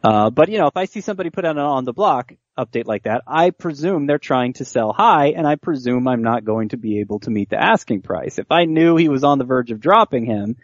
Uh, 0.04 0.30
but 0.30 0.50
you 0.50 0.58
know, 0.58 0.68
if 0.68 0.78
I 0.78 0.86
see 0.86 1.02
somebody 1.02 1.30
put 1.30 1.46
out 1.46 1.58
an 1.58 1.62
on 1.62 1.86
the 1.86 1.94
block 1.94 2.34
update 2.58 2.86
like 2.86 3.04
that, 3.04 3.24
I 3.28 3.50
presume 3.52 4.06
they're 4.08 4.18
trying 4.18 4.54
to 4.54 4.66
sell 4.66 4.94
high 4.94 5.28
and 5.30 5.48
I 5.48 5.56
presume 5.56 6.08
I'm 6.08 6.22
not 6.24 6.44
going 6.46 6.70
to 6.70 6.78
be 6.78 7.00
able 7.00 7.20
to 7.22 7.30
meet 7.30 7.50
the 7.50 7.62
asking 7.62 8.02
price. 8.02 8.40
If 8.40 8.52
I 8.52 8.66
knew 8.66 8.96
he 8.98 9.10
was 9.10 9.24
on 9.24 9.38
the 9.38 9.46
verge 9.46 9.72
of 9.72 9.80
dropping 9.80 10.26
him, 10.26 10.58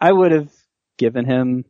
I 0.00 0.12
would 0.12 0.32
have 0.32 0.50
given 0.98 1.24
him, 1.24 1.64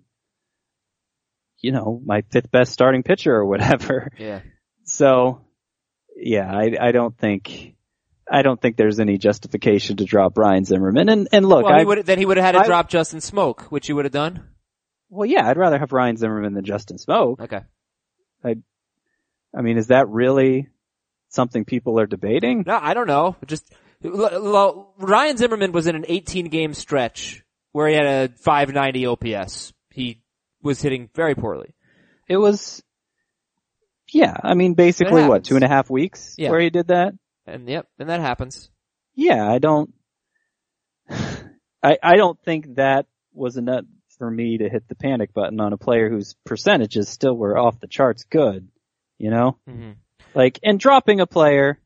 you 1.61 1.73
know, 1.73 2.01
my 2.05 2.23
fifth 2.31 2.51
best 2.51 2.73
starting 2.73 3.03
pitcher 3.03 3.35
or 3.35 3.47
whatever. 3.47 4.11
Yeah. 4.19 4.41
So, 4.85 5.43
yeah, 6.17 6.51
I, 6.53 6.73
I 6.81 6.93
don't 6.93 7.17
think, 7.17 7.75
I 8.31 8.43
don't 8.43 8.61
think 8.61 8.77
there's 8.77 8.99
any 8.99 9.17
justification 9.17 9.99
to 9.99 10.05
drop 10.05 10.37
Ryan 10.37 10.65
Zimmerman. 10.65 11.09
And, 11.09 11.29
and 11.31 11.47
look, 11.47 11.65
Well, 11.65 11.79
he 11.79 11.85
would, 11.85 12.05
then 12.05 12.19
he 12.19 12.27
would 12.27 12.37
have 12.37 12.45
had 12.47 12.53
to 12.53 12.59
I- 12.61 12.67
drop 12.67 12.89
Justin 12.89 13.21
Smoak, 13.21 13.63
which 13.71 13.89
you 13.89 13.95
would 13.95 14.05
have 14.07 14.13
done. 14.13 14.49
well, 15.09 15.25
yeah, 15.29 15.49
I'd 15.49 15.57
rather 15.57 15.79
have 15.79 15.93
Ryan 15.93 16.17
Zimmerman 16.17 16.55
than 16.55 16.65
Justin 16.65 16.97
Smoak. 16.99 17.41
Okay. 17.43 17.61
I 18.45 18.57
mean, 19.61 19.77
is 19.77 19.89
that 19.89 20.09
really 20.09 20.69
something 21.29 21.65
people 21.67 22.01
are 22.01 22.07
debating? 22.07 22.65
No, 22.67 22.79
I 22.81 22.95
don't 22.95 23.07
know. 23.07 23.37
Just 23.47 23.71
l- 24.05 24.25
l- 24.27 24.95
Ryan 24.99 25.37
Zimmerman 25.37 25.73
was 25.73 25.87
in 25.87 25.95
an 25.97 26.07
18 26.09 26.47
game 26.49 26.73
stretch 26.73 27.45
where 27.73 27.89
he 27.89 27.95
had 27.95 28.07
a 28.07 28.29
590 28.39 29.07
OPS. 29.07 29.73
He 29.91 30.23
was 30.63 30.81
hitting 30.81 31.11
very 31.15 31.35
poorly. 31.35 31.75
It 32.29 32.37
was, 32.39 32.83
yeah, 34.13 34.37
I 34.43 34.55
mean, 34.55 34.75
basically 34.75 35.25
what, 35.27 35.45
two 35.45 35.57
and 35.57 35.65
a 35.65 35.69
half 35.69 35.91
weeks 35.91 36.35
Yeah. 36.39 36.51
where 36.51 36.61
he 36.61 36.71
did 36.71 36.89
that? 36.89 37.13
And 37.47 37.69
yep, 37.69 37.89
and 37.99 38.09
that 38.09 38.21
happens. 38.21 38.71
Yeah, 39.15 39.47
I 39.47 39.59
don't, 39.59 39.93
I, 41.11 41.99
I 42.03 42.17
don't 42.17 42.39
think 42.45 42.77
that 42.77 43.07
was 43.35 43.57
enough 43.57 43.85
for 44.19 44.31
me 44.31 44.59
to 44.59 44.69
hit 44.69 44.87
the 44.89 44.95
panic 44.95 45.35
button 45.35 45.61
on 45.61 45.73
a 45.73 45.77
player 45.79 46.09
whose 46.09 46.37
percentages 46.45 47.09
still 47.09 47.37
were 47.37 47.59
off 47.59 47.81
the 47.81 47.89
charts 47.89 48.25
good, 48.25 48.69
you 49.23 49.31
know? 49.31 49.57
hmm 49.67 49.93
Like, 50.35 50.59
and 50.63 50.79
dropping 50.81 51.21
a 51.21 51.27
player, 51.27 51.79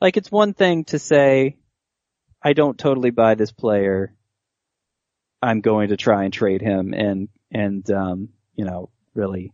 like 0.00 0.16
it's 0.16 0.32
one 0.32 0.54
thing 0.54 0.84
to 0.86 0.98
say, 0.98 1.58
I 2.42 2.54
don't 2.54 2.78
totally 2.78 3.10
buy 3.10 3.34
this 3.34 3.52
player. 3.52 4.14
I'm 5.42 5.60
going 5.60 5.90
to 5.90 5.96
try 5.96 6.24
and 6.24 6.32
trade 6.32 6.62
him 6.62 6.94
and, 6.94 7.28
and, 7.52 7.88
um, 7.90 8.30
you 8.56 8.64
know, 8.64 8.88
really, 9.14 9.52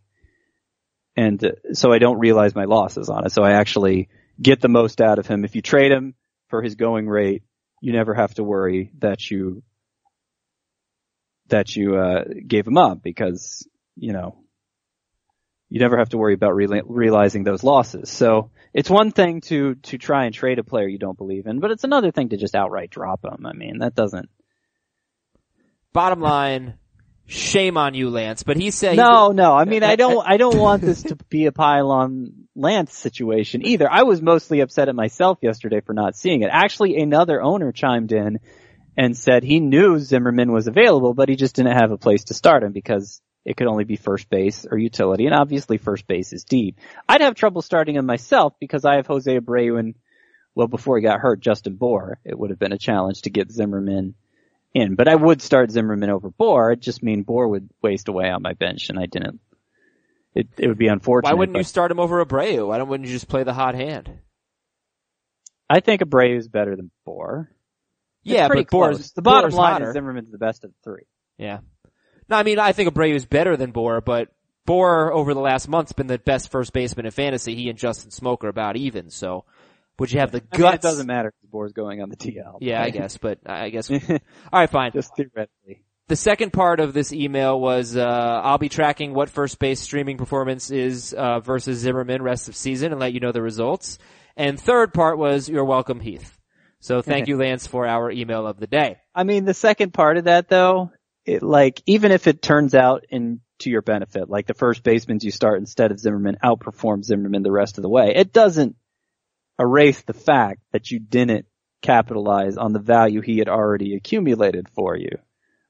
and 1.17 1.45
uh, 1.45 1.51
so 1.73 1.93
I 1.93 1.99
don't 1.99 2.19
realize 2.19 2.55
my 2.55 2.65
losses 2.65 3.09
on 3.09 3.27
it. 3.27 3.33
So 3.33 3.43
I 3.43 3.53
actually 3.53 4.09
get 4.41 4.61
the 4.61 4.69
most 4.69 5.01
out 5.01 5.19
of 5.19 5.27
him. 5.27 5.45
If 5.45 5.57
you 5.57 5.63
trade 5.63 5.91
him 5.91 6.15
for 6.49 6.63
his 6.63 6.77
going 6.77 7.09
rate, 7.09 7.43
you 7.81 7.93
never 7.93 8.15
have 8.15 8.35
to 8.35 8.45
worry 8.45 8.93
that 8.99 9.31
you, 9.31 9.63
that 11.49 11.75
you, 11.75 11.97
uh, 11.97 12.25
gave 12.47 12.67
him 12.67 12.79
up 12.79 13.03
because, 13.03 13.67
you 13.97 14.13
know, 14.13 14.44
you 15.75 15.81
never 15.81 15.99
have 15.99 16.11
to 16.11 16.19
worry 16.19 16.35
about 16.35 16.53
reali- 16.53 16.85
realizing 16.87 17.43
those 17.43 17.65
losses. 17.65 18.09
So 18.09 18.53
it's 18.73 18.89
one 18.89 19.11
thing 19.11 19.41
to, 19.49 19.75
to 19.75 19.99
try 19.99 20.27
and 20.27 20.33
trade 20.33 20.61
a 20.61 20.63
player 20.63 20.87
you 20.87 21.01
don't 21.01 21.19
believe 21.19 21.49
in, 21.49 21.59
but 21.59 21.73
it's 21.73 21.83
another 21.83 22.13
thing 22.13 22.29
to 22.29 22.37
just 22.37 22.55
outright 22.55 22.91
drop 22.91 23.23
them. 23.23 23.45
I 23.45 23.55
mean, 23.55 23.79
that 23.79 23.97
doesn't, 23.97 24.29
Bottom 25.93 26.21
line, 26.21 26.75
shame 27.27 27.77
on 27.77 27.95
you, 27.95 28.09
Lance. 28.09 28.45
But 28.45 28.57
he 28.57 28.71
said 28.71 28.97
no, 28.97 29.33
no, 29.33 29.53
I 29.53 29.65
mean, 29.65 29.83
I 29.83 29.97
don't, 29.97 30.25
I 30.25 30.37
don't 30.37 30.59
want 30.59 30.83
this 30.83 31.03
to 31.05 31.17
be 31.29 31.47
a 31.47 31.53
pile 31.53 31.91
on 31.91 32.47
Lance 32.55 32.95
situation 32.95 33.67
either. 33.67 33.91
I 33.91 34.05
was 34.05 34.23
mostly 34.23 34.61
upset 34.61 34.89
at 34.89 34.95
myself 34.95 35.39
yesterday 35.43 35.81
for 35.81 35.93
not 35.93 36.15
seeing 36.15 36.43
it. 36.43 36.51
Actually, 36.53 36.97
another 36.99 37.43
owner 37.43 37.73
chimed 37.73 38.13
in 38.13 38.39
and 38.97 39.19
said 39.19 39.43
he 39.43 39.59
knew 39.59 39.99
Zimmerman 39.99 40.53
was 40.53 40.69
available, 40.69 41.15
but 41.15 41.29
he 41.29 41.35
just 41.35 41.57
didn't 41.57 41.77
have 41.77 41.91
a 41.91 41.99
place 41.99 42.25
to 42.25 42.35
start 42.35 42.63
him 42.63 42.71
because 42.71 43.21
it 43.45 43.57
could 43.57 43.67
only 43.67 43.85
be 43.85 43.97
first 43.97 44.29
base 44.31 44.67
or 44.71 44.79
utility, 44.79 45.27
and 45.27 45.35
obviously 45.35 45.77
first 45.79 46.07
base 46.07 46.33
is 46.33 46.45
deep. 46.45 46.79
I'd 47.09 47.21
have 47.21 47.35
trouble 47.35 47.63
starting 47.63 47.97
him 47.97 48.07
myself 48.07 48.55
because 48.59 48.85
I 48.85 48.97
have 48.97 49.07
Jose 49.07 49.39
Abreu 49.39 49.79
and, 49.79 49.95
well, 50.55 50.69
before 50.69 50.97
he 50.97 51.03
got 51.03 51.21
hurt, 51.21 51.41
Justin 51.41 51.77
Bour. 51.77 52.19
It 52.25 52.39
would 52.39 52.51
have 52.51 52.59
been 52.59 52.73
a 52.73 52.79
challenge 52.79 53.23
to 53.23 53.31
get 53.31 53.53
Zimmerman 53.53 54.15
in, 54.73 54.95
but 54.95 55.09
I 55.09 55.15
would 55.15 55.43
start 55.43 55.71
Zimmerman 55.71 56.11
over 56.11 56.31
Bour. 56.31 56.73
It 56.73 56.81
just 56.81 57.03
mean 57.03 57.23
Bour 57.23 57.49
would 57.49 57.69
waste 57.83 58.09
away 58.09 58.31
on 58.31 58.43
my 58.43 58.55
bench, 58.55 58.89
and 58.89 58.99
I 58.99 59.07
didn't. 59.07 59.41
It 60.35 60.49
it 60.59 60.67
would 60.67 60.79
be 60.79 60.89
unfortunate. 60.89 61.31
Why 61.31 61.39
wouldn't 61.39 61.57
you 61.57 61.65
start 61.65 61.91
him 61.91 62.01
over 62.01 62.25
Abreu? 62.25 62.67
Why 62.67 62.79
don't 62.79 62.89
wouldn't 62.89 63.09
you 63.09 63.15
just 63.15 63.29
play 63.29 63.45
the 63.45 63.53
hot 63.53 63.75
hand? 63.75 64.11
I 65.71 65.81
think 65.81 66.03
Abreu 66.03 66.37
is 66.37 66.49
better 66.49 66.77
than 66.77 66.91
Bour. 67.05 67.51
It's 68.25 68.35
yeah, 68.35 68.49
but 68.49 68.69
Bour's 68.71 69.13
the 69.13 69.23
bottom 69.23 69.51
Bour's 69.51 69.55
line 69.55 69.73
hotter. 69.75 69.89
is 69.89 69.93
Zimmerman's 69.93 70.33
the 70.33 70.39
best 70.39 70.65
of 70.65 70.71
the 70.71 70.91
three. 70.91 71.05
Yeah. 71.39 71.59
No, 72.29 72.37
I 72.37 72.43
mean 72.43 72.59
I 72.59 72.73
think 72.73 72.93
Abreu 72.93 73.15
is 73.15 73.27
better 73.27 73.57
than 73.57 73.71
Bour, 73.71 74.01
but 74.01 74.29
Bour 74.67 75.13
over 75.13 75.35
the 75.35 75.41
last 75.41 75.69
month's 75.69 75.93
been 75.93 76.07
the 76.07 76.19
best 76.19 76.51
first 76.51 76.73
baseman 76.73 77.07
in 77.07 77.13
fantasy. 77.13 77.55
He 77.55 77.69
and 77.69 77.79
Justin 77.79 78.11
Smoak 78.11 78.45
are 78.45 78.49
about 78.49 78.77
even. 78.77 79.11
So 79.11 79.45
would 79.99 80.13
you 80.13 80.21
have 80.21 80.33
the 80.33 80.43
I 80.53 80.57
guts? 80.57 80.61
mean, 80.61 80.75
it 80.75 80.83
doesn't 80.83 81.07
matter 81.07 81.33
if 81.43 81.51
Bour's 81.51 81.73
going 81.73 82.03
on 82.03 82.09
the 82.09 82.17
DL. 82.17 82.59
Yeah, 82.61 82.83
I 82.83 82.91
guess, 82.91 83.17
but 83.17 83.39
I 83.47 83.71
guess. 83.71 83.91
All 83.93 83.99
right, 84.53 84.71
fine. 84.71 84.93
Just 84.93 85.15
theoretically. 85.17 85.85
The 86.09 86.17
second 86.17 86.53
part 86.53 86.81
of 86.81 86.93
this 86.93 87.13
email 87.13 87.59
was, 87.59 87.97
uh, 87.97 88.41
I'll 88.45 88.59
be 88.59 88.69
tracking 88.69 89.15
what 89.15 89.31
first 89.31 89.59
base 89.59 89.81
streaming 89.81 90.19
performance 90.19 90.71
is, 90.71 91.15
uh, 91.15 91.41
versus 91.41 91.79
Zimmerman 91.79 92.21
rest 92.23 92.49
of 92.49 92.57
season 92.57 92.93
and 92.93 93.01
let 93.01 93.15
you 93.15 93.21
know 93.21 93.33
the 93.33 93.41
results. 93.41 93.99
And 94.37 94.61
third 94.61 94.93
part 94.93 95.17
was, 95.17 95.49
you're 95.49 95.65
welcome, 95.65 96.01
Heath. 96.01 96.39
So 96.81 97.01
thank 97.01 97.29
you, 97.29 97.39
Lance, 97.39 97.67
for 97.67 97.87
our 97.87 98.11
email 98.11 98.47
of 98.47 98.59
the 98.59 98.67
day. 98.67 98.99
I 99.15 99.25
mean, 99.25 99.45
the 99.47 99.55
second 99.55 99.95
part 99.95 100.19
of 100.19 100.25
that 100.25 100.49
though, 100.49 100.91
it 101.27 101.43
like, 101.43 101.83
even 101.87 102.13
if 102.13 102.27
it 102.27 102.43
turns 102.43 102.75
out 102.75 103.05
in 103.11 103.41
to 103.61 103.71
your 103.71 103.83
benefit, 103.83 104.29
like 104.29 104.47
the 104.47 104.55
first 104.55 104.83
baseman 104.83 105.19
you 105.23 105.31
start 105.31 105.59
instead 105.61 105.91
of 105.91 105.99
Zimmerman 106.01 106.37
outperform 106.45 107.03
Zimmerman 107.05 107.43
the 107.43 107.53
rest 107.53 107.79
of 107.79 107.83
the 107.83 107.89
way, 107.89 108.13
it 108.17 108.33
doesn't 108.33 108.77
erase 109.59 110.03
the 110.03 110.13
fact 110.13 110.61
that 110.73 110.91
you 110.91 110.99
didn't 110.99 111.47
capitalize 111.81 112.57
on 112.57 112.73
the 112.73 112.79
value 112.81 113.21
he 113.21 113.39
had 113.39 113.49
already 113.49 113.95
accumulated 113.95 114.69
for 114.71 114.97
you. 114.97 115.11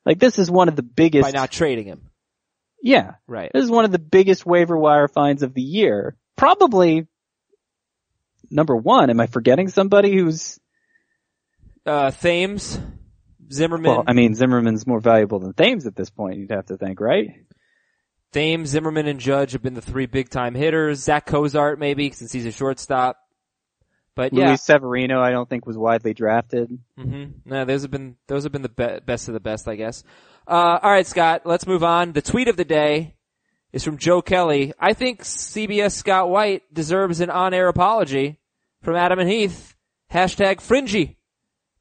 Like 0.06 0.18
this 0.18 0.38
is 0.38 0.50
one 0.50 0.68
of 0.68 0.76
the 0.76 0.82
biggest, 0.82 1.24
By 1.24 1.30
not 1.38 1.50
trading 1.50 1.86
him. 1.86 2.08
yeah, 2.82 3.14
Right. 3.26 3.50
this 3.52 3.64
is 3.64 3.70
one 3.70 3.84
of 3.84 3.92
the 3.92 3.98
biggest 3.98 4.46
waiver 4.46 4.76
wire 4.78 5.08
finds 5.08 5.42
of 5.42 5.52
the 5.54 5.62
year. 5.62 6.16
Probably 6.36 7.06
number 8.50 8.76
one. 8.76 9.10
Am 9.10 9.20
I 9.20 9.26
forgetting 9.26 9.68
somebody 9.68 10.14
who's, 10.16 10.58
Uh, 11.86 12.10
Thames, 12.10 12.78
Zimmerman, 13.52 13.90
well, 13.90 14.04
I 14.06 14.12
mean, 14.12 14.34
Zimmerman's 14.34 14.86
more 14.86 15.00
valuable 15.00 15.38
than 15.38 15.52
Thames 15.52 15.86
at 15.86 15.96
this 15.96 16.10
point, 16.10 16.38
you'd 16.38 16.50
have 16.50 16.66
to 16.66 16.76
think, 16.76 17.00
right? 17.00 17.28
Thames, 18.32 18.70
Zimmerman, 18.70 19.06
and 19.06 19.20
Judge 19.20 19.52
have 19.52 19.62
been 19.62 19.74
the 19.74 19.80
three 19.80 20.06
big 20.06 20.28
time 20.28 20.54
hitters. 20.54 21.00
Zach 21.00 21.24
Cozart, 21.26 21.78
maybe, 21.78 22.10
since 22.10 22.32
he's 22.32 22.46
a 22.46 22.52
shortstop. 22.52 23.18
But 24.16 24.32
yeah. 24.32 24.48
Luis 24.48 24.62
Severino, 24.62 25.20
I 25.20 25.30
don't 25.30 25.48
think 25.48 25.66
was 25.66 25.76
widely 25.78 26.14
drafted. 26.14 26.70
hmm 26.96 27.24
No, 27.44 27.64
those 27.64 27.82
have 27.82 27.90
been 27.90 28.16
those 28.28 28.44
have 28.44 28.52
been 28.52 28.62
the 28.62 28.68
be- 28.68 29.00
best 29.04 29.28
of 29.28 29.34
the 29.34 29.40
best, 29.40 29.68
I 29.68 29.76
guess. 29.76 30.02
Uh, 30.46 30.78
all 30.82 30.90
right, 30.90 31.06
Scott, 31.06 31.42
let's 31.44 31.66
move 31.66 31.82
on. 31.82 32.12
The 32.12 32.22
tweet 32.22 32.48
of 32.48 32.56
the 32.56 32.64
day 32.64 33.16
is 33.72 33.82
from 33.82 33.98
Joe 33.98 34.22
Kelly. 34.22 34.72
I 34.78 34.92
think 34.92 35.22
CBS 35.22 35.92
Scott 35.92 36.28
White 36.28 36.62
deserves 36.72 37.20
an 37.20 37.30
on-air 37.30 37.66
apology 37.68 38.38
from 38.82 38.94
Adam 38.94 39.18
and 39.18 39.28
Heath. 39.28 39.74
Hashtag 40.12 40.60
fringy. 40.60 41.18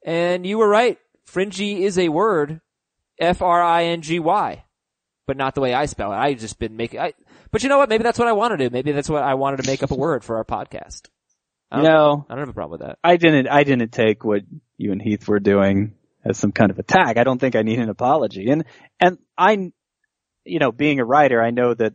And 0.03 0.45
you 0.45 0.57
were 0.57 0.67
right. 0.67 0.97
Fringy 1.25 1.83
is 1.83 1.97
a 1.97 2.09
word. 2.09 2.61
F-R-I-N-G-Y. 3.19 4.63
But 5.25 5.37
not 5.37 5.55
the 5.55 5.61
way 5.61 5.73
I 5.73 5.85
spell 5.85 6.11
it. 6.11 6.17
I 6.17 6.33
just 6.33 6.59
been 6.59 6.75
making, 6.75 6.99
I, 6.99 7.13
but 7.51 7.63
you 7.63 7.69
know 7.69 7.77
what? 7.77 7.89
Maybe 7.89 8.03
that's 8.03 8.19
what 8.19 8.27
I 8.27 8.33
want 8.33 8.51
to 8.51 8.57
do. 8.57 8.69
Maybe 8.71 8.91
that's 8.91 9.09
what 9.09 9.23
I 9.23 9.35
wanted 9.35 9.63
to 9.63 9.69
make 9.69 9.81
up 9.81 9.91
a 9.91 9.95
word 9.95 10.23
for 10.23 10.37
our 10.37 10.43
podcast. 10.43 11.03
I 11.71 11.77
don't, 11.77 11.85
know, 11.85 12.25
I 12.29 12.33
don't 12.33 12.41
have 12.41 12.49
a 12.49 12.53
problem 12.53 12.79
with 12.79 12.87
that. 12.87 12.99
I 13.03 13.17
didn't, 13.17 13.47
I 13.47 13.63
didn't 13.63 13.91
take 13.91 14.23
what 14.23 14.41
you 14.77 14.91
and 14.91 15.01
Heath 15.01 15.27
were 15.27 15.39
doing 15.39 15.95
as 16.25 16.37
some 16.37 16.51
kind 16.51 16.71
of 16.71 16.77
attack. 16.77 17.17
I 17.17 17.23
don't 17.23 17.39
think 17.39 17.55
I 17.55 17.63
need 17.63 17.79
an 17.79 17.89
apology. 17.89 18.49
And, 18.49 18.65
and 18.99 19.17
I, 19.37 19.71
you 20.45 20.59
know, 20.59 20.71
being 20.71 20.99
a 20.99 21.05
writer, 21.05 21.41
I 21.41 21.51
know 21.51 21.73
that 21.73 21.93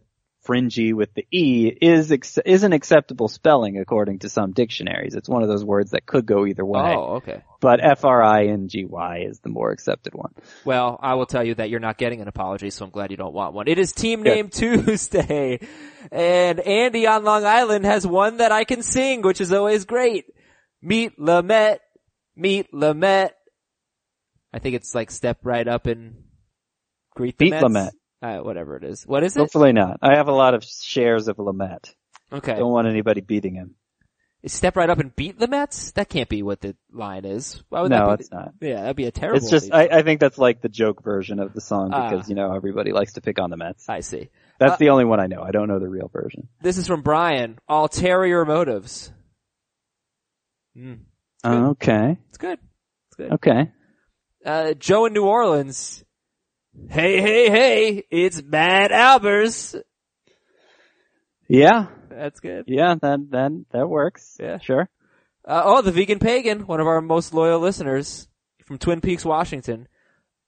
fringy 0.48 0.94
with 0.94 1.12
the 1.12 1.26
E 1.30 1.68
is, 1.68 2.10
ex- 2.10 2.38
is 2.38 2.62
an 2.62 2.72
acceptable 2.72 3.28
spelling 3.28 3.78
according 3.78 4.20
to 4.20 4.30
some 4.30 4.52
dictionaries. 4.52 5.14
It's 5.14 5.28
one 5.28 5.42
of 5.42 5.48
those 5.48 5.62
words 5.62 5.90
that 5.90 6.06
could 6.06 6.24
go 6.24 6.46
either 6.46 6.64
way. 6.64 6.94
Oh, 6.96 7.16
okay. 7.16 7.42
But 7.60 7.84
F-R-I-N-G-Y 7.84 9.24
is 9.28 9.40
the 9.40 9.50
more 9.50 9.70
accepted 9.72 10.14
one. 10.14 10.32
Well, 10.64 10.98
I 11.02 11.14
will 11.14 11.26
tell 11.26 11.44
you 11.44 11.54
that 11.56 11.68
you're 11.68 11.80
not 11.80 11.98
getting 11.98 12.22
an 12.22 12.28
apology, 12.28 12.70
so 12.70 12.86
I'm 12.86 12.90
glad 12.90 13.10
you 13.10 13.18
don't 13.18 13.34
want 13.34 13.52
one. 13.52 13.68
It 13.68 13.78
is 13.78 13.92
Team 13.92 14.22
Good. 14.22 14.34
Name 14.34 14.48
Tuesday, 14.48 15.60
and 16.10 16.60
Andy 16.60 17.06
on 17.06 17.24
Long 17.24 17.44
Island 17.44 17.84
has 17.84 18.06
one 18.06 18.38
that 18.38 18.50
I 18.50 18.64
can 18.64 18.82
sing, 18.82 19.20
which 19.20 19.42
is 19.42 19.52
always 19.52 19.84
great. 19.84 20.24
Meet 20.80 21.18
Lamet, 21.18 21.80
Meet 22.36 22.72
Lamet. 22.72 23.32
I 24.54 24.60
think 24.60 24.76
it's 24.76 24.94
like 24.94 25.10
step 25.10 25.40
right 25.42 25.68
up 25.68 25.86
and 25.86 26.24
greet 27.14 27.36
the 27.36 27.50
Beat 27.50 27.50
Mets. 27.50 27.64
Lamet. 27.64 27.90
Uh, 28.20 28.38
whatever 28.38 28.76
it 28.76 28.84
is. 28.84 29.04
What 29.06 29.22
is 29.22 29.36
it? 29.36 29.40
Hopefully 29.40 29.72
not. 29.72 29.98
I 30.02 30.16
have 30.16 30.28
a 30.28 30.32
lot 30.32 30.54
of 30.54 30.64
shares 30.64 31.28
of 31.28 31.36
Lamet. 31.36 31.94
Okay. 32.32 32.56
Don't 32.56 32.72
want 32.72 32.88
anybody 32.88 33.20
beating 33.20 33.54
him. 33.54 33.74
Step 34.46 34.76
right 34.76 34.88
up 34.88 34.98
and 34.98 35.14
beat 35.16 35.38
the 35.38 35.48
Mets? 35.48 35.90
That 35.92 36.08
can't 36.08 36.28
be 36.28 36.42
what 36.44 36.60
the 36.60 36.76
line 36.92 37.24
is. 37.24 37.62
Why 37.70 37.80
would 37.82 37.90
No, 37.90 37.96
that 37.96 38.04
be? 38.04 38.08
No, 38.08 38.14
it's 38.14 38.30
not. 38.30 38.52
Yeah, 38.60 38.80
that'd 38.82 38.96
be 38.96 39.06
a 39.06 39.10
terrible. 39.10 39.38
Line. 39.40 39.42
It's 39.42 39.50
just. 39.50 39.72
I, 39.74 39.88
I 39.88 40.02
think 40.02 40.20
that's 40.20 40.38
like 40.38 40.60
the 40.60 40.68
joke 40.68 41.02
version 41.02 41.38
of 41.40 41.52
the 41.54 41.60
song 41.60 41.90
Ah. 41.92 42.08
because, 42.10 42.28
you 42.28 42.34
know, 42.36 42.54
everybody 42.54 42.92
likes 42.92 43.14
to 43.14 43.20
pick 43.20 43.40
on 43.40 43.50
the 43.50 43.56
Mets. 43.56 43.88
I 43.88 44.00
see. 44.00 44.30
That's 44.60 44.74
Uh, 44.74 44.76
the 44.76 44.90
only 44.90 45.04
one 45.04 45.18
I 45.20 45.26
know. 45.26 45.42
I 45.42 45.50
don't 45.50 45.66
know 45.68 45.78
the 45.80 45.88
real 45.88 46.08
version. 46.12 46.48
This 46.62 46.78
is 46.78 46.86
from 46.86 47.02
Brian. 47.02 47.58
Ulterior 47.68 48.44
motives. 48.44 49.12
Mm, 50.76 51.00
Okay. 51.44 52.16
it's 52.28 52.38
good. 52.38 52.58
It's 53.08 53.16
good. 53.16 53.32
Okay. 53.32 53.72
Uh, 54.46 54.74
Joe 54.74 55.06
in 55.06 55.12
New 55.14 55.24
Orleans. 55.26 56.04
Hey, 56.86 57.20
hey, 57.20 57.50
hey! 57.50 58.04
It's 58.10 58.42
Matt 58.42 58.90
Albers. 58.92 59.80
Yeah. 61.48 61.86
That's 62.08 62.40
good. 62.40 62.64
Yeah, 62.66 62.94
that, 63.00 63.30
that, 63.30 63.64
that 63.72 63.88
works. 63.88 64.36
Yeah. 64.40 64.58
Sure. 64.58 64.88
Uh, 65.46 65.62
oh, 65.64 65.82
the 65.82 65.92
vegan 65.92 66.18
pagan, 66.18 66.66
one 66.66 66.80
of 66.80 66.86
our 66.86 67.00
most 67.00 67.34
loyal 67.34 67.60
listeners 67.60 68.28
from 68.64 68.78
Twin 68.78 69.00
Peaks, 69.00 69.24
Washington. 69.24 69.88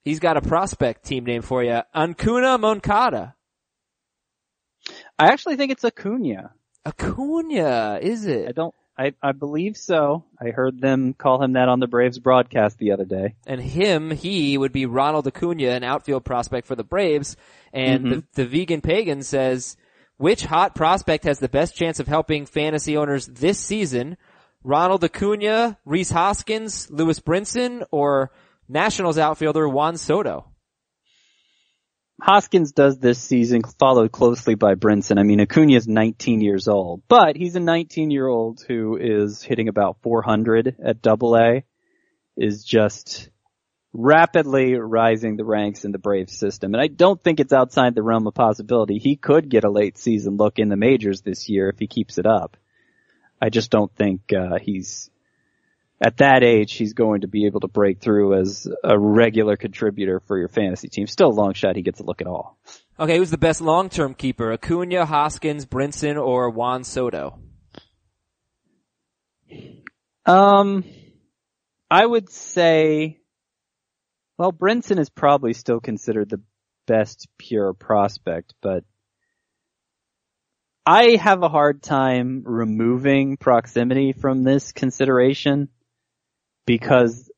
He's 0.02 0.20
got 0.20 0.36
a 0.36 0.42
prospect 0.42 1.04
team 1.04 1.24
name 1.24 1.42
for 1.42 1.62
you. 1.62 1.80
Ancuna 1.94 2.58
Moncada. 2.58 3.34
I 5.18 5.28
actually 5.28 5.56
think 5.56 5.72
it's 5.72 5.84
Acuna. 5.84 6.52
Acuna, 6.86 7.98
is 8.00 8.26
it? 8.26 8.48
I 8.48 8.52
don't, 8.52 8.74
I, 9.00 9.14
I 9.22 9.32
believe 9.32 9.78
so. 9.78 10.24
I 10.38 10.50
heard 10.50 10.78
them 10.78 11.14
call 11.14 11.42
him 11.42 11.54
that 11.54 11.70
on 11.70 11.80
the 11.80 11.86
Braves 11.86 12.18
broadcast 12.18 12.76
the 12.76 12.92
other 12.92 13.06
day. 13.06 13.34
And 13.46 13.58
him, 13.58 14.10
he 14.10 14.58
would 14.58 14.72
be 14.72 14.84
Ronald 14.84 15.26
Acuna, 15.26 15.70
an 15.70 15.84
outfield 15.84 16.22
prospect 16.22 16.66
for 16.66 16.74
the 16.76 16.84
Braves. 16.84 17.34
And 17.72 18.04
the, 18.04 18.16
mm-hmm. 18.16 18.26
the 18.34 18.44
vegan 18.44 18.82
pagan 18.82 19.22
says, 19.22 19.78
which 20.18 20.44
hot 20.44 20.74
prospect 20.74 21.24
has 21.24 21.38
the 21.38 21.48
best 21.48 21.74
chance 21.74 21.98
of 21.98 22.08
helping 22.08 22.44
fantasy 22.44 22.98
owners 22.98 23.26
this 23.26 23.58
season? 23.58 24.18
Ronald 24.62 25.02
Acuna, 25.02 25.78
Rhys 25.86 26.10
Hoskins, 26.10 26.90
Lewis 26.90 27.20
Brinson, 27.20 27.86
or 27.90 28.30
Nationals 28.68 29.16
outfielder 29.16 29.66
Juan 29.66 29.96
Soto? 29.96 30.44
Hoskins 32.22 32.72
does 32.72 32.98
this 32.98 33.18
season 33.18 33.62
followed 33.62 34.12
closely 34.12 34.54
by 34.54 34.74
Brinson. 34.74 35.18
I 35.18 35.22
mean, 35.22 35.40
Acuna 35.40 35.74
is 35.74 35.88
19 35.88 36.40
years 36.40 36.68
old, 36.68 37.02
but 37.08 37.36
he's 37.36 37.56
a 37.56 37.60
19 37.60 38.10
year 38.10 38.26
old 38.26 38.62
who 38.66 38.96
is 38.96 39.42
hitting 39.42 39.68
about 39.68 39.98
400 40.02 40.76
at 40.84 41.02
double 41.02 41.36
A, 41.36 41.64
is 42.36 42.64
just 42.64 43.30
rapidly 43.92 44.74
rising 44.74 45.36
the 45.36 45.44
ranks 45.44 45.84
in 45.84 45.92
the 45.92 45.98
Braves 45.98 46.36
system. 46.36 46.74
And 46.74 46.82
I 46.82 46.86
don't 46.86 47.22
think 47.22 47.40
it's 47.40 47.52
outside 47.52 47.94
the 47.94 48.02
realm 48.02 48.26
of 48.26 48.34
possibility. 48.34 48.98
He 48.98 49.16
could 49.16 49.48
get 49.48 49.64
a 49.64 49.70
late 49.70 49.98
season 49.98 50.36
look 50.36 50.58
in 50.58 50.68
the 50.68 50.76
majors 50.76 51.22
this 51.22 51.48
year 51.48 51.68
if 51.68 51.78
he 51.78 51.86
keeps 51.86 52.18
it 52.18 52.26
up. 52.26 52.56
I 53.42 53.48
just 53.48 53.70
don't 53.70 53.94
think, 53.96 54.32
uh, 54.32 54.58
he's, 54.60 55.10
at 56.00 56.16
that 56.18 56.42
age, 56.42 56.72
he's 56.74 56.94
going 56.94 57.20
to 57.20 57.28
be 57.28 57.46
able 57.46 57.60
to 57.60 57.68
break 57.68 58.00
through 58.00 58.40
as 58.40 58.66
a 58.82 58.98
regular 58.98 59.56
contributor 59.56 60.20
for 60.20 60.38
your 60.38 60.48
fantasy 60.48 60.88
team. 60.88 61.06
Still 61.06 61.28
a 61.28 61.36
long 61.36 61.52
shot 61.52 61.76
he 61.76 61.82
gets 61.82 62.00
a 62.00 62.04
look 62.04 62.22
at 62.22 62.26
all. 62.26 62.58
Okay, 62.98 63.18
who's 63.18 63.30
the 63.30 63.38
best 63.38 63.60
long-term 63.60 64.14
keeper? 64.14 64.52
Acuna, 64.52 65.04
Hoskins, 65.04 65.66
Brinson, 65.66 66.18
or 66.22 66.50
Juan 66.50 66.84
Soto? 66.84 67.38
Um, 70.24 70.84
I 71.90 72.04
would 72.04 72.30
say, 72.30 73.20
well, 74.38 74.52
Brinson 74.52 74.98
is 74.98 75.10
probably 75.10 75.52
still 75.52 75.80
considered 75.80 76.30
the 76.30 76.40
best 76.86 77.28
pure 77.36 77.74
prospect, 77.74 78.54
but 78.62 78.84
I 80.86 81.16
have 81.16 81.42
a 81.42 81.48
hard 81.48 81.82
time 81.82 82.42
removing 82.44 83.36
proximity 83.36 84.12
from 84.12 84.44
this 84.44 84.72
consideration 84.72 85.68
because 86.70 87.28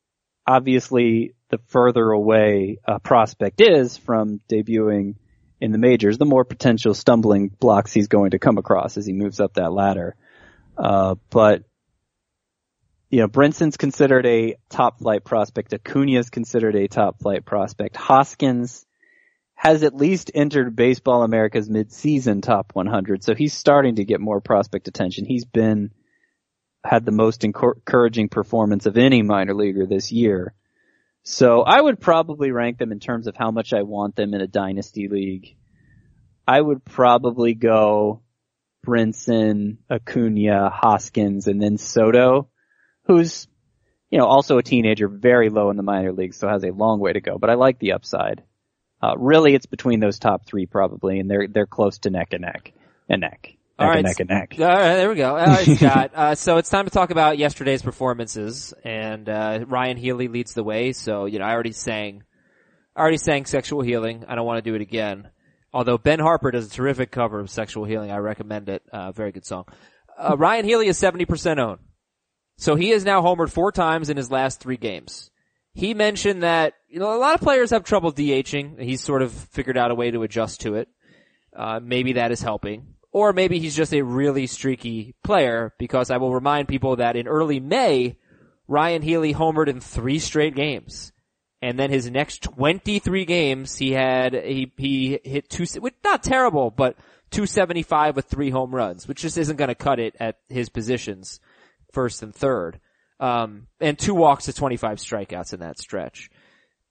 obviously 0.45 1.33
the 1.49 1.57
further 1.69 2.11
away 2.11 2.77
a 2.85 2.99
prospect 2.99 3.61
is 3.61 3.97
from 3.97 4.39
debuting 4.47 5.15
in 5.59 5.71
the 5.71 5.79
majors, 5.79 6.19
the 6.19 6.25
more 6.25 6.45
potential 6.45 6.93
stumbling 6.93 7.47
blocks 7.47 7.91
he's 7.91 8.07
going 8.07 8.29
to 8.31 8.37
come 8.37 8.59
across 8.59 8.95
as 8.95 9.07
he 9.07 9.13
moves 9.13 9.39
up 9.39 9.55
that 9.55 9.73
ladder. 9.73 10.15
Uh, 10.77 11.15
but 11.31 11.63
you 13.09 13.21
know, 13.21 13.27
Brinson's 13.27 13.75
considered 13.75 14.27
a 14.27 14.55
top 14.69 14.99
flight 14.99 15.23
prospect. 15.23 15.73
Acuna's 15.73 16.29
considered 16.29 16.75
a 16.75 16.87
top 16.87 17.19
flight 17.19 17.43
prospect. 17.43 17.95
Hoskins 17.95 18.85
has 19.55 19.81
at 19.81 19.95
least 19.95 20.29
entered 20.35 20.75
Baseball 20.75 21.23
America's 21.23 21.67
mid-season 21.67 22.41
top 22.41 22.69
100, 22.73 23.23
so 23.23 23.33
he's 23.33 23.55
starting 23.55 23.95
to 23.95 24.05
get 24.05 24.21
more 24.21 24.41
prospect 24.41 24.87
attention. 24.87 25.25
He's 25.25 25.45
been 25.45 25.89
had 26.83 27.05
the 27.05 27.11
most 27.11 27.43
encouraging 27.43 28.29
performance 28.29 28.85
of 28.85 28.97
any 28.97 29.21
minor 29.21 29.53
leaguer 29.53 29.85
this 29.85 30.11
year. 30.11 30.53
So 31.23 31.61
I 31.61 31.79
would 31.79 32.01
probably 32.01 32.51
rank 32.51 32.77
them 32.77 32.91
in 32.91 32.99
terms 32.99 33.27
of 33.27 33.35
how 33.37 33.51
much 33.51 33.73
I 33.73 33.83
want 33.83 34.15
them 34.15 34.33
in 34.33 34.41
a 34.41 34.47
dynasty 34.47 35.07
league. 35.07 35.55
I 36.45 36.59
would 36.59 36.83
probably 36.83 37.53
go 37.53 38.21
Brinson, 38.85 39.77
Acuna, 39.89 40.69
Hoskins, 40.69 41.47
and 41.47 41.61
then 41.61 41.77
Soto 41.77 42.49
who's, 43.05 43.47
you 44.09 44.17
know, 44.17 44.25
also 44.25 44.57
a 44.57 44.63
teenager, 44.63 45.07
very 45.07 45.49
low 45.49 45.69
in 45.69 45.77
the 45.77 45.83
minor 45.83 46.13
leagues, 46.13 46.37
so 46.37 46.47
has 46.47 46.63
a 46.63 46.71
long 46.71 46.99
way 46.99 47.13
to 47.13 47.21
go. 47.21 47.37
But 47.37 47.49
I 47.49 47.55
like 47.55 47.79
the 47.79 47.93
upside. 47.93 48.43
Uh, 49.01 49.15
really, 49.17 49.53
it's 49.53 49.65
between 49.65 49.99
those 49.99 50.19
top 50.19 50.45
three 50.45 50.65
probably, 50.65 51.19
and 51.19 51.29
they're 51.29 51.47
they're 51.47 51.65
close 51.65 51.99
to 51.99 52.09
neck 52.09 52.29
and 52.31 52.41
neck 52.41 52.71
and 53.09 53.21
neck, 53.21 53.41
neck 53.41 53.57
All 53.79 53.87
right. 53.89 54.03
neck 54.03 54.19
and 54.19 54.29
neck. 54.29 54.55
All 54.59 54.65
right, 54.65 54.95
there 54.95 55.09
we 55.09 55.15
go. 55.15 55.35
All 55.35 55.45
right, 55.47 55.65
Scott. 55.77 56.11
Uh, 56.13 56.35
so 56.35 56.57
it's 56.57 56.69
time 56.69 56.85
to 56.85 56.91
talk 56.91 57.09
about 57.09 57.37
yesterday's 57.37 57.81
performances, 57.81 58.73
and 58.83 59.27
uh, 59.27 59.65
Ryon 59.67 59.97
Healy 59.97 60.27
leads 60.27 60.53
the 60.53 60.63
way. 60.63 60.93
So 60.93 61.25
you 61.25 61.39
know, 61.39 61.45
I 61.45 61.53
already 61.53 61.71
sang, 61.71 62.23
I 62.95 63.01
already 63.01 63.17
sang 63.17 63.45
"Sexual 63.45 63.81
Healing." 63.81 64.25
I 64.27 64.35
don't 64.35 64.45
want 64.45 64.63
to 64.63 64.69
do 64.69 64.75
it 64.75 64.81
again. 64.81 65.29
Although 65.73 65.97
Ben 65.97 66.19
Harper 66.19 66.51
does 66.51 66.67
a 66.67 66.69
terrific 66.69 67.09
cover 67.09 67.39
of 67.39 67.49
"Sexual 67.49 67.85
Healing," 67.85 68.11
I 68.11 68.17
recommend 68.17 68.69
it. 68.69 68.83
Uh, 68.91 69.11
very 69.11 69.31
good 69.31 69.45
song. 69.45 69.65
Uh, 70.17 70.37
Ryon 70.37 70.65
Healy 70.65 70.87
is 70.87 70.99
seventy 70.99 71.25
percent 71.25 71.59
owned, 71.59 71.79
so 72.57 72.75
he 72.75 72.89
has 72.89 73.03
now 73.03 73.23
homered 73.23 73.49
four 73.49 73.71
times 73.71 74.11
in 74.11 74.17
his 74.17 74.29
last 74.29 74.59
three 74.59 74.77
games. 74.77 75.31
He 75.73 75.95
mentioned 75.95 76.43
that 76.43 76.75
you 76.87 76.99
know 76.99 77.15
a 77.15 77.17
lot 77.17 77.33
of 77.33 77.41
players 77.41 77.71
have 77.71 77.83
trouble 77.83 78.13
DHing. 78.13 78.79
He's 78.79 79.01
sort 79.01 79.23
of 79.23 79.31
figured 79.31 79.79
out 79.79 79.89
a 79.89 79.95
way 79.95 80.11
to 80.11 80.21
adjust 80.21 80.61
to 80.61 80.75
it. 80.75 80.89
Uh, 81.57 81.79
maybe 81.81 82.13
that 82.13 82.31
is 82.31 82.41
helping. 82.41 82.92
Or 83.13 83.31
maybe 83.31 83.59
he's 83.59 83.75
just 83.75 83.93
a 83.93 84.01
really 84.01 84.47
streaky 84.47 85.13
player 85.23 85.73
because 85.77 86.09
I 86.09 86.17
will 86.17 86.33
remind 86.33 86.67
people 86.67 86.95
that 86.95 87.15
in 87.15 87.27
early 87.27 87.59
May, 87.59 88.17
Ryon 88.67 89.03
Healy 89.03 89.35
homered 89.35 89.67
in 89.67 89.79
three 89.79 90.17
straight 90.17 90.55
games. 90.55 91.13
And 91.61 91.79
then 91.79 91.91
his 91.91 92.09
next 92.09 92.41
23 92.41 93.23
games, 93.23 93.77
he 93.77 93.91
had, 93.91 94.33
he, 94.33 94.73
he 94.77 95.19
hit 95.23 95.49
two, 95.49 95.65
not 96.03 96.23
terrible, 96.23 96.71
but 96.71 96.97
275 97.31 98.15
with 98.15 98.25
three 98.25 98.49
home 98.49 98.73
runs, 98.73 99.07
which 99.07 99.21
just 99.21 99.37
isn't 99.37 99.57
going 99.57 99.69
to 99.69 99.75
cut 99.75 99.99
it 99.99 100.15
at 100.19 100.39
his 100.49 100.69
positions, 100.69 101.39
first 101.91 102.23
and 102.23 102.33
third. 102.33 102.79
Um, 103.19 103.67
and 103.79 103.97
two 103.97 104.15
walks 104.15 104.45
to 104.45 104.53
25 104.53 104.97
strikeouts 104.97 105.53
in 105.53 105.61
that 105.61 105.79
stretch. 105.79 106.29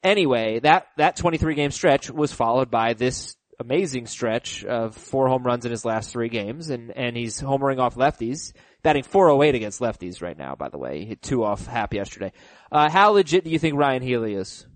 Anyway, 0.03 0.61
that, 0.61 0.87
that 0.97 1.17
23 1.17 1.55
game 1.55 1.71
stretch 1.73 2.11
was 2.11 2.33
followed 2.33 2.71
by 2.71 2.95
this 2.95 3.37
amazing 3.63 4.07
stretch 4.07 4.65
of 4.65 4.95
four 4.95 5.29
home 5.29 5.45
runs 5.45 5.65
in 5.65 5.71
his 5.71 5.85
last 5.85 6.11
three 6.11 6.29
games, 6.29 6.71
and, 6.71 6.91
and 6.91 7.17
he's 7.17 7.41
homering 7.41 7.79
off 7.79 7.95
lefties, 7.95 8.53
batting 8.83 9.05
408 9.05 9.55
against 9.55 9.81
lefties 9.81 10.21
right 10.21 10.37
now, 10.37 10.55
by 10.55 10.69
the 10.69 10.79
way. 10.79 11.01
He 11.01 11.07
hit 11.07 11.23
two 11.23 11.45
off 11.45 11.67
Happ 11.67 11.95
yesterday. 11.95 12.33
Uh, 12.71 12.91
how 12.91 13.13
legit 13.13 13.45
do 13.45 13.51
you 13.51 13.59
think 13.59 13.77
Ryon 13.77 14.03
Healy 14.03 14.35
is? 14.35 14.67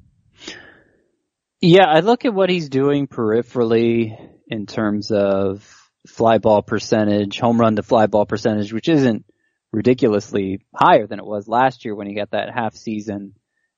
Yeah, 1.60 1.86
I 1.86 2.00
look 2.00 2.24
at 2.24 2.34
what 2.34 2.50
he's 2.50 2.68
doing 2.68 3.06
peripherally 3.06 4.16
in 4.48 4.66
terms 4.66 5.10
of 5.10 5.64
fly 6.06 6.38
ball 6.38 6.62
percentage, 6.62 7.38
home 7.38 7.60
run 7.60 7.76
to 7.76 7.82
fly 7.82 8.06
ball 8.06 8.26
percentage, 8.26 8.72
which 8.72 8.88
isn't 8.88 9.24
ridiculously 9.72 10.60
higher 10.74 11.06
than 11.06 11.18
it 11.18 11.26
was 11.26 11.48
last 11.48 11.84
year 11.84 11.94
when 11.94 12.06
he 12.06 12.14
got 12.14 12.30
that 12.30 12.54
half 12.54 12.74
season, 12.74 13.34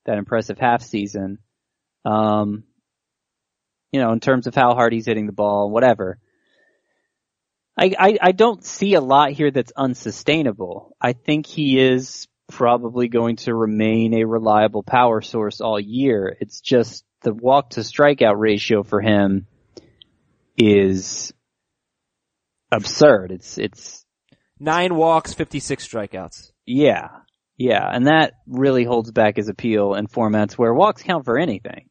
that 0.07 0.19
impressive 0.19 0.59
half 0.59 0.83
season. 0.83 1.39
Um, 2.05 2.65
you 3.93 4.01
know, 4.01 4.13
in 4.13 4.21
terms 4.21 4.47
of 4.47 4.55
how 4.55 4.75
hard 4.75 4.93
he's 4.93 5.07
hitting 5.07 5.27
the 5.27 5.33
ball, 5.33 5.71
whatever. 5.71 6.19
I, 7.77 7.93
I, 7.99 8.19
I 8.21 8.33
don't 8.33 8.65
see 8.65 8.95
a 8.95 9.01
lot 9.01 9.31
here 9.31 9.51
that's 9.51 9.73
unsustainable. 9.77 10.97
I 11.01 11.13
think 11.13 11.47
he 11.47 11.79
is 11.79 12.27
probably 12.49 13.09
going 13.09 13.37
to 13.37 13.55
remain 13.55 14.15
a 14.15 14.25
reliable 14.25 14.83
power 14.83 15.21
source 15.21 15.61
all 15.61 15.79
year. 15.79 16.37
It's 16.41 16.61
just 16.61 17.05
the 17.23 17.33
walk 17.33 17.71
to 17.71 17.81
strikeout 17.81 18.37
ratio 18.37 18.83
for 18.83 19.01
him 19.01 19.47
is 20.57 21.33
absurd. 22.73 23.31
It's, 23.33 23.59
it's, 23.59 24.05
Nine 24.61 24.97
walks, 24.97 25.35
56 25.35 25.87
strikeouts. 25.87 26.51
yeah, 26.67 27.09
Yeah, 27.57 27.89
and 27.89 28.09
that 28.09 28.35
really 28.49 28.83
holds 28.85 29.13
back 29.13 29.37
his 29.37 29.49
appeal 29.49 29.95
in 29.95 30.09
formats 30.09 30.55
where 30.55 30.75
walks 30.75 31.03
count 31.03 31.25
for 31.25 31.39
anything. 31.39 31.88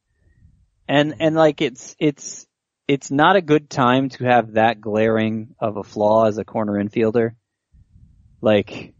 And, 0.87 1.15
and 1.19 1.35
like 1.35 1.61
it's, 1.61 1.95
it's, 1.99 2.47
it's 2.87 3.11
not 3.11 3.35
a 3.35 3.41
good 3.41 3.69
time 3.69 4.09
to 4.09 4.23
have 4.23 4.53
that 4.53 4.79
glaring 4.79 5.55
of 5.59 5.77
a 5.77 5.83
flaw 5.83 6.25
as 6.25 6.37
a 6.37 6.45
corner 6.45 6.73
infielder. 6.73 7.31
Like, 8.41 8.93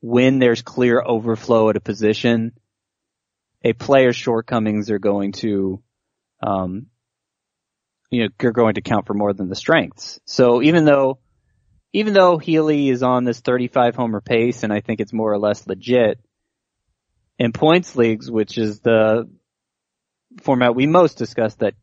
when 0.00 0.38
there's 0.38 0.62
clear 0.62 1.02
overflow 1.04 1.68
at 1.70 1.76
a 1.76 1.80
position, 1.80 2.52
a 3.62 3.72
player's 3.72 4.16
shortcomings 4.16 4.90
are 4.90 4.98
going 4.98 5.32
to, 5.32 5.82
um, 6.42 6.86
you 8.10 8.22
know, 8.22 8.48
are 8.48 8.52
going 8.52 8.74
to 8.74 8.80
count 8.80 9.06
for 9.06 9.14
more 9.14 9.32
than 9.32 9.48
the 9.48 9.56
strengths. 9.56 10.20
So 10.24 10.62
even 10.62 10.84
though, 10.84 11.18
even 11.92 12.12
though 12.12 12.38
Healy 12.38 12.88
is 12.88 13.02
on 13.02 13.24
this 13.24 13.40
35 13.40 13.96
homer 13.96 14.20
pace 14.20 14.62
and 14.62 14.72
I 14.72 14.80
think 14.80 15.00
it's 15.00 15.12
more 15.12 15.32
or 15.32 15.38
less 15.38 15.66
legit, 15.66 16.20
in 17.38 17.52
points 17.52 17.96
leagues, 17.96 18.30
which 18.30 18.58
is 18.58 18.80
the 18.80 19.28
format 20.42 20.74
we 20.74 20.86
most 20.86 21.18
discuss 21.18 21.54
that, 21.56 21.74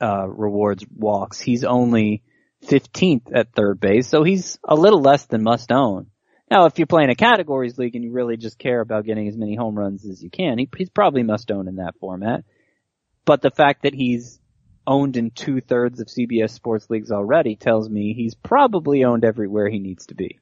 uh, 0.00 0.26
rewards 0.28 0.84
walks, 0.94 1.40
he's 1.40 1.64
only 1.64 2.22
15th 2.66 3.34
at 3.34 3.52
third 3.52 3.80
base, 3.80 4.08
so 4.08 4.22
he's 4.22 4.58
a 4.64 4.74
little 4.74 5.00
less 5.00 5.26
than 5.26 5.42
must 5.42 5.70
own. 5.72 6.06
Now, 6.50 6.66
if 6.66 6.78
you're 6.78 6.86
playing 6.86 7.10
a 7.10 7.14
categories 7.14 7.78
league 7.78 7.94
and 7.94 8.04
you 8.04 8.12
really 8.12 8.36
just 8.36 8.58
care 8.58 8.80
about 8.80 9.06
getting 9.06 9.28
as 9.28 9.36
many 9.36 9.54
home 9.54 9.78
runs 9.78 10.04
as 10.04 10.22
you 10.22 10.30
can, 10.30 10.58
he, 10.58 10.68
he's 10.76 10.90
probably 10.90 11.22
must 11.22 11.50
own 11.50 11.68
in 11.68 11.76
that 11.76 11.98
format. 11.98 12.44
But 13.24 13.40
the 13.40 13.50
fact 13.50 13.82
that 13.82 13.94
he's 13.94 14.40
owned 14.86 15.16
in 15.16 15.30
two 15.30 15.60
thirds 15.60 16.00
of 16.00 16.08
CBS 16.08 16.50
sports 16.50 16.90
leagues 16.90 17.10
already 17.10 17.56
tells 17.56 17.88
me 17.88 18.12
he's 18.12 18.34
probably 18.34 19.04
owned 19.04 19.24
everywhere 19.24 19.68
he 19.68 19.78
needs 19.78 20.06
to 20.06 20.14
be. 20.14 20.38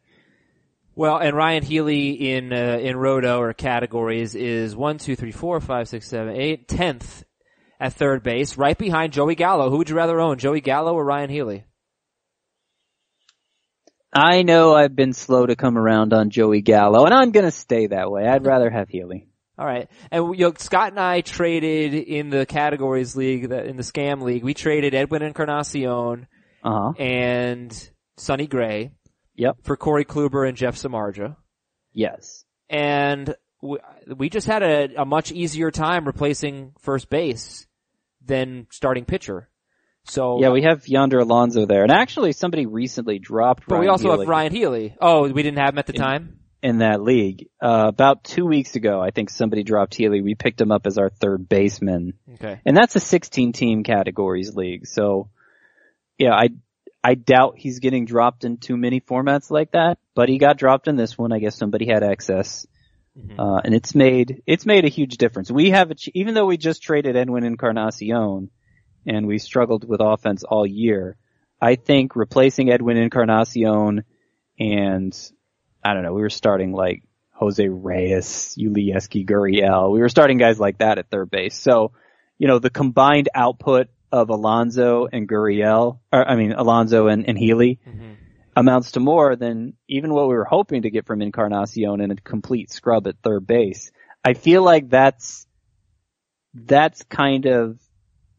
Well, 0.94 1.16
and 1.18 1.34
Ryon 1.34 1.62
Healy 1.62 2.10
in 2.34 2.52
uh, 2.52 2.78
in 2.80 2.96
Roto 2.96 3.40
or 3.40 3.52
categories 3.54 4.34
is 4.34 4.76
one, 4.76 4.98
two, 4.98 5.16
three, 5.16 5.32
four, 5.32 5.58
five, 5.60 5.88
six, 5.88 6.06
seven, 6.06 6.36
eight, 6.36 6.68
tenth 6.68 7.24
at 7.80 7.94
third 7.94 8.22
base, 8.22 8.58
right 8.58 8.76
behind 8.76 9.12
Joey 9.14 9.34
Gallo. 9.34 9.70
Who 9.70 9.78
would 9.78 9.88
you 9.88 9.96
rather 9.96 10.20
own, 10.20 10.38
Joey 10.38 10.60
Gallo 10.60 10.92
or 10.94 11.04
Ryon 11.04 11.30
Healy? 11.30 11.64
I 14.12 14.42
know 14.42 14.74
I've 14.74 14.94
been 14.94 15.14
slow 15.14 15.46
to 15.46 15.56
come 15.56 15.78
around 15.78 16.12
on 16.12 16.28
Joey 16.28 16.60
Gallo, 16.60 17.06
and 17.06 17.14
I'm 17.14 17.30
gonna 17.30 17.50
stay 17.50 17.86
that 17.86 18.10
way. 18.10 18.26
I'd 18.28 18.44
rather 18.44 18.68
have 18.68 18.88
Healy. 18.90 19.28
All 19.58 19.66
right, 19.66 19.88
and 20.10 20.34
you 20.38 20.46
know, 20.48 20.52
Scott 20.58 20.90
and 20.90 21.00
I 21.00 21.22
traded 21.22 21.94
in 21.94 22.28
the 22.28 22.44
categories 22.44 23.16
league, 23.16 23.44
in 23.44 23.76
the 23.76 23.82
scam 23.82 24.20
league. 24.22 24.44
We 24.44 24.52
traded 24.54 24.94
Edwin 24.94 25.22
Encarnacion 25.22 26.26
Uh 26.62 26.70
huh. 26.70 26.92
and 26.98 27.90
Sonny 28.18 28.46
Gray 28.46 28.92
Yep. 29.36 29.58
for 29.62 29.76
Corey 29.76 30.04
Kluber 30.04 30.46
and 30.48 30.56
Jeff 30.56 30.76
Samardzija. 30.76 31.36
Yes. 31.92 32.44
and 32.70 33.34
we, 33.60 33.78
we 34.16 34.28
just 34.28 34.46
had 34.46 34.62
a, 34.62 35.02
a 35.02 35.04
much 35.04 35.30
easier 35.30 35.70
time 35.70 36.04
replacing 36.04 36.72
first 36.80 37.08
base 37.10 37.66
than 38.24 38.66
starting 38.70 39.04
pitcher. 39.04 39.48
So 40.04 40.40
Yeah, 40.40 40.50
we 40.50 40.62
have 40.62 40.88
Yonder 40.88 41.20
Alonso 41.20 41.64
there, 41.66 41.82
and 41.84 41.92
actually 41.92 42.32
somebody 42.32 42.66
recently 42.66 43.18
dropped. 43.20 43.66
but 43.68 43.78
we 43.78 43.86
also 43.88 44.08
Healy 44.10 44.18
have 44.24 44.28
Ryon 44.28 44.52
Healy. 44.52 44.96
Oh, 45.00 45.28
we 45.30 45.42
didn't 45.44 45.58
have 45.58 45.74
him 45.74 45.78
at 45.78 45.86
the 45.86 45.92
In- 45.94 46.00
time. 46.00 46.38
in 46.60 46.78
that 46.78 47.02
league. 47.02 47.48
Uh, 47.60 47.84
about 47.86 48.24
two 48.24 48.44
weeks 48.46 48.74
ago, 48.74 49.00
I 49.00 49.10
think 49.10 49.30
somebody 49.30 49.62
dropped 49.62 49.94
Healy. 49.94 50.22
We 50.22 50.34
picked 50.34 50.60
him 50.60 50.72
up 50.72 50.86
as 50.88 50.98
our 50.98 51.08
third 51.10 51.48
baseman, 51.48 52.14
Okay. 52.34 52.60
and 52.66 52.76
that's 52.76 52.96
a 52.96 53.00
16 53.00 53.52
team 53.52 53.84
categories 53.84 54.56
league. 54.56 54.86
So, 54.88 55.30
yeah, 56.18 56.32
I 56.34 56.48
I 57.04 57.14
doubt 57.14 57.54
he's 57.58 57.80
getting 57.80 58.04
dropped 58.04 58.44
in 58.44 58.58
too 58.58 58.76
many 58.76 59.00
formats 59.00 59.50
like 59.50 59.72
that, 59.72 59.98
but 60.14 60.28
he 60.28 60.38
got 60.38 60.56
dropped 60.56 60.86
in 60.88 60.96
this 60.96 61.18
one. 61.18 61.32
I 61.32 61.38
guess 61.40 61.56
somebody 61.56 61.86
had 61.86 62.02
access. 62.02 62.66
Mhm. 63.18 63.38
Uh, 63.38 63.60
and 63.64 63.74
it's 63.74 63.94
made, 63.94 64.42
it's 64.46 64.64
made 64.64 64.84
a 64.84 64.88
huge 64.88 65.18
difference. 65.18 65.50
We 65.50 65.70
have, 65.70 65.90
ach- 65.90 66.08
even 66.14 66.34
though 66.34 66.46
we 66.46 66.56
just 66.56 66.82
traded 66.82 67.16
Edwin 67.16 67.44
Encarnacion 67.44 68.50
and 69.06 69.26
we 69.26 69.38
struggled 69.38 69.86
with 69.86 70.00
offense 70.00 70.44
all 70.44 70.66
year, 70.66 71.16
I 71.60 71.74
think 71.74 72.16
replacing 72.16 72.70
Edwin 72.70 72.96
Encarnacion 72.96 74.04
and 74.58 75.30
I 75.84 75.94
don't 75.94 76.04
know, 76.04 76.12
we 76.14 76.22
were 76.22 76.30
starting 76.30 76.72
like 76.72 77.02
Jose 77.32 77.66
Reyes, 77.68 78.56
Yulieski 78.58 79.26
Gurriel. 79.26 79.92
We 79.92 80.00
were 80.00 80.08
starting 80.08 80.38
guys 80.38 80.60
like 80.60 80.78
that 80.78 80.98
at 80.98 81.10
third 81.10 81.30
base. 81.30 81.58
So, 81.58 81.92
you 82.38 82.46
know, 82.46 82.60
the 82.60 82.70
combined 82.70 83.28
output 83.34 83.88
of 84.12 84.28
Alonso 84.28 85.08
and 85.10 85.26
Gurriel, 85.26 85.98
or 86.12 86.28
I 86.28 86.36
mean, 86.36 86.52
Alonso 86.52 87.08
and, 87.08 87.26
and 87.26 87.38
Healy 87.38 87.80
Mhm. 87.86 88.16
amounts 88.54 88.92
to 88.92 89.00
more 89.00 89.34
than 89.34 89.72
even 89.88 90.12
what 90.12 90.28
we 90.28 90.34
were 90.34 90.44
hoping 90.44 90.82
to 90.82 90.90
get 90.90 91.06
from 91.06 91.22
Encarnacion 91.22 92.02
and 92.02 92.12
a 92.12 92.16
complete 92.16 92.70
scrub 92.70 93.06
at 93.06 93.16
third 93.22 93.46
base. 93.46 93.90
I 94.22 94.34
feel 94.34 94.62
like 94.62 94.90
that's, 94.90 95.46
that's 96.52 97.02
kind 97.04 97.46
of, 97.46 97.80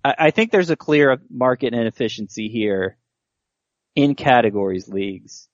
I, 0.05 0.15
I 0.19 0.31
think 0.31 0.51
there's 0.51 0.69
a 0.69 0.75
clear 0.75 1.19
market 1.29 1.73
inefficiency 1.73 2.47
here 2.47 2.97
in 3.95 4.13
categories 4.13 4.87
leagues 4.87 5.49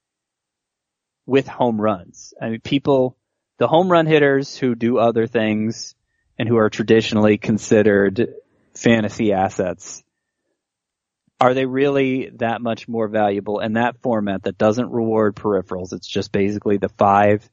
with 1.26 1.47
home 1.47 1.80
runs. 1.80 2.34
I 2.41 2.49
mean, 2.49 2.61
people, 2.61 3.17
the 3.57 3.67
home 3.67 3.89
run 3.89 4.05
hitters 4.05 4.57
who 4.57 4.76
do 4.76 4.97
other 4.97 5.28
things 5.28 5.95
and 6.38 6.49
who 6.49 6.57
are 6.57 6.70
traditionally 6.70 7.38
considered 7.38 8.34
fantasy 8.74 9.34
assets, 9.34 10.03
are 11.40 11.54
they 11.54 11.66
really 11.66 12.32
that 12.36 12.62
much 12.62 12.88
more 12.88 13.08
valuable 13.08 13.60
in 13.60 13.74
that 13.74 14.02
format 14.02 14.44
that 14.44 14.58
doesn't 14.58 14.92
reward 14.92 15.36
peripherals? 15.36 15.94
It's 15.94 16.08
just 16.08 16.32
basically 16.32 16.78
the 16.78 16.90
five 16.90 17.50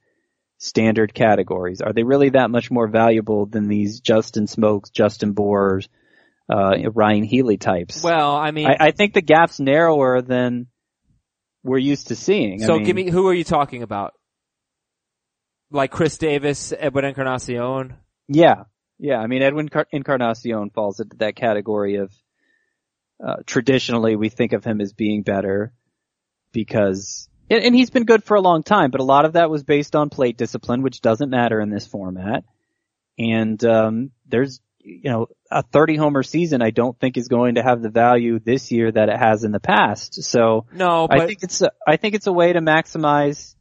standard 0.59 1.15
categories. 1.15 1.81
Are 1.81 1.93
they 1.93 2.03
really 2.03 2.31
that 2.31 2.51
much 2.51 2.71
more 2.71 2.89
valuable 2.89 3.47
than 3.47 3.69
these 3.69 4.01
Justin 4.01 4.47
Smoaks, 4.47 4.91
Justin 4.91 5.33
Bours, 5.33 5.89
uh, 6.51 6.91
Ryon 6.93 7.25
Healy 7.25 7.59
types? 7.59 8.03
Well, 8.03 8.35
I 8.35 8.51
mean, 8.51 8.67
I, 8.67 8.77
I 8.87 8.91
think 8.91 9.15
the 9.15 9.23
gap's 9.23 9.61
narrower 9.61 10.21
than 10.21 10.67
we're 11.63 11.79
used 11.79 12.09
to 12.09 12.17
seeing. 12.17 12.63
I 12.63 12.67
so 12.67 12.75
mean, 12.77 12.85
give 12.85 12.97
me 12.97 13.11
who 13.11 13.29
are 13.29 13.35
you 13.35 13.45
talking 13.45 13.83
about? 13.83 14.15
Like 15.71 15.91
Chris 15.91 16.17
Davis, 16.19 16.73
Edwin 16.77 17.05
Encarnacion. 17.05 17.95
Yeah, 18.29 18.65
yeah. 18.99 19.19
I 19.19 19.27
mean, 19.27 19.43
Edwin 19.43 19.69
Car- 19.69 19.89
Encarnacion 19.93 20.71
falls 20.71 21.01
into 21.01 21.17
that 21.19 21.37
category 21.37 21.97
of 21.97 22.13
uh, 23.25 23.37
traditionally 23.47 24.17
we 24.17 24.29
think 24.29 24.53
of 24.53 24.65
him 24.65 24.81
as 24.81 24.93
being 24.93 25.23
better 25.23 25.73
because, 26.53 27.29
and, 27.51 27.63
and 27.63 27.75
he's 27.75 27.91
been 27.91 28.05
good 28.05 28.25
for 28.25 28.37
a 28.37 28.41
long 28.41 28.63
time, 28.63 28.91
but 28.91 29.01
a 29.01 29.05
lot 29.05 29.25
of 29.25 29.35
that 29.35 29.51
was 29.51 29.63
based 29.63 29.97
on 29.97 30.11
plate 30.11 30.37
discipline, 30.37 30.83
which 30.83 31.01
doesn't 31.01 31.31
matter 31.31 31.61
in 31.61 31.71
this 31.71 31.87
format. 31.87 32.45
And 33.19 33.63
um, 33.65 34.11
there's, 34.27 34.61
you 34.81 35.11
know, 35.11 35.29
a 35.51 35.63
30 35.63 35.97
homer 35.97 36.23
season. 36.23 36.61
I 36.63 36.71
don't 36.71 36.99
think 36.99 37.17
is 37.17 37.29
going 37.29 37.55
to 37.55 37.63
have 37.63 37.83
the 37.83 37.89
value 37.89 38.39
this 38.39 38.71
year 38.71 38.93
that 38.93 39.09
it 39.09 39.19
has 39.19 39.45
in 39.45 39.53
the 39.53 39.61
past. 39.61 40.23
So 40.23 40.67
No, 40.73 41.07
I 41.11 41.27
think 41.27 41.43
it's 41.43 41.63
a, 41.63 41.71
I 41.87 41.97
think 41.97 42.15
it's 42.15 42.27
a 42.27 42.33
way 42.33 42.53
to 42.53 42.61
maximize, 42.61 43.55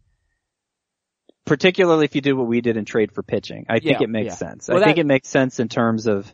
particularly 1.45 2.05
if 2.05 2.15
you 2.15 2.21
do 2.21 2.35
what 2.35 2.47
we 2.47 2.59
did 2.59 2.75
and 2.75 2.85
trade 2.85 3.13
for 3.13 3.23
pitching. 3.23 3.65
I 3.69 3.79
think 3.79 3.99
Yeah, 3.99 4.03
it 4.03 4.09
makes 4.09 4.33
yeah. 4.33 4.49
sense. 4.49 4.67
Well, 4.67 4.81
I 4.81 4.85
think 4.85 4.97
it 4.97 5.05
makes 5.05 5.29
sense 5.29 5.59
in 5.59 5.69
terms 5.69 6.07
of 6.07 6.31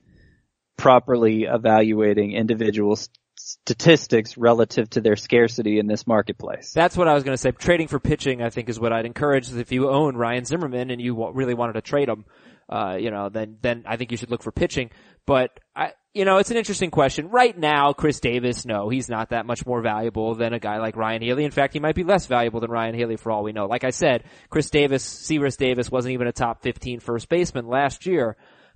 properly 0.82 1.44
evaluating 1.44 2.32
individual 2.32 2.98
statistics 3.36 4.36
relative 4.36 4.90
to 4.90 5.00
their 5.00 5.16
scarcity 5.16 5.78
in 5.78 5.86
this 5.86 6.08
marketplace. 6.08 6.74
That's 6.74 6.98
what 6.98 7.08
I 7.08 7.14
was 7.14 7.24
going 7.24 7.36
to 7.36 7.42
say. 7.42 7.52
Trading 7.52 7.88
for 7.88 8.00
pitching, 8.00 8.42
I 8.42 8.50
think, 8.50 8.68
is 8.68 8.80
what 8.80 8.92
I'd 8.92 9.06
encourage. 9.06 9.54
If 9.54 9.72
you 9.72 9.90
own 9.90 10.18
Ryan 10.18 10.44
Zimmerman 10.44 10.90
and 10.90 11.00
you 11.00 11.32
really 11.34 11.54
wanted 11.54 11.74
to 11.74 11.82
trade 11.82 12.10
him, 12.10 12.26
uh, 12.68 12.98
you 13.00 13.12
know, 13.12 13.30
then 13.30 13.58
then 13.62 13.84
I 13.86 13.98
think 13.98 14.10
you 14.12 14.18
should 14.18 14.32
look 14.32 14.42
for 14.42 14.52
pitching. 14.52 14.90
But 15.28 15.60
I, 15.76 15.92
you 16.16 16.26
know, 16.26 16.38
it's 16.38 16.50
an 16.50 16.58
interesting 16.58 16.90
question. 16.90 17.30
Right 17.30 17.56
now, 17.56 17.94
Chris 17.94 18.20
Davis, 18.20 18.66
no, 18.66 18.90
he's 18.90 19.08
not 19.08 19.30
that 19.30 19.46
much 19.46 19.68
more 19.68 19.84
valuable 19.84 20.34
than 20.34 20.54
a 20.54 20.60
guy 20.60 20.80
like 20.80 20.96
Ryon 20.96 21.22
Healy. 21.22 21.46
In 21.46 21.52
fact, 21.52 21.74
he 21.74 21.80
might 21.80 21.96
be 21.96 22.04
less 22.04 22.26
valuable 22.26 22.60
than 22.60 22.72
Ryon 22.72 22.96
Healy 22.96 23.18
for 23.18 23.32
all 23.32 23.44
we 23.44 23.52
know. 23.52 23.68
Like 23.68 23.84
I 23.84 23.92
said, 23.92 24.24
Chris 24.50 24.72
Davis, 24.72 25.04
Severus 25.04 25.58
Davis 25.58 25.92
wasn't 25.92 26.14
even 26.14 26.28
a 26.28 26.32
top 26.32 26.64
15 26.64 27.02
first 27.02 27.30
baseman 27.30 27.68
last 27.68 28.08
year. 28.08 28.36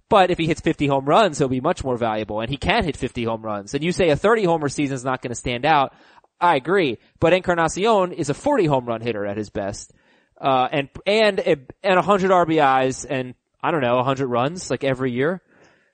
But 0.10 0.30
if 0.30 0.38
he 0.38 0.46
hits 0.46 0.62
50 0.62 0.88
home 0.88 1.06
runs, 1.06 1.38
he'll 1.38 1.48
be 1.48 1.62
much 1.62 1.84
more 1.84 1.98
valuable, 1.98 2.40
and 2.40 2.50
he 2.50 2.58
can 2.58 2.84
hit 2.84 2.96
50 2.96 3.24
home 3.24 3.42
runs. 3.42 3.74
And 3.74 3.84
you 3.84 3.92
say 3.92 4.10
a 4.10 4.16
30 4.16 4.44
homer 4.46 4.70
season 4.70 4.96
is 4.96 5.04
not 5.04 5.22
going 5.22 5.32
to 5.32 5.36
stand 5.36 5.66
out. 5.66 5.94
I 6.40 6.56
agree, 6.56 7.00
but 7.20 7.34
Encarnacion 7.34 8.12
is 8.12 8.30
a 8.30 8.34
40 8.34 8.66
home 8.66 8.86
run 8.86 9.02
hitter 9.02 9.26
at 9.26 9.38
his 9.38 9.50
best, 9.50 9.92
uh, 10.40 10.68
and 10.72 10.90
and 11.08 11.40
and 11.40 11.66
100 11.96 12.30
RBIs 12.30 13.06
and 13.10 13.36
I 13.64 13.72
don't 13.72 13.82
know 13.82 13.96
100 13.96 14.28
runs 14.28 14.70
like 14.70 14.84
every 14.84 15.12
year. 15.12 15.42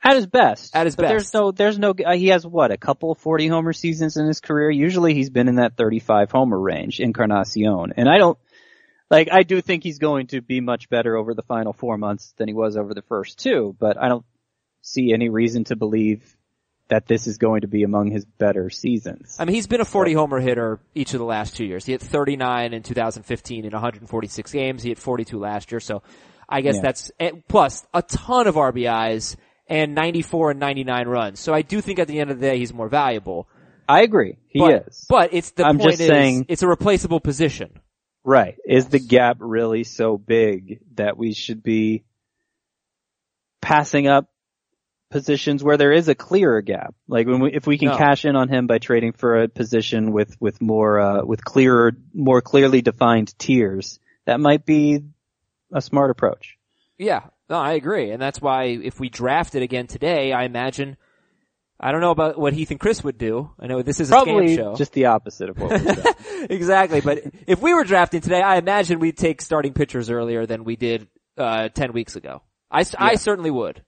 At 0.04 0.16
his 0.16 0.26
best. 0.26 0.76
At 0.76 0.88
his 0.88 0.96
but 0.96 1.08
There's 1.08 1.34
no, 1.34 1.52
there's 1.52 1.78
no, 1.78 1.92
uh, 1.92 2.16
he 2.16 2.30
has 2.30 2.46
what, 2.46 2.72
a 2.72 2.78
couple 2.78 3.14
40 3.14 3.48
homer 3.48 3.72
seasons 3.72 4.18
in 4.18 4.26
his 4.26 4.40
career? 4.40 4.72
Usually 4.72 5.14
he's 5.14 5.30
been 5.30 5.48
in 5.48 5.56
that 5.56 5.78
35 5.78 6.32
homer 6.32 6.60
range, 6.60 7.00
Encarnacion. 7.00 7.94
And 7.96 8.10
I 8.10 8.18
don't, 8.18 8.38
like, 9.12 9.28
I 9.32 9.44
do 9.44 9.62
think 9.62 9.84
he's 9.84 10.00
going 10.00 10.28
to 10.28 10.42
be 10.42 10.62
much 10.62 10.90
better 10.90 11.16
over 11.16 11.34
the 11.36 11.44
final 11.44 11.74
four 11.74 11.98
months 11.98 12.34
than 12.38 12.48
he 12.48 12.54
was 12.54 12.78
over 12.78 12.94
the 12.94 13.04
first 13.04 13.38
two, 13.40 13.76
but 13.80 13.98
I 14.02 14.08
don't 14.10 14.26
see 14.82 15.14
any 15.14 15.30
reason 15.30 15.66
to 15.66 15.76
believe 15.76 16.36
that 16.88 17.08
this 17.08 17.28
is 17.28 17.38
going 17.38 17.62
to 17.62 17.68
be 17.68 17.84
among 17.84 18.12
his 18.12 18.26
better 18.26 18.70
seasons. 18.70 19.38
I 19.40 19.46
mean, 19.46 19.54
he's 19.56 19.68
been 19.68 19.80
a 19.80 19.86
40 19.86 20.14
homer 20.14 20.40
hitter 20.40 20.80
each 20.96 21.14
of 21.14 21.20
the 21.20 21.26
last 21.26 21.56
two 21.56 21.64
years. 21.66 21.86
He 21.86 21.92
hit 21.94 22.02
39 22.02 22.74
in 22.74 22.84
2015 22.84 23.66
in 23.66 23.72
146 23.72 24.52
games. 24.52 24.84
He 24.84 24.90
hit 24.90 24.98
42 24.98 25.40
last 25.40 25.72
year. 25.72 25.80
So 25.80 26.04
I 26.50 26.62
guess 26.62 26.76
Yeah. 26.76 26.82
that's, 26.82 27.12
plus 27.48 27.86
a 27.94 28.02
ton 28.02 28.48
of 28.48 28.56
RBIs 28.56 29.38
and 29.68 29.96
94 29.96 30.52
and 30.52 30.60
99 30.60 31.08
runs. 31.08 31.40
So 31.40 31.54
I 31.54 31.62
do 31.62 31.80
think 31.80 32.00
at 32.00 32.10
the 32.10 32.20
end 32.20 32.30
of 32.30 32.40
the 32.40 32.46
day 32.46 32.58
he's 32.58 32.74
more 32.74 32.90
valuable. 32.90 33.48
I 33.88 34.02
agree. 34.02 34.38
He 34.50 34.60
but, 34.60 34.88
is. 34.88 35.06
But 35.10 35.34
it's 35.34 35.52
the 35.52 35.66
I'm 35.66 35.78
point 35.78 35.92
just 35.92 36.02
is, 36.02 36.08
saying- 36.08 36.46
it's 36.50 36.64
a 36.64 36.68
replaceable 36.68 37.22
position. 37.22 37.80
Right. 38.24 38.58
Is 38.66 38.88
the 38.88 39.00
gap 39.00 39.38
really 39.40 39.84
so 39.84 40.18
big 40.18 40.80
that 40.96 41.18
we 41.18 41.34
should 41.34 41.64
be 41.64 42.04
passing 43.62 44.08
up 44.08 44.28
positions 45.10 45.64
where 45.64 45.78
there 45.78 45.92
is 45.92 46.08
a 46.08 46.16
clearer 46.16 46.62
gap? 46.62 46.94
Like 47.08 47.28
when 47.28 47.40
we, 47.42 47.52
if 47.54 47.66
we 47.66 47.78
can 47.78 47.90
No. 47.90 47.98
cash 47.98 48.26
in 48.26 48.36
on 48.36 48.48
him 48.48 48.68
by 48.68 48.78
trading 48.78 49.14
for 49.14 49.42
a 49.42 49.48
position 49.48 50.12
with, 50.12 50.40
with 50.40 50.62
more, 50.62 51.00
uh, 51.00 51.26
with 51.26 51.44
clearer, 51.44 51.94
more 52.14 52.42
clearly 52.42 52.82
defined 52.82 53.38
tiers, 53.40 54.00
that 54.26 54.40
might 54.40 54.66
be 54.66 55.02
a 55.74 55.82
smart 55.82 56.12
approach. 56.12 56.58
Yeah, 56.98 57.22
no, 57.50 57.58
I 57.58 57.74
agree. 57.74 58.12
And 58.12 58.22
that's 58.22 58.40
why 58.40 58.66
if 58.66 59.00
we 59.00 59.10
drafted 59.10 59.64
again 59.64 59.88
today, 59.88 60.32
I 60.32 60.44
imagine, 60.44 60.96
I 61.84 61.92
don't 61.92 62.02
know 62.02 62.12
about 62.12 62.38
what 62.38 62.54
Heath 62.54 62.70
and 62.70 62.80
Chris 62.80 63.04
would 63.04 63.18
do. 63.18 63.50
I 63.60 63.66
know 63.66 63.82
this 63.82 64.00
is 64.00 64.12
a 64.12 64.14
Probably 64.14 64.50
scam 64.50 64.56
show. 64.56 64.76
just 64.76 64.94
the 64.94 65.06
opposite 65.08 65.50
of 65.50 65.58
what 65.60 65.72
we 65.72 65.80
said. 65.80 66.16
exactly. 66.52 67.02
But 67.02 67.24
if 67.48 67.60
we 67.60 67.74
were 67.74 67.84
drafting 67.84 68.22
today, 68.22 68.40
I 68.42 68.58
imagine 68.58 69.00
we'd 69.00 69.18
take 69.18 69.42
starting 69.42 69.74
pitchers 69.74 70.12
earlier 70.12 70.46
than 70.46 70.64
we 70.64 70.76
did, 70.76 71.08
uh, 71.38 71.70
10 71.70 71.92
weeks 71.94 72.16
ago. 72.16 72.44
I, 72.70 72.82
Yeah. 72.82 73.16
certainly 73.16 73.50
would. 73.50 73.84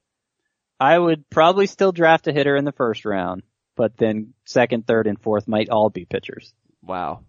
I 0.79 0.97
would 0.97 1.29
probably 1.29 1.67
still 1.67 1.91
draft 1.91 2.27
a 2.27 2.33
hitter 2.33 2.55
in 2.55 2.65
the 2.65 2.71
first 2.71 3.05
round, 3.05 3.43
but 3.77 3.95
then 3.97 4.33
second, 4.45 4.87
third, 4.87 5.05
and 5.05 5.21
fourth 5.21 5.47
might 5.47 5.69
all 5.69 5.91
be 5.91 6.05
pitchers. 6.05 6.51
Wow. 6.81 7.23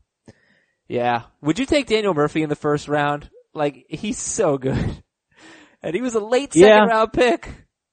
Yeah. 0.89 1.25
Would 1.43 1.59
you 1.59 1.67
take 1.67 1.87
Daniel 1.87 2.15
Murphy 2.15 2.43
in 2.43 2.49
the 2.49 2.57
first 2.57 2.89
round? 2.89 3.29
Like, 3.53 3.85
he's 3.89 4.19
so 4.19 4.57
good. 4.59 5.03
And 5.83 5.95
he 5.95 6.01
was 6.01 6.15
a 6.15 6.21
late 6.21 6.55
second 6.55 6.67
Yeah. 6.67 6.85
round 6.87 7.12
pick. 7.12 7.47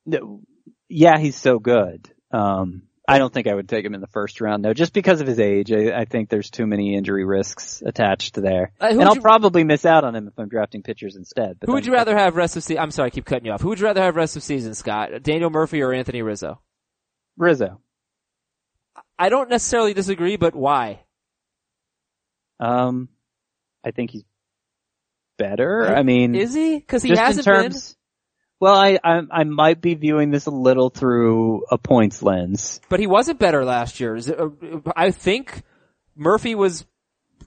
No, 0.05 0.39
yeah, 0.87 1.19
he's 1.19 1.35
so 1.35 1.59
good. 1.59 2.09
Um, 2.31 2.83
I 3.07 3.17
don't 3.17 3.33
think 3.33 3.47
I 3.47 3.53
would 3.53 3.67
take 3.67 3.83
him 3.83 3.93
in 3.93 3.99
the 3.99 4.07
first 4.07 4.39
round 4.39 4.63
though, 4.63 4.73
just 4.73 4.93
because 4.93 5.19
of 5.21 5.27
his 5.27 5.39
age. 5.39 5.71
I, 5.71 5.91
I 6.01 6.05
think 6.05 6.29
there's 6.29 6.49
too 6.49 6.65
many 6.65 6.95
injury 6.95 7.25
risks 7.25 7.81
attached 7.85 8.35
there, 8.35 8.71
Uh, 8.79 8.87
and 8.91 9.03
I'll 9.03 9.15
you- 9.15 9.21
probably 9.21 9.63
miss 9.63 9.85
out 9.85 10.03
on 10.03 10.15
him 10.15 10.27
if 10.27 10.33
I'm 10.37 10.47
drafting 10.47 10.81
pitchers 10.83 11.15
instead. 11.15 11.57
But 11.59 11.67
Who 11.67 11.73
would 11.73 11.85
you 11.85 11.91
rather 11.93 12.17
have 12.17 12.35
rest 12.35 12.55
of 12.55 12.63
season? 12.63 12.81
I'm 12.81 12.91
sorry, 12.91 13.07
I 13.07 13.09
keep 13.09 13.25
cutting 13.25 13.45
you 13.47 13.51
off. 13.51 13.61
Who 13.61 13.69
would 13.69 13.79
you 13.79 13.85
rather 13.85 14.01
have 14.01 14.15
rest 14.15 14.37
of 14.37 14.43
season, 14.43 14.73
Scott? 14.75 15.23
Daniel 15.23 15.49
Murphy 15.49 15.81
or 15.81 15.91
Anthony 15.93 16.21
Rizzo? 16.21 16.61
Rizzo. 17.37 17.81
I 19.19 19.29
don't 19.29 19.49
necessarily 19.49 19.93
disagree, 19.93 20.37
but 20.37 20.55
why? 20.55 21.01
Um, 22.59 23.09
I 23.83 23.91
think 23.91 24.11
he's 24.11 24.23
better. 25.37 25.85
I 25.87 26.03
mean, 26.03 26.35
Is 26.35 26.53
he? 26.53 26.79
Cause 26.81 27.01
he 27.03 27.15
hasn't 27.15 27.45
terms. 27.45 27.97
Well, 28.61 28.75
I, 28.75 28.99
I 29.03 29.21
I 29.31 29.43
might 29.43 29.81
be 29.81 29.95
viewing 29.95 30.29
this 30.29 30.45
a 30.45 30.51
little 30.51 30.91
through 30.91 31.65
a 31.71 31.79
points 31.79 32.21
lens. 32.21 32.79
but 32.89 32.99
he 32.99 33.07
wasn't 33.07 33.39
better 33.39 33.65
last 33.65 33.99
year. 33.99 34.15
Is 34.15 34.29
it, 34.29 34.39
uh, 34.39 34.49
I 34.95 35.09
think 35.09 35.63
Murphy 36.15 36.53
was 36.53 36.85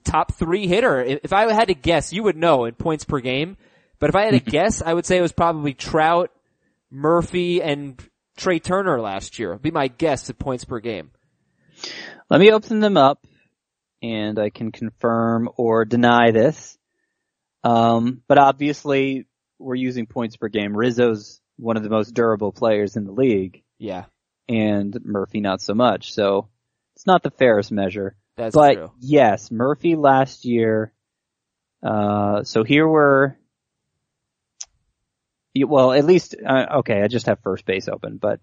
top 0.03 0.33
three 0.33 0.67
hitter. 0.67 1.01
If 1.01 1.31
I 1.31 1.51
had 1.53 1.69
to 1.69 1.73
guess, 1.73 2.11
you 2.11 2.23
would 2.23 2.35
know 2.35 2.65
in 2.65 2.73
points 2.73 3.05
per 3.05 3.21
game. 3.21 3.55
But 3.97 4.09
if 4.09 4.15
I 4.17 4.23
had 4.23 4.31
to 4.31 4.39
guess, 4.51 4.81
I 4.81 4.93
would 4.93 5.05
say 5.05 5.17
it 5.17 5.21
was 5.21 5.31
probably 5.31 5.73
Trout, 5.73 6.31
Murphy, 6.91 7.61
and 7.61 7.97
Trea 8.35 8.59
Turner 8.59 8.99
last 8.99 9.39
year. 9.39 9.57
Be 9.57 9.71
my 9.71 9.87
guess 9.87 10.29
at 10.29 10.37
points 10.37 10.65
per 10.65 10.81
game. 10.81 11.11
Let 12.29 12.41
me 12.41 12.51
open 12.51 12.81
them 12.81 12.97
up 12.97 13.25
and 14.01 14.37
I 14.37 14.49
can 14.49 14.73
confirm 14.73 15.47
or 15.55 15.85
deny 15.85 16.31
this. 16.31 16.77
Um, 17.63 18.21
but 18.27 18.37
obviously 18.37 19.27
we're 19.59 19.75
using 19.75 20.05
points 20.05 20.37
per 20.37 20.47
game. 20.47 20.75
Rizzo's 20.75 21.39
one 21.57 21.77
of 21.77 21.83
the 21.83 21.89
most 21.89 22.13
durable 22.13 22.51
players 22.51 22.95
in 22.97 23.05
the 23.05 23.11
league 23.11 23.63
Yeah, 23.79 24.05
and 24.49 24.97
Murphy 25.03 25.39
not 25.39 25.61
so 25.61 25.73
much. 25.73 26.13
So 26.13 26.49
it's 26.95 27.07
not 27.07 27.23
the 27.23 27.31
fairest 27.31 27.71
measure. 27.71 28.15
that's 28.35 28.53
true. 28.53 28.61
but 28.61 28.73
true. 28.73 28.91
yes, 28.99 29.51
Murphy 29.51 29.95
last 29.95 30.45
year, 30.45 30.93
uh, 31.83 32.43
so 32.43 32.63
here 32.63 32.87
we're. 32.87 33.35
well, 35.55 35.93
at 35.93 36.05
least, 36.05 36.35
uh, 36.45 36.65
okay, 36.79 37.01
I 37.01 37.07
just 37.07 37.27
have 37.27 37.39
first 37.39 37.65
base 37.65 37.87
open, 37.87 38.17
but 38.17 38.39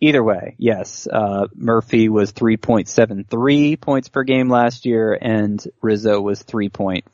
either 0.00 0.22
way, 0.22 0.56
yes, 0.58 1.06
uh, 1.10 1.46
Murphy 1.54 2.08
was 2.08 2.32
3.73 2.32 3.80
points 3.80 4.08
per 4.08 4.24
game 4.24 4.48
last 4.48 4.84
year 4.84 5.16
and 5.20 5.64
Rizzo 5.80 6.20
was 6.20 6.42
3.59. 6.42 7.04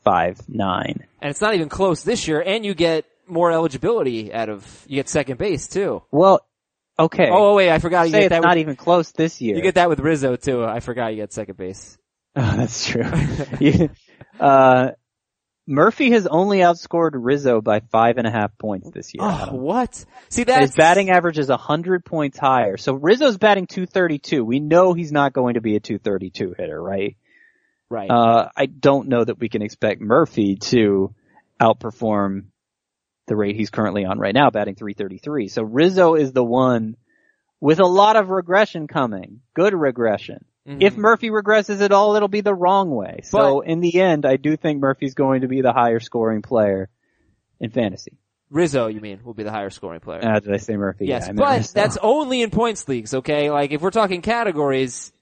And 1.20 1.30
it's 1.30 1.40
not 1.42 1.54
even 1.54 1.68
close 1.68 2.02
this 2.02 2.26
year, 2.26 2.40
and 2.40 2.64
you 2.64 2.74
get 2.74 3.04
more 3.28 3.52
eligibility 3.52 4.32
out 4.32 4.48
of, 4.48 4.84
you 4.86 4.96
get 4.96 5.08
second 5.08 5.38
base 5.38 5.66
too. 5.68 6.02
Well, 6.10 6.46
okay. 6.98 7.28
Oh, 7.30 7.54
wait, 7.54 7.70
I 7.70 7.78
forgot 7.78 8.06
you 8.06 8.12
say 8.12 8.20
get 8.22 8.28
that 8.30 8.42
not 8.42 8.56
with, 8.56 8.58
even 8.58 8.76
close 8.76 9.12
this 9.12 9.40
year. 9.40 9.56
you 9.56 9.62
get 9.62 9.76
that 9.76 9.88
with 9.88 10.00
Rizzo 10.00 10.36
too. 10.36 10.64
I 10.64 10.80
forgot 10.80 11.08
you 11.08 11.16
get 11.16 11.32
second 11.32 11.56
base. 11.56 11.96
Oh, 12.36 12.56
that's 12.56 12.86
true. 12.86 13.10
You- 13.60 13.90
uh, 14.38 14.90
Murphy 15.66 16.12
has 16.12 16.26
only 16.26 16.58
outscored 16.58 17.10
Rizzo 17.14 17.60
by 17.60 17.80
five 17.80 18.16
and 18.16 18.26
a 18.26 18.30
half 18.30 18.56
points 18.56 18.90
this 18.90 19.12
year. 19.12 19.22
Oh, 19.22 19.48
what? 19.52 20.02
See, 20.30 20.44
that 20.44 20.62
His 20.62 20.74
batting 20.74 21.10
average 21.10 21.38
is 21.38 21.50
100 21.50 22.06
points 22.06 22.38
higher. 22.38 22.78
So 22.78 22.94
Rizzo's 22.94 23.36
batting 23.36 23.66
232. 23.66 24.42
We 24.42 24.60
know 24.60 24.94
he's 24.94 25.12
not 25.12 25.34
going 25.34 25.54
to 25.54 25.60
be 25.60 25.76
a 25.76 25.80
232 25.80 26.54
hitter, 26.56 26.82
right? 26.82 27.16
right. 27.90 28.10
Uh, 28.10 28.48
I 28.56 28.64
don't 28.64 29.08
know 29.08 29.22
that 29.22 29.38
we 29.38 29.50
can 29.50 29.60
expect 29.60 30.00
Murphy 30.00 30.56
to 30.56 31.14
outperform 31.60 32.44
the 33.28 33.36
rate 33.36 33.56
he's 33.56 33.70
currently 33.70 34.04
on 34.04 34.18
right 34.18 34.34
now, 34.34 34.50
batting 34.50 34.74
333. 34.74 35.48
So 35.48 35.62
Rizzo 35.62 36.14
is 36.14 36.32
the 36.32 36.44
one 36.44 36.96
with 37.60 37.80
a 37.80 37.86
lot 37.86 38.16
of 38.16 38.30
regression 38.30 38.86
coming. 38.86 39.40
Good 39.54 39.74
regression. 39.74 40.44
Mhm. 40.66 40.82
If 40.82 40.96
Murphy 40.96 41.30
regresses 41.30 41.80
at 41.80 41.92
all, 41.92 42.14
it'll 42.16 42.28
be 42.28 42.40
the 42.40 42.54
wrong 42.54 42.90
way. 42.90 43.20
So 43.24 43.60
in 43.60 43.80
the 43.80 44.00
end, 44.00 44.26
I 44.26 44.36
do 44.36 44.56
think 44.56 44.80
Murphy's 44.80 45.14
going 45.14 45.42
to 45.42 45.48
be 45.48 45.62
the 45.62 45.72
higher 45.72 46.00
scoring 46.00 46.42
player 46.42 46.88
in 47.60 47.70
fantasy. 47.70 48.18
Rizzo, 48.50 48.86
you 48.86 49.00
mean, 49.00 49.20
will 49.24 49.34
be 49.34 49.42
the 49.42 49.50
higher 49.50 49.70
scoring 49.70 50.00
player. 50.00 50.20
Uh, 50.22 50.40
did 50.40 50.52
I 50.52 50.56
say 50.56 50.76
Murphy? 50.76 51.06
yes, 51.06 51.26
yeah, 51.26 51.32
but 51.34 51.58
Rizzo. 51.58 51.72
that's 51.74 51.98
only 52.00 52.42
in 52.42 52.50
points 52.50 52.88
leagues, 52.88 53.12
okay? 53.14 53.50
Like, 53.50 53.72
if 53.72 53.82
we're 53.82 53.90
talking 53.90 54.22
categories, 54.22 55.12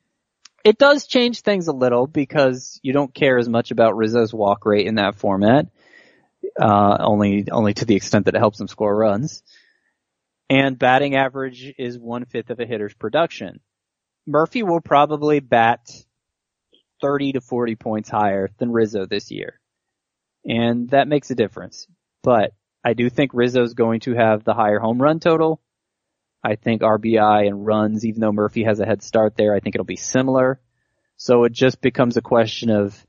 it 0.64 0.78
does 0.78 1.06
change 1.06 1.40
things 1.40 1.66
a 1.68 1.72
little 1.72 2.06
because 2.06 2.78
you 2.82 2.92
don't 2.92 3.12
care 3.12 3.38
as 3.38 3.48
much 3.48 3.70
about 3.70 3.96
Rizzo's 3.96 4.32
walk 4.32 4.64
rate 4.64 4.86
in 4.86 4.96
that 4.96 5.16
format. 5.16 5.66
Uh, 6.60 6.96
only, 7.00 7.48
only 7.50 7.74
to 7.74 7.84
the 7.84 7.96
extent 7.96 8.24
that 8.24 8.34
it 8.34 8.38
helps 8.38 8.58
them 8.58 8.68
score 8.68 8.94
runs. 8.94 9.42
And 10.48 10.78
batting 10.78 11.16
average 11.16 11.74
is 11.78 11.98
one 11.98 12.24
fifth 12.24 12.50
of 12.50 12.60
a 12.60 12.66
hitter's 12.66 12.94
production. 12.94 13.60
Murphy 14.26 14.62
will 14.62 14.80
probably 14.80 15.40
bat 15.40 15.88
30 17.02 17.32
to 17.32 17.40
40 17.40 17.76
points 17.76 18.08
higher 18.08 18.48
than 18.58 18.72
Rizzo 18.72 19.06
this 19.06 19.30
year. 19.30 19.60
And 20.44 20.90
that 20.90 21.08
makes 21.08 21.30
a 21.30 21.34
difference. 21.34 21.86
But 22.22 22.52
I 22.84 22.94
do 22.94 23.10
think 23.10 23.32
Rizzo's 23.34 23.74
going 23.74 24.00
to 24.00 24.14
have 24.14 24.44
the 24.44 24.54
higher 24.54 24.78
home 24.78 25.02
run 25.02 25.20
total. 25.20 25.60
I 26.42 26.54
think 26.54 26.82
RBI 26.82 27.48
and 27.48 27.66
runs, 27.66 28.06
even 28.06 28.20
though 28.20 28.32
Murphy 28.32 28.62
has 28.64 28.78
a 28.78 28.86
head 28.86 29.02
start 29.02 29.36
there, 29.36 29.54
I 29.54 29.60
think 29.60 29.74
it'll 29.74 29.84
be 29.84 29.96
similar. 29.96 30.60
So 31.16 31.44
it 31.44 31.52
just 31.52 31.80
becomes 31.80 32.16
a 32.16 32.22
question 32.22 32.70
of 32.70 33.04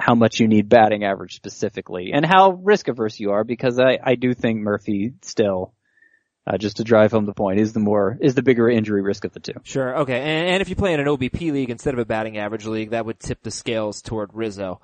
how 0.00 0.14
much 0.14 0.40
you 0.40 0.48
need 0.48 0.68
batting 0.68 1.04
average 1.04 1.34
specifically 1.34 2.12
and 2.12 2.24
how 2.24 2.52
risk 2.52 2.88
averse 2.88 3.20
you 3.20 3.32
are 3.32 3.44
because 3.44 3.78
I, 3.78 3.98
I 4.02 4.14
do 4.14 4.32
think 4.34 4.60
Murphy 4.60 5.12
still, 5.22 5.74
uh, 6.46 6.56
just 6.56 6.78
to 6.78 6.84
drive 6.84 7.12
home 7.12 7.26
the 7.26 7.34
point, 7.34 7.60
is 7.60 7.72
the 7.72 7.80
more, 7.80 8.18
is 8.20 8.34
the 8.34 8.42
bigger 8.42 8.68
injury 8.68 9.02
risk 9.02 9.24
of 9.24 9.32
the 9.32 9.40
two. 9.40 9.52
sure, 9.62 9.98
okay. 9.98 10.18
And, 10.18 10.48
and 10.48 10.62
if 10.62 10.70
you 10.70 10.76
play 10.76 10.94
in 10.94 11.00
an 11.00 11.06
OBP 11.06 11.52
league 11.52 11.70
instead 11.70 11.94
of 11.94 12.00
a 12.00 12.04
batting 12.04 12.38
average 12.38 12.64
league, 12.64 12.90
that 12.90 13.04
would 13.04 13.20
tip 13.20 13.42
the 13.42 13.50
scales 13.50 14.00
toward 14.00 14.30
Rizzo. 14.32 14.80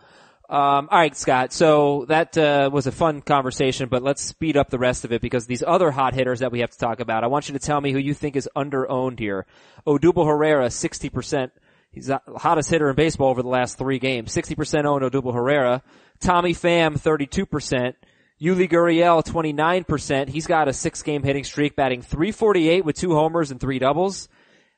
Um, 0.48 0.88
all 0.92 0.98
right, 0.98 1.16
Scott. 1.16 1.52
So 1.52 2.04
that 2.08 2.38
uh, 2.38 2.70
was 2.72 2.86
a 2.86 2.92
fun 2.92 3.20
conversation, 3.20 3.88
but 3.88 4.04
let's 4.04 4.22
speed 4.22 4.56
up 4.56 4.70
the 4.70 4.78
rest 4.78 5.04
of 5.04 5.12
it 5.12 5.20
because 5.20 5.46
these 5.46 5.64
other 5.66 5.90
hot 5.90 6.14
hitters 6.14 6.38
that 6.38 6.52
we 6.52 6.60
have 6.60 6.70
to 6.70 6.78
talk 6.78 7.00
about. 7.00 7.24
I 7.24 7.26
want 7.26 7.48
you 7.48 7.54
to 7.54 7.58
tell 7.58 7.80
me 7.80 7.90
who 7.90 7.98
you 7.98 8.14
think 8.14 8.36
is 8.36 8.48
under 8.54 8.88
owned 8.88 9.18
here. 9.18 9.44
Odubel 9.84 10.26
Herrera, 10.26 10.70
sixty 10.70 11.08
percent. 11.08 11.52
He's 11.96 12.08
the 12.08 12.20
hottest 12.36 12.68
hitter 12.68 12.90
in 12.90 12.94
baseball 12.94 13.30
over 13.30 13.40
the 13.40 13.48
last 13.48 13.78
three 13.78 13.98
games. 13.98 14.30
Sixty 14.30 14.54
percent 14.54 14.84
owned 14.84 15.02
Odubel 15.02 15.32
Herrera. 15.32 15.82
Tommy 16.20 16.52
Pham, 16.52 17.00
thirty-two 17.00 17.46
percent. 17.46 17.96
Yuli 18.38 18.70
Gurriel, 18.70 19.24
29%. 19.24 20.28
He's 20.28 20.46
got 20.46 20.68
a 20.68 20.74
six 20.74 21.02
game 21.02 21.22
hitting 21.22 21.42
streak, 21.42 21.74
batting 21.74 22.02
348 22.02 22.84
with 22.84 22.94
two 22.94 23.14
homers 23.14 23.50
and 23.50 23.58
three 23.58 23.78
doubles. 23.78 24.28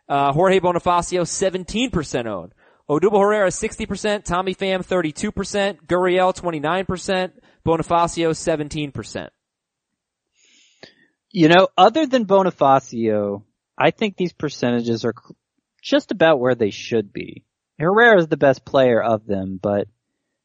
Uh, 0.08 0.32
Jorge 0.32 0.60
Bonifacio, 0.60 1.22
17% 1.22 2.26
owned. 2.26 2.52
Odubel 2.88 3.20
Herrera, 3.20 3.48
60%. 3.48 4.22
Tommy 4.22 4.54
Pham, 4.54 4.86
32%. 4.86 5.86
Gurriel, 5.88 6.32
29%. 6.40 7.32
Bonifacio, 7.66 8.92
17%. 8.92 9.28
You 11.32 11.48
know, 11.48 11.66
other 11.76 12.06
than 12.06 12.26
Bonifacio, 12.26 13.42
I 13.76 13.90
think 13.90 14.16
these 14.16 14.32
percentages 14.32 15.04
are 15.04 15.14
just 15.82 16.10
about 16.10 16.40
where 16.40 16.54
they 16.54 16.70
should 16.70 17.12
be. 17.12 17.44
Herrera 17.78 18.18
is 18.18 18.28
the 18.28 18.36
best 18.36 18.64
player 18.64 19.02
of 19.02 19.26
them, 19.26 19.58
but 19.62 19.88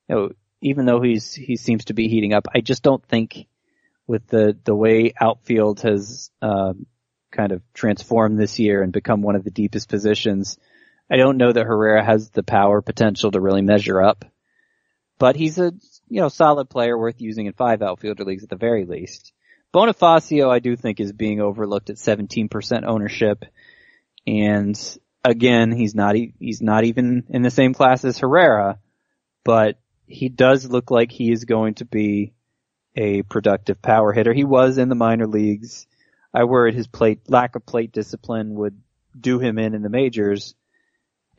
you 0.07 0.15
know, 0.15 0.29
even 0.61 0.85
though 0.85 1.01
he's 1.01 1.33
he 1.33 1.55
seems 1.55 1.85
to 1.85 1.93
be 1.93 2.07
heating 2.07 2.33
up, 2.33 2.47
I 2.53 2.61
just 2.61 2.83
don't 2.83 3.03
think 3.05 3.47
with 4.07 4.27
the, 4.27 4.57
the 4.63 4.75
way 4.75 5.13
outfield 5.19 5.81
has, 5.81 6.29
uh, 6.41 6.73
kind 7.31 7.51
of 7.51 7.61
transformed 7.73 8.37
this 8.37 8.59
year 8.59 8.83
and 8.83 8.93
become 8.93 9.21
one 9.21 9.35
of 9.35 9.43
the 9.43 9.49
deepest 9.49 9.89
positions. 9.89 10.57
I 11.09 11.17
don't 11.17 11.37
know 11.37 11.51
that 11.51 11.65
Herrera 11.65 12.03
has 12.03 12.29
the 12.29 12.43
power 12.43 12.81
potential 12.81 13.31
to 13.31 13.41
really 13.41 13.61
measure 13.61 14.01
up, 14.01 14.25
but 15.17 15.35
he's 15.35 15.57
a, 15.57 15.73
you 16.09 16.21
know, 16.21 16.29
solid 16.29 16.69
player 16.69 16.97
worth 16.97 17.21
using 17.21 17.47
in 17.47 17.53
five 17.53 17.81
outfielder 17.81 18.23
leagues 18.23 18.43
at 18.43 18.49
the 18.49 18.55
very 18.55 18.85
least. 18.85 19.33
Bonifacio, 19.73 20.49
I 20.49 20.59
do 20.59 20.75
think 20.75 20.99
is 20.99 21.11
being 21.11 21.41
overlooked 21.41 21.89
at 21.89 21.95
17% 21.95 22.83
ownership. 22.85 23.45
And 24.27 24.79
again, 25.23 25.71
he's 25.71 25.95
not, 25.95 26.15
e- 26.15 26.33
he's 26.39 26.61
not 26.61 26.83
even 26.83 27.23
in 27.29 27.41
the 27.41 27.51
same 27.51 27.73
class 27.73 28.03
as 28.05 28.17
Herrera, 28.17 28.79
but 29.43 29.77
he 30.07 30.29
does 30.29 30.65
look 30.65 30.91
like 30.91 31.11
he 31.11 31.31
is 31.31 31.45
going 31.45 31.75
to 31.75 31.85
be 31.85 32.33
a 32.95 33.23
productive 33.23 33.81
power 33.81 34.11
hitter. 34.13 34.33
He 34.33 34.43
was 34.43 34.77
in 34.77 34.89
the 34.89 34.95
minor 34.95 35.27
leagues. 35.27 35.87
I 36.33 36.43
worried 36.43 36.75
his 36.75 36.87
plate, 36.87 37.21
lack 37.29 37.55
of 37.55 37.65
plate 37.65 37.91
discipline 37.91 38.55
would 38.55 38.79
do 39.19 39.39
him 39.39 39.57
in 39.57 39.73
in 39.73 39.81
the 39.81 39.89
majors. 39.89 40.55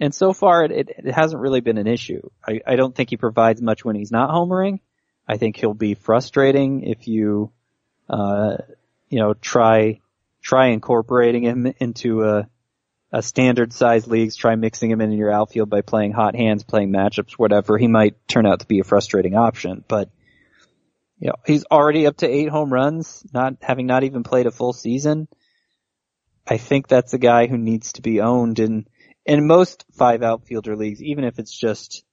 And 0.00 0.14
so 0.14 0.32
far 0.32 0.64
it, 0.64 0.72
it, 0.72 0.90
it 0.98 1.14
hasn't 1.14 1.40
really 1.40 1.60
been 1.60 1.78
an 1.78 1.86
issue. 1.86 2.28
I, 2.46 2.60
I 2.66 2.76
don't 2.76 2.94
think 2.94 3.10
he 3.10 3.16
provides 3.16 3.62
much 3.62 3.84
when 3.84 3.96
he's 3.96 4.10
not 4.10 4.30
homering. 4.30 4.80
I 5.26 5.36
think 5.36 5.56
he'll 5.56 5.74
be 5.74 5.94
frustrating 5.94 6.82
if 6.82 7.06
you, 7.08 7.52
uh, 8.08 8.56
you 9.08 9.20
know, 9.20 9.34
try, 9.34 10.00
try 10.42 10.68
incorporating 10.68 11.44
him 11.44 11.72
into 11.78 12.22
a, 12.24 12.48
a 13.14 13.22
standard 13.22 13.72
size 13.72 14.08
leagues, 14.08 14.34
try 14.34 14.56
mixing 14.56 14.90
him 14.90 15.00
in 15.00 15.12
your 15.12 15.30
outfield 15.30 15.70
by 15.70 15.82
playing 15.82 16.10
hot 16.10 16.34
hands, 16.34 16.64
playing 16.64 16.90
matchups, 16.90 17.34
whatever. 17.34 17.78
He 17.78 17.86
might 17.86 18.16
turn 18.26 18.44
out 18.44 18.58
to 18.58 18.66
be 18.66 18.80
a 18.80 18.84
frustrating 18.84 19.36
option, 19.36 19.84
but 19.86 20.10
you 21.20 21.28
know, 21.28 21.36
he's 21.46 21.64
already 21.70 22.08
up 22.08 22.16
to 22.18 22.28
eight 22.28 22.48
home 22.48 22.72
runs, 22.72 23.24
not 23.32 23.54
having 23.62 23.86
not 23.86 24.02
even 24.02 24.24
played 24.24 24.46
a 24.46 24.50
full 24.50 24.72
season. 24.72 25.28
I 26.44 26.56
think 26.56 26.88
that's 26.88 27.14
a 27.14 27.18
guy 27.18 27.46
who 27.46 27.56
needs 27.56 27.92
to 27.92 28.02
be 28.02 28.20
owned 28.20 28.58
in, 28.58 28.88
in 29.24 29.46
most 29.46 29.84
five 29.96 30.24
outfielder 30.24 30.74
leagues, 30.74 31.00
even 31.00 31.22
if 31.22 31.38
it's 31.38 31.56
just, 31.56 32.04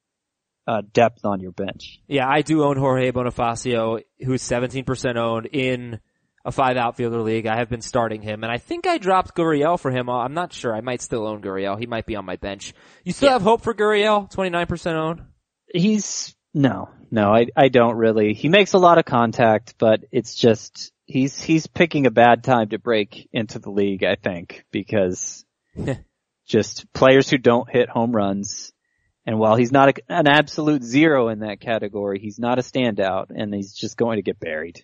uh, 0.68 0.84
depth 0.94 1.26
on 1.26 1.40
your 1.40 1.52
bench. 1.52 2.00
Yeah, 2.08 2.30
I 2.30 2.44
do 2.44 2.64
own 2.64 2.78
Jorge 2.78 3.12
Bonifacio, 3.12 4.04
who's 4.24 4.44
17% 4.44 5.16
owned 5.16 5.48
in 5.48 6.00
a 6.46 6.52
five 6.52 6.78
outfielder 6.78 7.22
league. 7.22 7.46
I 7.48 7.58
have 7.58 7.70
been 7.70 7.82
starting 7.82 8.22
him, 8.22 8.44
and 8.44 8.52
I 8.52 8.58
think 8.58 8.88
I 8.88 8.98
dropped 8.98 9.36
Gurriel 9.36 9.80
for 9.80 9.92
him. 9.92 10.10
I'm 10.10 10.34
not 10.34 10.54
sure. 10.54 10.76
I 10.76 10.82
might 10.82 11.02
still 11.02 11.28
own 11.28 11.42
Gurriel. 11.42 11.80
He 11.80 11.86
might 11.86 12.06
be 12.06 12.16
on 12.16 12.26
my 12.26 12.36
bench. 12.36 12.74
You 13.04 13.14
still 13.14 13.28
Yeah. 13.30 13.34
have 13.34 13.42
hope 13.44 13.62
for 13.62 13.74
Gurriel? 13.74 14.32
29% 14.34 14.94
owned? 14.96 15.22
He's, 15.74 16.36
no, 16.54 16.90
no, 17.12 17.34
I, 17.34 17.48
I 17.56 17.68
don't 17.70 17.96
really. 17.96 18.34
He 18.34 18.50
makes 18.50 18.74
a 18.74 18.78
lot 18.80 18.98
of 18.98 19.06
contact, 19.06 19.76
but 19.78 20.02
it's 20.12 20.36
just, 20.36 20.92
he's, 21.06 21.42
he's 21.42 21.68
picking 21.68 22.06
a 22.08 22.12
bad 22.12 22.44
time 22.44 22.70
to 22.70 22.80
break 22.80 23.30
into 23.32 23.60
the 23.60 23.70
league, 23.72 24.04
I 24.04 24.16
think, 24.16 24.66
because 24.72 25.46
just 26.48 26.92
players 26.94 27.30
who 27.30 27.38
don't 27.38 27.70
hit 27.70 27.90
home 27.90 28.12
runs. 28.16 28.74
And 29.26 29.38
while 29.38 29.56
he's 29.56 29.72
not 29.72 29.90
a, 29.90 29.94
an 30.10 30.28
absolute 30.28 30.84
zero 30.84 31.30
in 31.30 31.40
that 31.40 31.60
category, 31.62 32.20
he's 32.20 32.40
not 32.40 32.58
a 32.60 32.64
standout 32.64 33.28
and 33.30 33.54
he's 33.54 33.74
just 33.74 33.96
going 33.96 34.18
to 34.18 34.24
get 34.24 34.40
buried. 34.40 34.84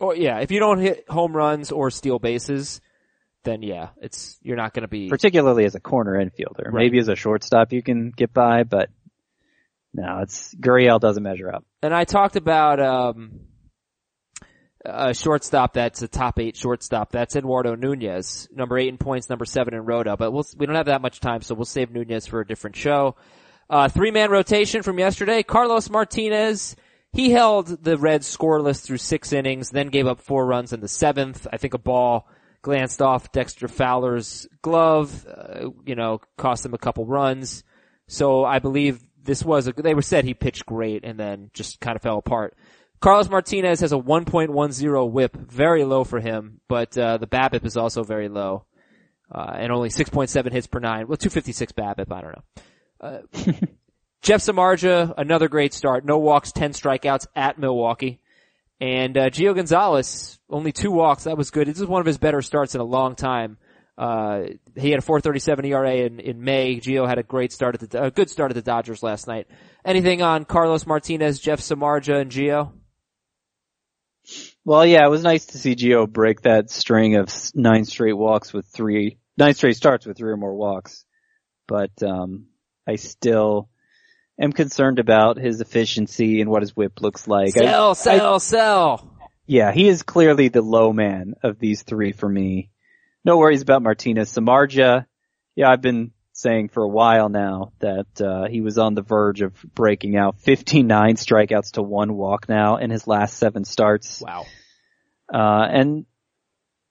Or 0.00 0.16
yeah, 0.16 0.40
if 0.40 0.50
you 0.50 0.58
don't 0.60 0.78
hit 0.78 1.08
home 1.08 1.34
runs 1.34 1.72
or 1.72 1.90
steal 1.90 2.18
bases, 2.18 2.80
then 3.44 3.62
yeah, 3.62 3.90
it's, 4.00 4.38
you're 4.42 4.56
not 4.56 4.74
gonna 4.74 4.88
be, 4.88 5.08
Particularly 5.08 5.64
as 5.64 5.74
a 5.74 5.80
corner 5.80 6.14
infielder. 6.14 6.66
Right. 6.66 6.84
Maybe 6.84 6.98
as 6.98 7.08
a 7.08 7.16
shortstop 7.16 7.72
you 7.72 7.82
can 7.82 8.10
get 8.10 8.32
by, 8.32 8.64
but 8.64 8.90
no, 9.92 10.20
it's, 10.22 10.54
Gurriel 10.54 10.98
doesn't 11.00 11.22
measure 11.22 11.52
up. 11.54 11.64
and 11.82 11.94
I 11.94 12.04
talked 12.04 12.36
about, 12.36 12.80
um, 12.80 13.40
a 14.84 15.14
shortstop 15.14 15.74
that's 15.74 16.02
a 16.02 16.08
top 16.08 16.38
eight 16.38 16.56
shortstop. 16.56 17.10
That's 17.10 17.36
Eduardo 17.36 17.74
Nunez, 17.74 18.48
number 18.52 18.78
eight 18.78 18.88
in 18.88 18.98
points, 18.98 19.30
number 19.30 19.44
seven 19.44 19.74
in 19.74 19.84
Roto. 19.84 20.16
But 20.16 20.30
we'll, 20.32 20.44
we 20.56 20.66
don't 20.66 20.74
have 20.74 20.86
that 20.86 21.00
much 21.00 21.20
time, 21.20 21.40
so 21.40 21.54
we'll 21.54 21.64
save 21.64 21.90
Nunez 21.90 22.26
for 22.26 22.40
a 22.40 22.46
different 22.46 22.76
show. 22.76 23.16
Uh, 23.70 23.88
three 23.88 24.10
man 24.10 24.30
rotation 24.30 24.82
from 24.82 24.98
yesterday. 24.98 25.42
Carlos 25.42 25.88
Martinez, 25.88 26.76
he 27.14 27.30
held 27.30 27.68
the 27.84 27.96
Reds 27.96 28.36
scoreless 28.36 28.82
through 28.82 28.98
six 28.98 29.32
innings, 29.32 29.70
then 29.70 29.88
gave 29.88 30.06
up 30.06 30.20
four 30.20 30.44
runs 30.44 30.72
in 30.72 30.80
the 30.80 30.88
seventh. 30.88 31.46
I 31.52 31.56
think 31.56 31.74
a 31.74 31.78
ball 31.78 32.28
glanced 32.62 33.00
off 33.00 33.30
Dexter 33.30 33.68
Fowler's 33.68 34.48
glove, 34.62 35.26
uh, 35.26 35.70
you 35.86 35.94
know, 35.94 36.20
cost 36.36 36.66
him 36.66 36.74
a 36.74 36.78
couple 36.78 37.06
runs. 37.06 37.62
So 38.08 38.44
I 38.44 38.58
believe 38.58 39.00
this 39.22 39.44
was 39.44 39.68
a, 39.68 39.72
they 39.72 39.94
were 39.94 40.02
said 40.02 40.24
he 40.24 40.34
pitched 40.34 40.66
great 40.66 41.04
and 41.04 41.18
then 41.18 41.50
just 41.54 41.80
kind 41.80 41.94
of 41.94 42.02
fell 42.02 42.18
apart. 42.18 42.56
Carlos 43.00 43.28
Martinez 43.28 43.80
has 43.80 43.92
a 43.92 43.96
1.10 43.96 45.12
whip, 45.12 45.36
very 45.36 45.84
low 45.84 46.04
for 46.04 46.20
him, 46.20 46.60
but, 46.68 46.96
uh, 46.96 47.18
the 47.18 47.26
BABIP 47.26 47.64
is 47.64 47.76
also 47.76 48.02
very 48.02 48.28
low. 48.28 48.64
Uh, 49.30 49.52
and 49.56 49.72
only 49.72 49.88
6.7 49.88 50.52
hits 50.52 50.66
per 50.66 50.80
nine. 50.80 51.06
Well, 51.06 51.16
256 51.16 51.72
BABIP, 51.72 52.12
I 52.12 52.20
don't 52.20 52.34
know. 52.36 53.68
Jeff 54.24 54.40
Samardzija, 54.40 55.12
another 55.18 55.48
great 55.48 55.74
start. 55.74 56.06
No 56.06 56.16
walks, 56.16 56.50
10 56.50 56.72
strikeouts 56.72 57.26
at 57.36 57.58
Milwaukee. 57.58 58.20
And, 58.80 59.18
uh, 59.18 59.28
Gio 59.28 59.54
Gonzalez, 59.54 60.38
only 60.48 60.72
two 60.72 60.90
walks. 60.90 61.24
That 61.24 61.36
was 61.36 61.50
good. 61.50 61.68
This 61.68 61.78
is 61.78 61.86
one 61.86 62.00
of 62.00 62.06
his 62.06 62.16
better 62.16 62.40
starts 62.40 62.74
in 62.74 62.80
a 62.80 62.84
long 62.84 63.16
time. 63.16 63.58
Uh, 63.98 64.44
he 64.76 64.90
had 64.90 64.98
a 64.98 65.02
437 65.02 65.66
ERA 65.66 65.94
in, 65.96 66.20
in 66.20 66.42
May. 66.42 66.80
Gio 66.80 67.06
had 67.06 67.18
a 67.18 67.22
great 67.22 67.52
start 67.52 67.74
at 67.74 67.90
the, 67.90 68.04
a 68.04 68.10
good 68.10 68.30
start 68.30 68.50
at 68.50 68.54
the 68.54 68.62
Dodgers 68.62 69.02
last 69.02 69.28
night. 69.28 69.46
Anything 69.84 70.22
on 70.22 70.46
Carlos 70.46 70.86
Martinez, 70.86 71.38
Jeff 71.38 71.60
Samardzija, 71.60 72.22
and 72.22 72.30
Gio? 72.30 72.72
Well, 74.64 74.86
yeah, 74.86 75.04
it 75.04 75.10
was 75.10 75.22
nice 75.22 75.44
to 75.46 75.58
see 75.58 75.76
Gio 75.76 76.10
break 76.10 76.40
that 76.42 76.70
string 76.70 77.16
of 77.16 77.28
nine 77.54 77.84
straight 77.84 78.16
walks 78.16 78.54
with 78.54 78.66
three, 78.68 79.18
nine 79.36 79.52
straight 79.52 79.76
starts 79.76 80.06
with 80.06 80.16
three 80.16 80.32
or 80.32 80.38
more 80.38 80.54
walks. 80.54 81.04
But, 81.68 82.02
um, 82.02 82.46
I 82.86 82.96
still 82.96 83.68
am 84.40 84.52
concerned 84.52 84.98
about 84.98 85.36
his 85.36 85.60
efficiency 85.60 86.40
and 86.40 86.50
what 86.50 86.62
his 86.62 86.76
whip 86.76 87.00
looks 87.00 87.26
like. 87.28 87.56
I- 87.56 87.60
Sell, 87.60 87.94
sell, 87.94 88.40
sell. 88.40 89.16
yeah, 89.46 89.72
he 89.72 89.88
is 89.88 90.02
clearly 90.02 90.48
the 90.48 90.62
low 90.62 90.92
man 90.92 91.34
of 91.42 91.58
these 91.58 91.82
three 91.82 92.12
for 92.12 92.28
me. 92.28 92.70
No 93.24 93.38
worries 93.38 93.62
about 93.62 93.82
Martinez. 93.82 94.30
Samardzija, 94.32 95.06
yeah, 95.56 95.70
I've 95.70 95.80
been 95.80 96.10
saying 96.32 96.68
for 96.68 96.82
a 96.82 96.88
while 96.88 97.28
now 97.28 97.72
that, 97.78 98.20
uh, 98.20 98.48
he 98.48 98.60
was 98.60 98.76
on 98.76 98.94
the 98.94 99.02
verge 99.02 99.40
of 99.40 99.54
breaking 99.74 100.16
out 100.16 100.40
59 100.40 101.14
strikeouts 101.14 101.72
to 101.72 101.82
one 101.82 102.14
walk 102.16 102.48
now 102.48 102.76
in 102.78 102.90
his 102.90 103.06
last 103.06 103.36
seven 103.38 103.64
starts. 103.64 104.20
Wow. 104.20 104.44
Uh, 105.32 105.66
and, 105.70 106.06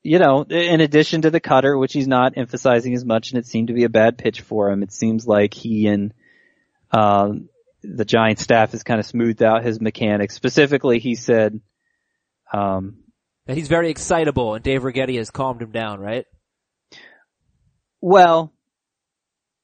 you 0.02 0.18
know, 0.18 0.44
in 0.44 0.80
addition 0.82 1.22
to 1.24 1.30
the 1.30 1.39
cutter, 1.41 1.78
which 1.78 1.94
he's 1.94 2.08
not 2.08 2.34
emphasizing 2.38 2.94
as 2.94 3.04
much 3.06 3.32
and 3.32 3.38
it 3.39 3.46
seemed 3.46 3.68
to 3.68 3.74
be 3.74 3.84
a 3.84 3.89
bad 3.89 4.18
pitch 4.18 4.41
for 4.41 4.72
him, 4.72 4.82
it 4.82 4.91
seems 4.94 5.28
like 5.28 5.54
he 5.54 5.88
and, 5.88 6.14
um, 6.94 7.50
the 7.82 8.06
Giant 8.06 8.39
staff 8.39 8.72
has 8.72 8.84
kind 8.84 9.00
of 9.00 9.06
smoothed 9.06 9.44
out 9.44 9.66
his 9.66 9.82
mechanics. 9.82 10.36
Specifically, 10.36 11.00
he 11.00 11.16
said, 11.16 11.60
um, 12.54 13.04
And 13.48 13.58
he's 13.58 13.68
very 13.68 13.89
excitable 13.89 14.56
and 14.56 14.64
Dave 14.64 14.84
Righetti 14.84 15.18
has 15.18 15.32
calmed 15.32 15.62
him 15.62 15.72
down, 15.72 16.00
right? 16.00 16.26
well, 18.00 18.54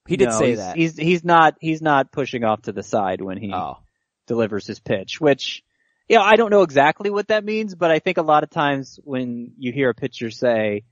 He 0.08 0.18
did 0.18 0.30
no, 0.30 0.40
say 0.40 0.50
he's, 0.50 0.58
that. 0.58 0.76
He's, 0.76 0.98
he's 0.98 1.24
not, 1.24 1.56
he's 1.60 1.82
not 1.82 2.12
pushing 2.12 2.44
off 2.44 2.64
to 2.64 2.72
the 2.72 2.84
side 2.84 3.22
when 3.22 3.38
he 3.38 3.54
oh. 3.54 3.78
delivers 4.28 4.66
his 4.66 4.80
pitch, 4.80 5.22
which, 5.22 5.62
you 6.08 6.18
know, 6.18 6.24
I 6.24 6.36
don't 6.36 6.50
know 6.50 6.64
exactly 6.64 7.10
what 7.10 7.28
that 7.28 7.46
means, 7.46 7.76
but 7.76 7.92
I 7.92 8.00
think 8.00 8.18
a 8.18 8.24
lot 8.24 8.44
of 8.44 8.50
times 8.50 9.00
when 9.04 9.54
you 9.58 9.72
hear 9.72 9.90
a 9.90 9.94
pitcher 9.94 10.32
say, 10.32 10.84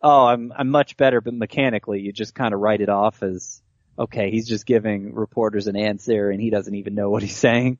oh, 0.00 0.26
I'm, 0.26 0.52
I'm 0.56 0.70
much 0.70 0.96
better, 0.96 1.20
but 1.20 1.34
mechanically, 1.34 2.00
you 2.00 2.12
just 2.12 2.34
kind 2.34 2.54
of 2.54 2.60
write 2.60 2.80
it 2.80 2.88
off 2.88 3.22
as, 3.22 3.60
okay, 3.98 4.30
he's 4.30 4.48
just 4.48 4.66
giving 4.66 5.14
reporters 5.14 5.66
an 5.66 5.76
answer 5.76 6.30
and 6.30 6.40
he 6.40 6.50
doesn't 6.50 6.74
even 6.74 6.94
know 6.94 7.10
what 7.10 7.22
he's 7.22 7.36
saying. 7.36 7.78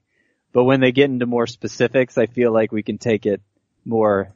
But 0.52 0.64
when 0.64 0.80
they 0.80 0.92
get 0.92 1.10
into 1.10 1.26
more 1.26 1.46
specifics, 1.46 2.16
I 2.16 2.26
feel 2.26 2.52
like 2.52 2.72
we 2.72 2.82
can 2.82 2.98
take 2.98 3.26
it 3.26 3.42
more 3.84 4.32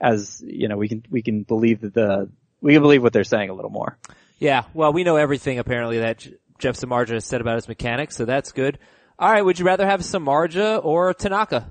as, 0.00 0.42
you 0.44 0.68
know, 0.68 0.76
we 0.76 0.88
can, 0.88 1.04
we 1.10 1.22
can 1.22 1.42
believe 1.42 1.82
that 1.82 1.94
the, 1.94 2.30
we 2.60 2.72
can 2.72 2.82
believe 2.82 3.02
what 3.02 3.12
they're 3.12 3.24
saying 3.24 3.50
a 3.50 3.54
little 3.54 3.70
more. 3.70 3.98
Yeah, 4.38 4.64
well, 4.74 4.92
we 4.92 5.04
know 5.04 5.16
everything 5.16 5.58
apparently 5.58 5.98
that 5.98 6.26
Jeff 6.58 6.76
Samardzija 6.76 7.14
has 7.14 7.24
said 7.24 7.40
about 7.40 7.56
his 7.56 7.68
mechanics, 7.68 8.16
so 8.16 8.24
that's 8.24 8.52
good. 8.52 8.78
All 9.18 9.30
right, 9.30 9.44
would 9.44 9.58
you 9.58 9.64
rather 9.64 9.86
have 9.86 10.00
Samardzija 10.00 10.84
or 10.84 11.12
Tanaka? 11.14 11.70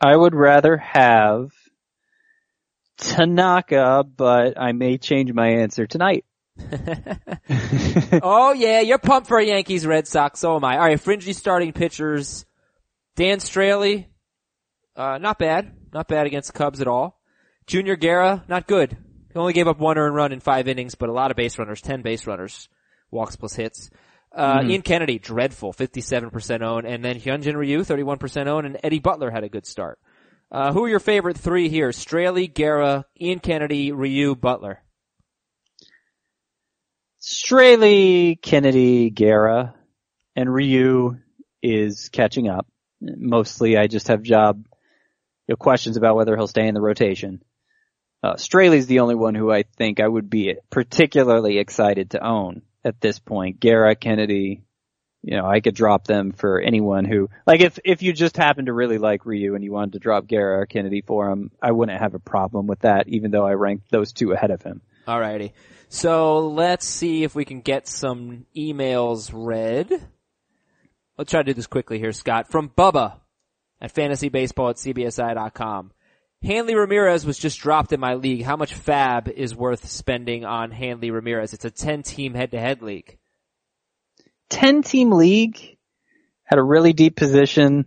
I 0.00 0.14
would 0.14 0.34
rather 0.34 0.76
have 0.76 1.50
Tanaka, 2.98 4.04
but 4.04 4.60
I 4.60 4.72
may 4.72 4.98
change 4.98 5.32
my 5.32 5.48
answer 5.48 5.86
tonight. 5.86 6.24
oh 8.22 8.52
yeah, 8.52 8.80
you're 8.80 8.98
pumped 8.98 9.28
for 9.28 9.38
a 9.38 9.44
Yankees 9.44 9.86
Red 9.86 10.06
Sox. 10.06 10.40
So 10.40 10.56
am 10.56 10.64
I. 10.64 10.78
All 10.78 10.84
right, 10.84 11.00
fringy 11.00 11.32
starting 11.32 11.72
pitchers. 11.72 12.44
Dan 13.16 13.38
Straily, 13.38 14.06
uh, 14.96 15.18
not 15.18 15.38
bad, 15.38 15.72
not 15.92 16.08
bad 16.08 16.26
against 16.26 16.52
the 16.52 16.58
Cubs 16.58 16.80
at 16.80 16.88
all. 16.88 17.20
Junior 17.66 17.96
Guerra, 17.96 18.44
not 18.48 18.66
good. 18.66 18.96
He 19.32 19.38
only 19.38 19.52
gave 19.52 19.68
up 19.68 19.78
one 19.78 19.98
earned 19.98 20.14
run 20.14 20.32
in 20.32 20.40
five 20.40 20.68
innings, 20.68 20.94
but 20.94 21.08
a 21.08 21.12
lot 21.12 21.30
of 21.30 21.36
base 21.36 21.58
runners, 21.58 21.80
ten 21.80 22.02
base 22.02 22.26
runners, 22.26 22.68
walks 23.10 23.36
plus 23.36 23.54
hits. 23.54 23.90
Uh, 24.32 24.62
Ian 24.64 24.82
Kennedy, 24.82 25.20
dreadful, 25.20 25.72
57% 25.72 26.62
owned, 26.62 26.86
and 26.86 27.04
then 27.04 27.20
Hyunjin 27.20 27.54
Ryu, 27.54 27.82
31% 27.82 28.48
owned, 28.48 28.66
and 28.66 28.78
Eddie 28.82 28.98
Butler 28.98 29.30
had 29.30 29.44
a 29.44 29.48
good 29.48 29.64
start. 29.64 30.00
Uh, 30.50 30.72
who 30.72 30.84
are 30.84 30.88
your 30.88 31.00
favorite 31.00 31.38
three 31.38 31.68
here? 31.68 31.90
Straily, 31.90 32.52
Guerra, 32.52 33.06
Ian 33.20 33.38
Kennedy, 33.38 33.92
Ryu, 33.92 34.34
Butler. 34.34 34.83
Straily, 37.24 38.40
Kennedy, 38.40 39.08
Guerra, 39.08 39.74
and 40.36 40.52
Ryu 40.52 41.16
is 41.62 42.10
catching 42.10 42.48
up. 42.48 42.66
Mostly 43.00 43.78
I 43.78 43.86
just 43.86 44.08
have 44.08 44.22
job 44.22 44.66
you 45.46 45.52
know, 45.52 45.56
questions 45.56 45.96
about 45.96 46.16
whether 46.16 46.36
he'll 46.36 46.46
stay 46.46 46.68
in 46.68 46.74
the 46.74 46.82
rotation. 46.82 47.42
Uh, 48.22 48.34
Straily's 48.34 48.86
the 48.86 49.00
only 49.00 49.14
one 49.14 49.34
who 49.34 49.50
I 49.50 49.62
think 49.62 50.00
I 50.00 50.08
would 50.08 50.28
be 50.28 50.56
particularly 50.68 51.58
excited 51.58 52.10
to 52.10 52.26
own 52.26 52.60
at 52.84 53.00
this 53.00 53.18
point. 53.18 53.58
Guerra, 53.58 53.94
Kennedy, 53.96 54.62
you 55.22 55.38
know, 55.38 55.46
I 55.46 55.60
could 55.60 55.74
drop 55.74 56.06
them 56.06 56.32
for 56.32 56.60
anyone 56.60 57.06
who, 57.06 57.30
like 57.46 57.62
if, 57.62 57.78
if 57.86 58.02
you 58.02 58.12
just 58.12 58.36
happen 58.36 58.66
to 58.66 58.74
really 58.74 58.98
like 58.98 59.24
Ryu 59.24 59.54
and 59.54 59.64
you 59.64 59.72
wanted 59.72 59.94
to 59.94 59.98
drop 59.98 60.26
Guerra 60.26 60.60
or 60.60 60.66
Kennedy 60.66 61.00
for 61.00 61.30
him, 61.30 61.50
I 61.62 61.72
wouldn't 61.72 62.00
have 62.00 62.12
a 62.12 62.18
problem 62.18 62.66
with 62.66 62.80
that, 62.80 63.08
even 63.08 63.30
though 63.30 63.46
I 63.46 63.54
ranked 63.54 63.90
those 63.90 64.12
two 64.12 64.32
ahead 64.32 64.50
of 64.50 64.62
him. 64.62 64.82
Alrighty. 65.08 65.52
So 65.94 66.48
let's 66.48 66.84
see 66.84 67.22
if 67.22 67.36
we 67.36 67.44
can 67.44 67.60
get 67.60 67.86
some 67.86 68.46
emails 68.56 69.30
read. 69.32 69.92
Let's 71.16 71.30
try 71.30 71.40
to 71.40 71.44
do 71.44 71.54
this 71.54 71.68
quickly 71.68 72.00
here, 72.00 72.10
Scott. 72.10 72.50
From 72.50 72.68
Bubba 72.68 73.20
at 73.80 73.94
fantasybaseball 73.94 74.70
at 74.70 74.76
cbsi.com. 74.76 75.92
Hanley 76.42 76.74
Ramirez 76.74 77.24
was 77.24 77.38
just 77.38 77.60
dropped 77.60 77.92
in 77.92 78.00
my 78.00 78.14
league. 78.14 78.42
How 78.42 78.56
much 78.56 78.74
fab 78.74 79.28
is 79.28 79.54
worth 79.54 79.88
spending 79.88 80.44
on 80.44 80.72
Hanley 80.72 81.12
Ramirez? 81.12 81.54
It's 81.54 81.64
a 81.64 81.70
10 81.70 82.02
team 82.02 82.34
head 82.34 82.50
to 82.50 82.58
head 82.58 82.82
league. 82.82 83.16
10 84.48 84.82
team 84.82 85.12
league 85.12 85.78
at 86.50 86.58
a 86.58 86.62
really 86.62 86.92
deep 86.92 87.14
position. 87.14 87.86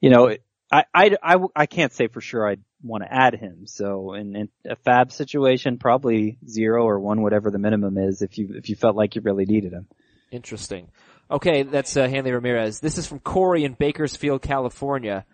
You 0.00 0.08
know, 0.08 0.34
I, 0.72 0.84
I, 0.94 1.16
I, 1.22 1.36
I 1.54 1.66
can't 1.66 1.92
say 1.92 2.06
for 2.06 2.22
sure 2.22 2.48
I'd 2.48 2.62
want 2.82 3.04
to 3.04 3.12
add 3.12 3.34
him. 3.34 3.66
So 3.66 4.14
in, 4.14 4.36
in 4.36 4.48
a 4.68 4.76
fab 4.76 5.12
situation, 5.12 5.78
probably 5.78 6.38
zero 6.46 6.84
or 6.84 6.98
one, 6.98 7.22
whatever 7.22 7.50
the 7.50 7.58
minimum 7.58 7.98
is 7.98 8.22
if 8.22 8.38
you, 8.38 8.54
if 8.54 8.68
you 8.68 8.76
felt 8.76 8.96
like 8.96 9.14
you 9.14 9.22
really 9.22 9.44
needed 9.44 9.72
him. 9.72 9.86
Interesting. 10.30 10.88
Okay, 11.30 11.62
that's 11.62 11.96
uh, 11.96 12.08
Hanley 12.08 12.32
Ramirez. 12.32 12.80
This 12.80 12.98
is 12.98 13.06
from 13.06 13.20
Corey 13.20 13.64
in 13.64 13.74
Bakersfield, 13.74 14.42
California. 14.42 15.24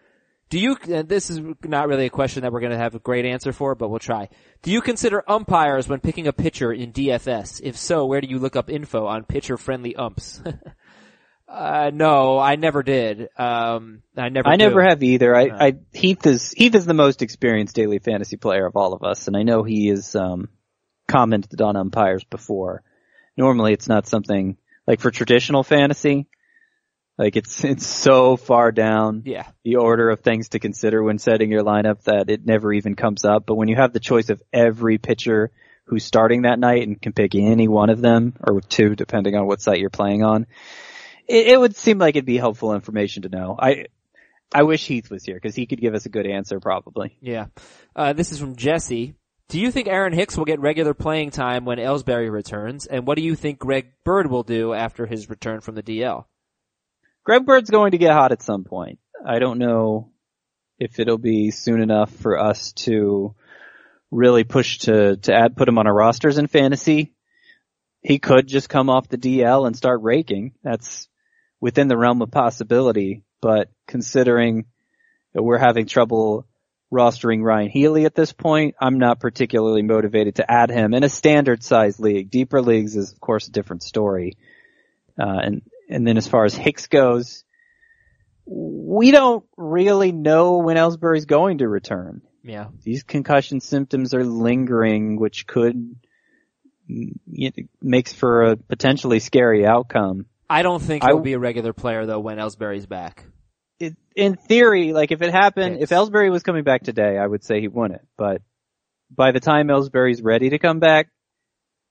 Do 0.50 0.58
you, 0.58 0.76
and 0.88 1.08
this 1.08 1.28
is 1.28 1.40
not 1.62 1.88
really 1.88 2.06
a 2.06 2.10
question 2.10 2.42
that 2.42 2.52
we're 2.52 2.60
going 2.60 2.72
to 2.72 2.78
have 2.78 2.94
a 2.94 3.00
great 3.00 3.26
answer 3.26 3.52
for, 3.52 3.74
but 3.74 3.90
we'll 3.90 3.98
try. 3.98 4.30
Do 4.62 4.70
you 4.70 4.80
consider 4.80 5.22
umpires 5.28 5.88
when 5.88 6.00
picking 6.00 6.26
a 6.26 6.32
pitcher 6.32 6.72
in 6.72 6.92
DFS? 6.92 7.60
If 7.62 7.76
so, 7.76 8.06
where 8.06 8.22
do 8.22 8.28
you 8.28 8.38
look 8.38 8.56
up 8.56 8.70
info 8.70 9.06
on 9.06 9.24
pitcher 9.24 9.58
friendly 9.58 9.94
umps? 9.94 10.42
uh, 11.48 11.90
no, 11.92 12.38
I 12.38 12.56
never 12.56 12.82
did. 12.82 13.28
Um, 13.36 14.02
I 14.16 14.28
never 14.28 14.48
I 14.48 14.56
do. 14.56 14.64
never 14.64 14.82
have 14.82 15.02
either. 15.02 15.34
I, 15.34 15.48
I, 15.66 15.72
Heath 15.92 16.26
is, 16.26 16.52
Heath 16.52 16.74
is 16.74 16.84
the 16.86 16.94
most 16.94 17.22
experienced 17.22 17.74
daily 17.74 17.98
fantasy 17.98 18.36
player 18.36 18.66
of 18.66 18.76
all 18.76 18.92
of 18.92 19.02
us, 19.02 19.26
and 19.28 19.36
I 19.36 19.42
know 19.42 19.62
he 19.62 19.88
has, 19.88 20.14
um, 20.14 20.48
commented 21.06 21.60
on 21.62 21.74
umpires 21.76 22.22
before. 22.24 22.82
Normally 23.36 23.72
it's 23.72 23.88
not 23.88 24.06
something, 24.06 24.58
like 24.86 25.00
for 25.00 25.10
traditional 25.10 25.62
fantasy, 25.62 26.26
like 27.16 27.34
it's, 27.36 27.64
it's 27.64 27.86
so 27.86 28.36
far 28.36 28.70
down 28.72 29.22
Yeah. 29.24 29.46
the 29.64 29.76
order 29.76 30.10
of 30.10 30.20
things 30.20 30.50
to 30.50 30.58
consider 30.58 31.02
when 31.02 31.18
setting 31.18 31.50
your 31.50 31.62
lineup 31.64 32.02
that 32.04 32.28
it 32.28 32.44
never 32.44 32.72
even 32.74 32.94
comes 32.94 33.24
up. 33.24 33.44
But 33.46 33.54
when 33.54 33.68
you 33.68 33.76
have 33.76 33.92
the 33.94 34.00
choice 34.00 34.28
of 34.28 34.42
every 34.52 34.98
pitcher 34.98 35.50
who's 35.86 36.04
starting 36.04 36.42
that 36.42 36.58
night 36.58 36.86
and 36.86 37.00
can 37.00 37.14
pick 37.14 37.34
any 37.34 37.68
one 37.68 37.88
of 37.88 38.02
them 38.02 38.34
or 38.46 38.60
two 38.60 38.94
depending 38.94 39.34
on 39.34 39.46
what 39.46 39.62
site 39.62 39.78
you're 39.80 39.88
playing 39.88 40.22
on, 40.22 40.46
it, 41.28 41.48
it 41.48 41.60
would 41.60 41.76
seem 41.76 41.98
like 41.98 42.16
it'd 42.16 42.24
be 42.24 42.38
helpful 42.38 42.74
information 42.74 43.22
to 43.22 43.28
know. 43.28 43.56
I, 43.58 43.86
I 44.52 44.62
wish 44.62 44.86
Heath 44.86 45.10
was 45.10 45.24
here 45.24 45.36
because 45.36 45.54
he 45.54 45.66
could 45.66 45.80
give 45.80 45.94
us 45.94 46.06
a 46.06 46.10
good 46.10 46.26
answer 46.26 46.58
probably. 46.58 47.16
Yeah. 47.20 47.46
Uh, 47.94 48.12
this 48.14 48.32
is 48.32 48.40
from 48.40 48.56
Jesse. 48.56 49.14
Do 49.48 49.58
you 49.58 49.70
think 49.70 49.88
Aaron 49.88 50.12
Hicks 50.12 50.36
will 50.36 50.44
get 50.44 50.60
regular 50.60 50.92
playing 50.92 51.30
time 51.30 51.64
when 51.64 51.78
Ellsbury 51.78 52.30
returns? 52.30 52.86
And 52.86 53.06
what 53.06 53.16
do 53.16 53.22
you 53.22 53.34
think 53.34 53.58
Greg 53.58 53.92
Bird 54.04 54.30
will 54.30 54.42
do 54.42 54.74
after 54.74 55.06
his 55.06 55.30
return 55.30 55.60
from 55.60 55.74
the 55.74 55.82
DL? 55.82 56.24
Greg 57.24 57.46
Bird's 57.46 57.70
going 57.70 57.92
to 57.92 57.98
get 57.98 58.12
hot 58.12 58.32
at 58.32 58.42
some 58.42 58.64
point. 58.64 58.98
I 59.26 59.38
don't 59.38 59.58
know 59.58 60.10
if 60.78 61.00
it'll 61.00 61.18
be 61.18 61.50
soon 61.50 61.80
enough 61.80 62.10
for 62.10 62.38
us 62.38 62.72
to 62.72 63.34
really 64.10 64.44
push 64.44 64.78
to, 64.80 65.16
to 65.16 65.34
add, 65.34 65.56
put 65.56 65.68
him 65.68 65.78
on 65.78 65.86
our 65.86 65.94
rosters 65.94 66.38
in 66.38 66.46
fantasy. 66.46 67.14
He 68.00 68.18
could 68.18 68.46
just 68.46 68.68
come 68.68 68.90
off 68.90 69.08
the 69.08 69.18
DL 69.18 69.66
and 69.66 69.76
start 69.76 70.02
raking. 70.02 70.52
That's 70.62 71.07
within 71.60 71.88
the 71.88 71.96
realm 71.96 72.22
of 72.22 72.30
possibility, 72.30 73.22
but 73.40 73.70
considering 73.86 74.66
that 75.34 75.42
we're 75.42 75.58
having 75.58 75.86
trouble 75.86 76.46
rostering 76.92 77.42
Ryon 77.42 77.68
Healy 77.68 78.04
at 78.04 78.14
this 78.14 78.32
point, 78.32 78.74
I'm 78.80 78.98
not 78.98 79.20
particularly 79.20 79.82
motivated 79.82 80.36
to 80.36 80.50
add 80.50 80.70
him 80.70 80.94
in 80.94 81.04
a 81.04 81.08
standard 81.08 81.62
size 81.62 82.00
league. 82.00 82.30
Deeper 82.30 82.62
leagues 82.62 82.96
is 82.96 83.12
of 83.12 83.20
course 83.20 83.48
a 83.48 83.52
different 83.52 83.82
story. 83.82 84.36
Uh, 85.18 85.38
and, 85.42 85.62
and 85.90 86.06
then 86.06 86.16
as 86.16 86.26
far 86.26 86.44
as 86.44 86.54
Hicks 86.54 86.86
goes, 86.86 87.44
we 88.46 89.10
don't 89.10 89.44
really 89.56 90.12
know 90.12 90.58
when 90.58 90.76
Ellsbury's 90.76 91.26
going 91.26 91.58
to 91.58 91.68
return. 91.68 92.22
Yeah. 92.42 92.68
These 92.82 93.02
concussion 93.02 93.60
symptoms 93.60 94.14
are 94.14 94.24
lingering, 94.24 95.18
which 95.18 95.46
could 95.46 95.96
it 96.88 97.68
makes 97.82 98.14
for 98.14 98.44
a 98.44 98.56
potentially 98.56 99.20
scary 99.20 99.66
outcome. 99.66 100.24
I 100.50 100.62
don't 100.62 100.80
think 100.82 101.04
I- 101.04 101.08
he'll 101.08 101.20
be 101.20 101.34
a 101.34 101.38
regular 101.38 101.72
player 101.72 102.06
though 102.06 102.20
when 102.20 102.38
Ellsbury's 102.38 102.86
back. 102.86 103.24
It, 103.80 103.96
in 104.16 104.34
theory, 104.34 104.92
like 104.92 105.12
if 105.12 105.22
it 105.22 105.30
happened, 105.30 105.76
Yes. 105.80 105.84
if 105.84 105.90
Ellsbury 105.90 106.30
was 106.32 106.42
coming 106.42 106.64
back 106.64 106.82
today, 106.82 107.16
I 107.16 107.26
would 107.26 107.44
say 107.44 107.60
he 107.60 107.68
won 107.68 107.92
it. 107.92 108.00
But 108.16 108.42
by 109.10 109.30
the 109.32 109.40
time 109.40 109.68
Ellsbury's 109.68 110.20
ready 110.20 110.50
to 110.50 110.58
come 110.58 110.80
back, 110.80 111.08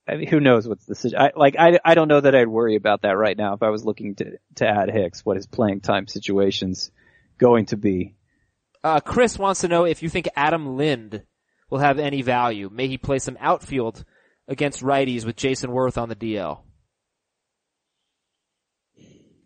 I 0.10 0.16
mean, 0.18 0.28
who 0.28 0.40
knows 0.40 0.68
what's 0.68 0.86
the 0.86 0.96
situ- 0.96 1.16
I, 1.18 1.32
like 1.36 1.56
I 1.58 1.80
I 1.86 1.94
don't 1.96 2.08
know 2.08 2.20
that 2.22 2.36
I'd 2.36 2.48
worry 2.48 2.76
about 2.76 3.04
that 3.04 3.18
right 3.18 3.38
now 3.38 3.54
if 3.54 3.64
I 3.64 3.70
was 3.70 3.86
looking 3.86 4.16
to 4.16 4.38
to 4.56 4.68
add 4.68 4.90
Hicks. 4.92 5.26
What 5.26 5.38
his 5.38 5.48
playing 5.48 5.82
time 5.82 6.08
situation's 6.08 6.92
going 7.38 7.68
to 7.68 7.78
be. 7.78 8.16
Uh, 8.84 9.00
Chris 9.00 9.38
wants 9.40 9.62
to 9.62 9.68
know 9.68 9.86
if 9.86 10.02
you 10.04 10.10
think 10.10 10.30
Adam 10.36 10.78
Lind 10.78 11.24
will 11.70 11.80
have 11.80 12.00
any 12.00 12.22
value. 12.22 12.70
May 12.72 12.88
he 12.88 12.98
play 12.98 13.20
some 13.20 13.38
outfield 13.40 14.04
against 14.48 14.82
righties 14.82 15.26
with 15.26 15.36
Jayson 15.36 15.72
Werth 15.72 15.98
on 16.02 16.08
the 16.10 16.16
DL. 16.16 16.60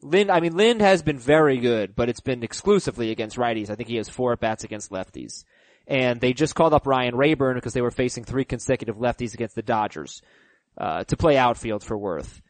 Lind, 0.03 0.31
I 0.31 0.39
mean, 0.39 0.55
Lind 0.55 0.81
has 0.81 1.01
been 1.03 1.17
very 1.17 1.57
good, 1.57 1.95
but 1.95 2.09
it's 2.09 2.19
been 2.19 2.43
exclusively 2.43 3.11
against 3.11 3.37
righties. 3.37 3.69
I 3.69 3.75
think 3.75 3.89
he 3.89 3.97
has 3.97 4.09
four 4.09 4.33
at 4.33 4.39
bats 4.39 4.63
against 4.63 4.91
lefties. 4.91 5.43
And 5.87 6.21
they 6.21 6.33
just 6.33 6.55
called 6.55 6.73
up 6.73 6.87
Ryan 6.87 7.15
Raburn 7.15 7.55
because 7.55 7.73
they 7.73 7.81
were 7.81 7.91
facing 7.91 8.23
three 8.23 8.45
consecutive 8.45 8.97
lefties 8.97 9.33
against 9.33 9.55
the 9.55 9.61
Dodgers, 9.61 10.21
uh, 10.77 11.03
to 11.05 11.17
play 11.17 11.37
outfield 11.37 11.83
for 11.83 11.97
Werth. 11.97 12.41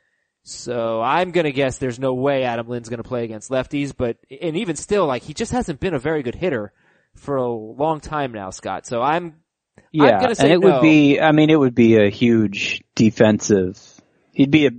So 0.43 1.01
I'm 1.01 1.31
gonna 1.31 1.51
guess 1.51 1.77
there's 1.77 1.99
no 1.99 2.13
way 2.13 2.43
Adam 2.43 2.67
Lind's 2.67 2.89
gonna 2.89 3.03
play 3.03 3.23
against 3.23 3.51
lefties, 3.51 3.93
but, 3.95 4.17
and 4.41 4.57
even 4.57 4.75
still, 4.75 5.05
like, 5.05 5.23
he 5.23 5.33
just 5.33 5.51
hasn't 5.51 5.79
been 5.79 5.93
a 5.93 5.99
very 5.99 6.23
good 6.23 6.35
hitter 6.35 6.73
for 7.15 7.35
a 7.35 7.47
long 7.47 7.99
time 7.99 8.31
now, 8.31 8.49
Scott. 8.49 8.85
So 8.85 9.01
I'm, 9.01 9.35
Yeah, 9.91 10.19
gonna 10.19 10.35
say 10.35 10.45
and 10.45 10.53
it 10.53 10.59
no. 10.59 10.73
would 10.73 10.81
be, 10.81 11.19
I 11.19 11.31
mean, 11.31 11.49
it 11.49 11.59
would 11.59 11.75
be 11.75 11.97
a 11.97 12.09
huge 12.09 12.83
defensive, 12.95 13.79
he'd 14.33 14.51
be 14.51 14.67
a 14.67 14.71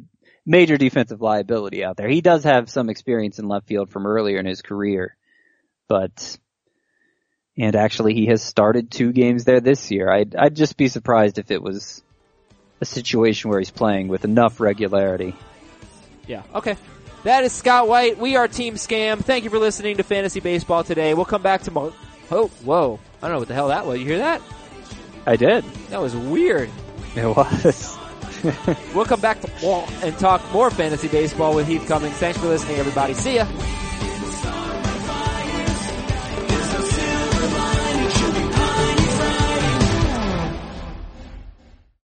major 0.45 0.77
defensive 0.77 1.21
liability 1.21 1.85
out 1.85 1.97
there. 1.97 2.09
He 2.09 2.21
does 2.21 2.45
have 2.45 2.69
some 2.69 2.91
experience 2.91 3.39
in 3.39 3.47
left 3.49 3.67
field 3.67 3.91
from 3.91 4.07
earlier 4.07 4.39
in 4.39 4.47
his 4.47 4.63
career, 4.63 5.17
but, 5.89 6.39
and 7.57 7.77
actually 7.77 8.15
he 8.15 8.27
has 8.27 8.43
started 8.43 8.91
two 8.91 9.13
games 9.13 9.45
there 9.45 9.61
this 9.61 9.91
year. 9.91 10.11
I'd, 10.11 10.35
I'd 10.35 10.57
just 10.57 10.77
be 10.77 10.89
surprised 10.89 11.39
if 11.39 11.51
it 11.51 11.63
was 11.63 12.03
a 12.81 12.85
situation 12.85 13.51
where 13.51 13.61
he's 13.61 13.71
playing 13.71 14.09
with 14.09 14.25
enough 14.25 14.59
regularity. 14.61 15.35
yeah, 16.27 16.43
okay. 16.55 16.77
That 17.25 17.45
is 17.45 17.53
Scott 17.53 17.87
White. 17.87 18.19
We 18.19 18.35
are 18.35 18.49
Team 18.49 18.75
Scam. 18.75 19.21
Thank 19.21 19.45
you 19.45 19.51
for 19.51 19.61
listening 19.61 19.99
to 19.99 20.03
Fantasy 20.03 20.41
Baseball 20.41 20.83
today. 20.83 21.15
We'll 21.15 21.25
come 21.25 21.43
back 21.43 21.63
tomorrow. 21.63 21.95
Oh, 22.33 22.49
whoa. 22.65 22.99
I 23.19 23.29
don't 23.29 23.35
know 23.35 23.39
what 23.39 23.47
the 23.47 23.55
hell 23.55 23.69
that 23.69 23.87
was. 23.87 24.01
You 24.01 24.07
hear 24.07 24.19
that? 24.19 24.43
I 25.25 25.37
did. 25.37 25.63
That 25.91 26.01
was 26.01 26.17
weird. 26.17 26.69
It 27.15 27.27
was. 27.27 27.97
We'll 28.95 29.05
come 29.05 29.21
back 29.21 29.39
and 30.03 30.19
talk 30.19 30.43
more 30.53 30.71
fantasy 30.71 31.09
baseball 31.09 31.55
with 31.55 31.67
Heath 31.67 31.87
Cummings. 31.87 32.17
Thanks 32.17 32.39
for 32.39 32.49
listening, 32.49 32.79
everybody. 32.79 33.15
See 33.15 33.37
ya. 33.37 33.47